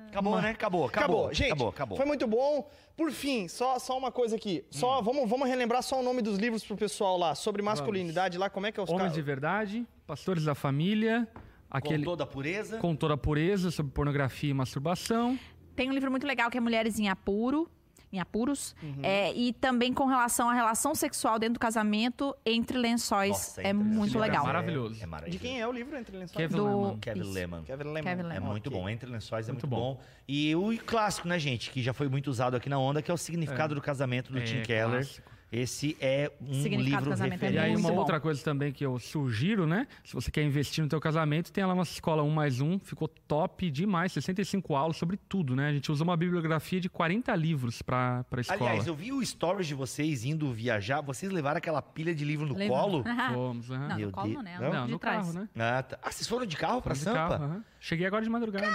Acabou, 0.10 0.42
né? 0.42 0.52
Acabou, 0.52 0.86
acabou. 0.86 0.86
Acabou, 0.86 1.34
gente. 1.34 1.48
Acabou, 1.48 1.70
acabou. 1.70 1.98
Foi 1.98 2.06
muito 2.06 2.28
bom. 2.28 2.70
Por 2.98 3.12
fim, 3.12 3.48
só, 3.48 3.78
só 3.80 3.98
uma 3.98 4.12
coisa 4.12 4.36
aqui. 4.36 4.66
Só 4.72 5.02
vamos, 5.02 5.30
vamos 5.30 5.48
relembrar 5.48 5.84
só 5.84 6.00
o 6.00 6.04
nome 6.04 6.22
dos 6.22 6.38
livros 6.38 6.64
pro 6.64 6.76
pessoal 6.76 7.18
lá 7.18 7.36
sobre 7.36 7.62
masculinidade 7.62 8.38
lá. 8.38 8.50
Como 8.50 8.66
é 8.66 8.72
que 8.72 8.80
é 8.80 8.84
os 8.84 8.90
Homens 8.90 9.02
caras? 9.02 9.14
de 9.14 9.22
verdade, 9.22 9.88
pastores 10.08 10.44
da 10.44 10.56
família, 10.56 11.28
aquele 11.70 12.04
Com 12.04 12.12
toda 12.12 12.24
a 12.24 12.28
pureza. 12.28 12.78
com 12.80 12.96
toda 12.96 13.14
a 13.14 13.18
pureza 13.18 13.72
sobre 13.72 13.92
pornografia 13.92 14.50
e 14.50 14.54
masturbação. 14.54 15.38
Tem 15.80 15.90
um 15.90 15.94
livro 15.94 16.12
muito 16.12 16.28
legal 16.28 16.52
que 16.52 16.58
é 16.58 16.60
Mulheres 16.60 17.00
em 17.00 17.08
Apuro. 17.08 17.72
Em 18.12 18.20
apuros. 18.20 18.76
Uhum. 18.84 18.98
É, 19.02 19.32
e 19.34 19.54
também 19.54 19.94
com 19.94 20.06
relação 20.08 20.50
à 20.50 20.54
relação 20.54 20.94
sexual 20.94 21.40
dentro 21.40 21.54
do 21.54 21.60
casamento 21.60 22.36
entre 22.46 22.78
lençóis. 22.78 23.30
Nossa, 23.30 23.62
é 23.62 23.70
Entre 23.70 23.84
muito 23.84 24.18
Lençóis 24.18 24.22
legal. 24.24 24.44
É, 24.44 24.48
Maravilhoso. 24.48 25.02
é 25.02 25.06
maravilhoso. 25.06 25.38
De 25.40 25.48
quem 25.48 25.62
é 25.62 25.66
o 25.68 25.72
livro 25.72 25.96
Entre 25.96 26.18
Lençóis? 26.18 26.36
Kevin 26.36 26.56
Do- 26.58 26.66
Lehman. 26.66 26.98
Kevin. 27.00 27.20
Lehman. 27.22 27.64
Kevin 27.64 27.84
Lehman. 27.84 28.04
Kevin 28.04 28.22
É 28.22 28.26
Lehman. 28.34 28.50
muito 28.50 28.68
Ok. 28.68 28.78
bom. 28.82 28.90
Entre 28.90 29.10
Lençóis 29.10 29.48
é 29.48 29.52
muito, 29.54 29.68
Muito 29.68 29.80
bom. 29.80 29.94
bom. 29.94 30.02
E 30.28 30.54
o 30.54 30.78
clássico, 30.86 31.28
né, 31.30 31.40
gente? 31.40 31.70
Que 31.70 31.82
já 31.82 31.94
foi 31.94 32.10
muito 32.10 32.28
usado 32.30 32.58
aqui 32.58 32.68
na 32.68 32.78
onda, 32.80 33.02
que 33.02 33.10
é 33.10 33.14
o 33.14 33.18
significado 33.18 33.74
do 33.76 33.82
casamento 33.82 34.34
do 34.34 34.40
É, 34.40 34.42
Tim 34.42 34.64
Keller. 34.64 34.90
clássico. 35.06 35.30
Esse 35.52 35.97
é 36.00 36.32
um 36.39 36.45
livro 36.80 37.12
é 37.12 37.16
E 37.26 37.30
referente. 37.32 37.58
aí, 37.58 37.72
muito 37.72 37.86
uma 37.86 37.91
bom. 37.93 37.97
outra 38.00 38.20
coisa 38.20 38.43
também 38.43 38.72
que 38.72 38.86
eu 38.86 39.00
sugiro, 39.00 39.66
né? 39.66 39.88
Se 40.06 40.14
você 40.14 40.30
quer 40.30 40.43
investir 40.43 40.84
no 40.84 40.89
teu 40.89 41.00
casamento, 41.02 41.52
tem 41.52 41.66
lá 41.66 41.74
uma 41.74 41.82
escola 41.82 42.22
1 42.22 42.30
mais 42.30 42.62
1, 42.62 42.78
ficou 42.80 43.08
top 43.08 43.72
demais, 43.72 44.12
65 44.12 44.76
aulas 44.76 44.95
sobre 44.97 45.18
tudo, 45.18 45.56
né? 45.56 45.70
A 45.70 45.74
gente 45.74 45.91
usa 45.91 46.04
uma 46.04 46.16
bibliografia 46.16 46.80
de 46.80 46.88
40 46.88 47.36
livros 47.36 47.82
pra, 47.82 48.24
pra 48.30 48.41
escola. 48.41 48.70
Aliás, 48.70 48.86
eu 48.86 48.93
vi 48.93 49.12
o 49.12 49.26
stories 49.26 49.66
de 49.66 49.74
vocês 49.74 50.24
indo 50.24 50.54
viajar. 50.54 51.02
Vocês 51.02 51.32
levaram 51.32 51.58
aquela 51.58 51.82
pilha 51.82 52.14
de 52.14 52.24
livro 52.24 52.45
no 52.45 52.54
Leva- 52.56 52.72
colo? 52.74 53.04
Fomos, 53.34 53.72
aham. 53.72 53.88
Não, 53.88 53.95
Meu 53.97 54.06
no 54.08 54.14
colo 54.14 54.34
não, 54.34 54.41
né? 54.43 54.58
Não? 54.62 54.72
Não, 54.72 54.88
no 54.88 55.00
trás. 55.00 55.18
carro, 55.26 55.34
né? 55.34 55.50
Ah, 55.58 55.82
tá. 55.82 55.97
Ah, 56.04 56.12
vocês 56.12 56.28
foram 56.28 56.45
de 56.45 56.56
carro 56.58 56.80
de 56.88 56.95
Sampa? 57.00 57.18
carro, 57.18 57.43
aham. 57.45 57.64
Cheguei 57.80 58.06
agora 58.06 58.24
de 58.24 58.30
madrugada. 58.30 58.68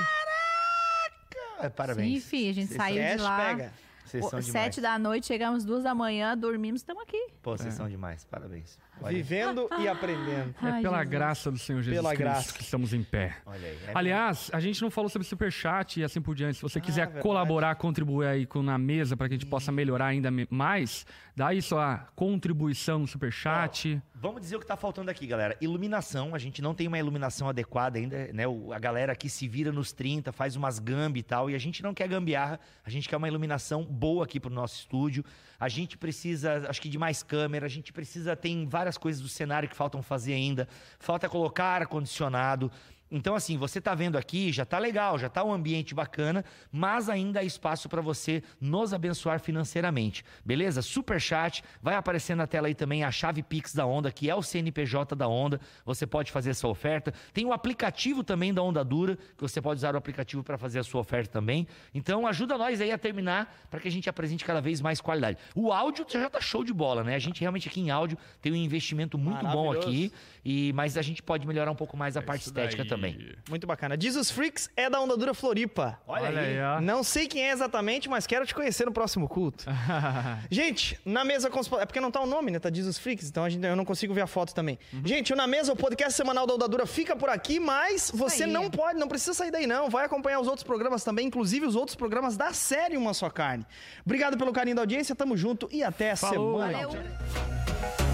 Ah, 1.61 1.70
parabéns. 1.70 2.25
Sim, 2.25 2.29
fi, 2.29 2.49
a 2.49 2.53
gente 2.53 2.66
Vocês 2.66 2.77
saiu 2.77 3.16
de 3.16 3.22
lá. 3.22 3.37
pega. 3.39 3.72
Vocês 4.05 4.25
são 4.29 4.39
demais. 4.41 4.47
Sete 4.47 4.81
da 4.81 4.99
noite, 4.99 5.27
chegamos 5.27 5.65
duas 5.65 5.83
da 5.83 5.95
manhã, 5.95 6.37
dormimos, 6.37 6.81
estamos 6.83 7.03
aqui. 7.03 7.29
Pô, 7.43 7.57
vocês 7.57 7.75
É. 7.75 7.77
são 7.77 7.89
demais. 7.89 8.25
Parabéns. 8.25 8.79
Olha, 9.03 9.15
Vivendo 9.17 9.69
e 9.79 9.87
aprendendo. 9.89 10.55
É 10.63 10.67
Ai, 10.67 10.83
pela 10.83 10.97
Jesus. 10.99 11.11
graça 11.11 11.51
do 11.51 11.59
Senhor 11.59 11.83
Jesus 11.83 11.97
Pela 12.01 12.11
Cristo 12.15 12.23
graça. 12.25 12.53
que 12.55 12.63
estamos 12.63 12.95
em 12.95 13.03
pé. 13.03 13.37
olha 13.45 13.69
aí. 13.69 13.79
É 13.89 13.93
Aliás, 13.95 14.51
a 14.53 14.61
gente 14.61 14.81
não 14.81 14.91
falou 14.91 15.09
sobre 15.11 15.27
superchat 15.27 16.01
e 16.01 16.05
assim 16.05 16.21
por 16.21 16.35
diante. 16.35 16.57
Se 16.57 16.63
você 16.63 16.81
quiser 16.81 17.03
Ah, 17.03 17.07
verdade. 17.07 17.23
colaborar, 17.23 17.75
contribuir 17.75 18.27
aí 18.27 18.47
com, 18.47 18.63
na 18.63 18.79
mesa 18.79 19.17
para 19.17 19.29
que 19.29 19.35
a 19.35 19.37
gente 19.37 19.47
possa 19.47 19.71
melhorar 19.73 20.07
ainda 20.07 20.31
mais, 20.49 21.05
dá 21.37 21.49
aí 21.49 21.61
sua 21.61 22.07
contribuição 22.15 23.01
no 23.01 23.07
superchat. 23.07 24.01
Vamos 24.15 24.41
dizer 24.41 24.57
o 24.57 24.61
que 24.61 24.67
tá 24.67 24.77
faltando 24.77 25.11
aqui, 25.11 25.27
galera. 25.27 25.55
Iluminação, 25.61 26.35
a 26.35 26.39
gente 26.39 26.63
não 26.63 26.75
tem 26.75 26.89
uma 26.89 26.99
iluminação 26.99 27.49
adequada 27.49 27.99
ainda, 27.99 28.31
né? 28.33 28.47
O- 28.49 28.73
a 28.73 28.79
galera 28.79 29.13
aqui 29.13 29.29
se 29.29 29.47
vira 29.47 29.71
nos 29.71 29.93
30, 29.93 30.33
faz 30.33 30.57
umas 30.57 30.79
gambi 30.79 31.21
e 31.21 31.23
tal, 31.23 31.51
e 31.51 31.55
a 31.55 31.59
gente 31.59 31.83
não 31.83 31.93
quer 31.93 32.09
gambiarra, 32.09 32.59
a 32.85 32.89
gente 32.89 33.07
quer 33.09 33.17
uma 33.19 33.29
iluminação 33.29 33.85
boa 33.85 34.25
aqui 34.25 34.41
pro 34.41 34.51
nosso 34.51 34.77
estúdio. 34.79 35.23
A 35.65 35.69
gente 35.71 35.97
precisa, 35.97 36.67
acho 36.69 36.79
que 36.79 36.91
de 36.91 36.99
mais 36.99 37.23
câmera, 37.23 37.65
a 37.65 37.71
gente 37.71 37.91
precisa, 37.91 38.37
tem 38.37 38.67
várias 38.69 38.99
coisas 38.99 39.23
do 39.23 39.29
cenário 39.29 39.67
que 39.67 39.75
faltam 39.75 40.03
fazer 40.03 40.35
ainda. 40.35 40.69
Falta 40.99 41.27
colocar 41.27 41.81
ar-condicionado. 41.81 42.71
Então, 43.11 43.35
assim, 43.35 43.57
você 43.57 43.81
tá 43.81 43.95
vendo 43.95 44.17
aqui, 44.17 44.53
já 44.53 44.65
tá 44.65 44.79
legal, 44.79 45.19
já 45.19 45.29
tá 45.29 45.45
um 45.45 45.53
ambiente 45.53 45.95
bacana, 45.95 46.45
mas 46.73 47.09
ainda 47.09 47.41
há 47.41 47.45
espaço 47.45 47.89
para 47.89 48.01
você 48.01 48.43
nos 48.61 48.93
abençoar 48.93 49.39
financeiramente, 49.39 50.25
beleza? 50.45 50.83
Super 50.83 51.21
chat, 51.21 51.63
vai 51.81 51.95
aparecer 51.95 52.35
na 52.35 52.47
tela 52.47 52.67
aí 52.67 52.75
também 52.75 53.05
a 53.05 53.11
chave 53.13 53.43
Pix 53.43 53.75
da 53.75 53.87
Onda, 53.87 54.11
que 54.11 54.29
é 54.29 54.35
o 54.35 54.43
CNPJ 54.43 55.15
da 55.15 55.29
Onda. 55.29 55.61
Você 55.85 56.07
pode 56.07 56.33
fazer 56.33 56.51
essa 56.51 56.67
oferta. 56.67 57.13
Tem 57.33 57.45
o 57.45 57.53
aplicativo 57.53 58.25
também 58.25 58.53
da 58.53 58.63
Onda 58.63 58.85
Dura, 58.85 59.17
que 59.17 59.43
você 59.43 59.61
pode 59.61 59.79
usar 59.79 59.95
o 59.95 59.99
aplicativo 59.99 60.43
para 60.43 60.59
fazer 60.59 60.81
a 60.81 60.85
sua 60.85 61.01
oferta 61.01 61.33
também. 61.33 61.69
Então, 61.95 62.27
ajuda 62.27 62.59
nós 62.59 62.81
aí 62.81 62.91
a 62.91 62.99
terminar 62.99 63.55
para 63.71 63.81
que 63.81 63.89
a 63.89 63.91
gente 63.91 64.09
apresente 64.09 64.45
cada 64.45 64.61
vez 64.61 64.81
mais 64.81 65.01
qualidade. 65.01 65.39
O 65.55 65.73
áudio 65.73 66.05
já 66.09 66.29
tá 66.29 66.41
show 66.41 66.65
de 66.65 66.73
bola, 66.73 67.05
né? 67.05 67.15
A 67.15 67.19
gente 67.19 67.41
realmente 67.41 67.69
aqui 67.69 67.81
em 67.81 67.91
áudio 67.91 68.19
tem 68.41 68.53
um 68.53 68.57
investimento 68.57 69.17
muito 69.17 69.47
bom 69.47 69.71
aqui, 69.71 70.13
e 70.45 70.73
mas 70.73 70.97
a 70.97 71.03
gente 71.03 71.23
pode 71.23 71.47
melhorar 71.47 71.71
um 71.71 71.77
pouco 71.77 71.97
mais 71.97 72.17
a 72.17 72.21
É 72.21 72.23
parte 72.23 72.47
estética 72.47 72.83
daí. 72.83 72.94
Também. 72.95 73.35
Muito 73.49 73.67
bacana. 73.67 73.97
Jesus 73.99 74.31
Freaks 74.31 74.71
é 74.77 74.89
da 74.89 75.01
Onda 75.01 75.17
Dura 75.17 75.35
Floripa. 75.35 75.99
Olha, 76.07 76.29
aí. 76.41 76.61
ó. 76.61 76.81
Não 76.81 77.03
sei 77.03 77.27
quem 77.27 77.43
é 77.43 77.53
exatamente, 77.53 78.09
mas 78.09 78.27
quero 78.27 78.47
te 78.47 78.55
conhecer 78.55 78.85
no 78.85 78.93
próximo 78.93 79.29
culto. 79.29 79.65
gente, 80.51 80.99
na 81.05 81.25
mesa 81.25 81.51
com 81.51 81.61
os... 81.61 81.71
É 81.73 81.87
porque 81.87 82.01
não 82.01 82.11
tá 82.11 82.21
o 82.21 82.27
nome, 82.27 82.51
né? 82.51 82.59
Tá 82.59 82.71
Jesus 82.73 82.99
Freaks, 82.99 83.29
então 83.29 83.45
a 83.45 83.51
gente, 83.51 83.65
eu 83.65 83.77
não 83.77 83.85
consigo 83.85 84.15
ver 84.15 84.23
a 84.23 84.27
foto 84.27 84.55
também. 84.55 84.79
Gente, 85.05 85.33
o 85.33 85.37
Na 85.37 85.47
Mesa, 85.47 85.73
o 85.73 85.77
podcast 85.77 86.15
semanal 86.15 86.47
da 86.47 86.55
Onda 86.55 86.69
Dura 86.69 86.87
fica 86.87 87.17
por 87.17 87.29
aqui, 87.29 87.59
mas 87.59 88.11
você 88.15 88.45
aí. 88.45 88.51
não 88.51 88.71
pode, 88.71 88.99
não 88.99 89.09
precisa 89.09 89.35
sair 89.35 89.51
daí 89.51 89.67
não. 89.67 89.91
Vai 89.91 90.07
acompanhar 90.07 90.41
os 90.41 90.47
outros 90.47 90.65
programas 90.65 91.05
também, 91.05 91.27
inclusive 91.27 91.67
os 91.67 91.77
outros 91.77 91.97
programas 91.97 92.37
da 92.37 92.53
série 92.53 92.97
Uma 92.97 93.15
Só 93.15 93.29
Carne. 93.29 93.67
Obrigado 94.05 94.39
pelo 94.39 94.53
carinho 94.53 94.77
da 94.77 94.83
audiência, 94.83 95.15
tamo 95.15 95.37
junto 95.37 95.69
e 95.71 95.83
até 95.83 96.17
Falou. 96.17 96.61
semana. 96.63 96.87
Valeu. 96.87 98.14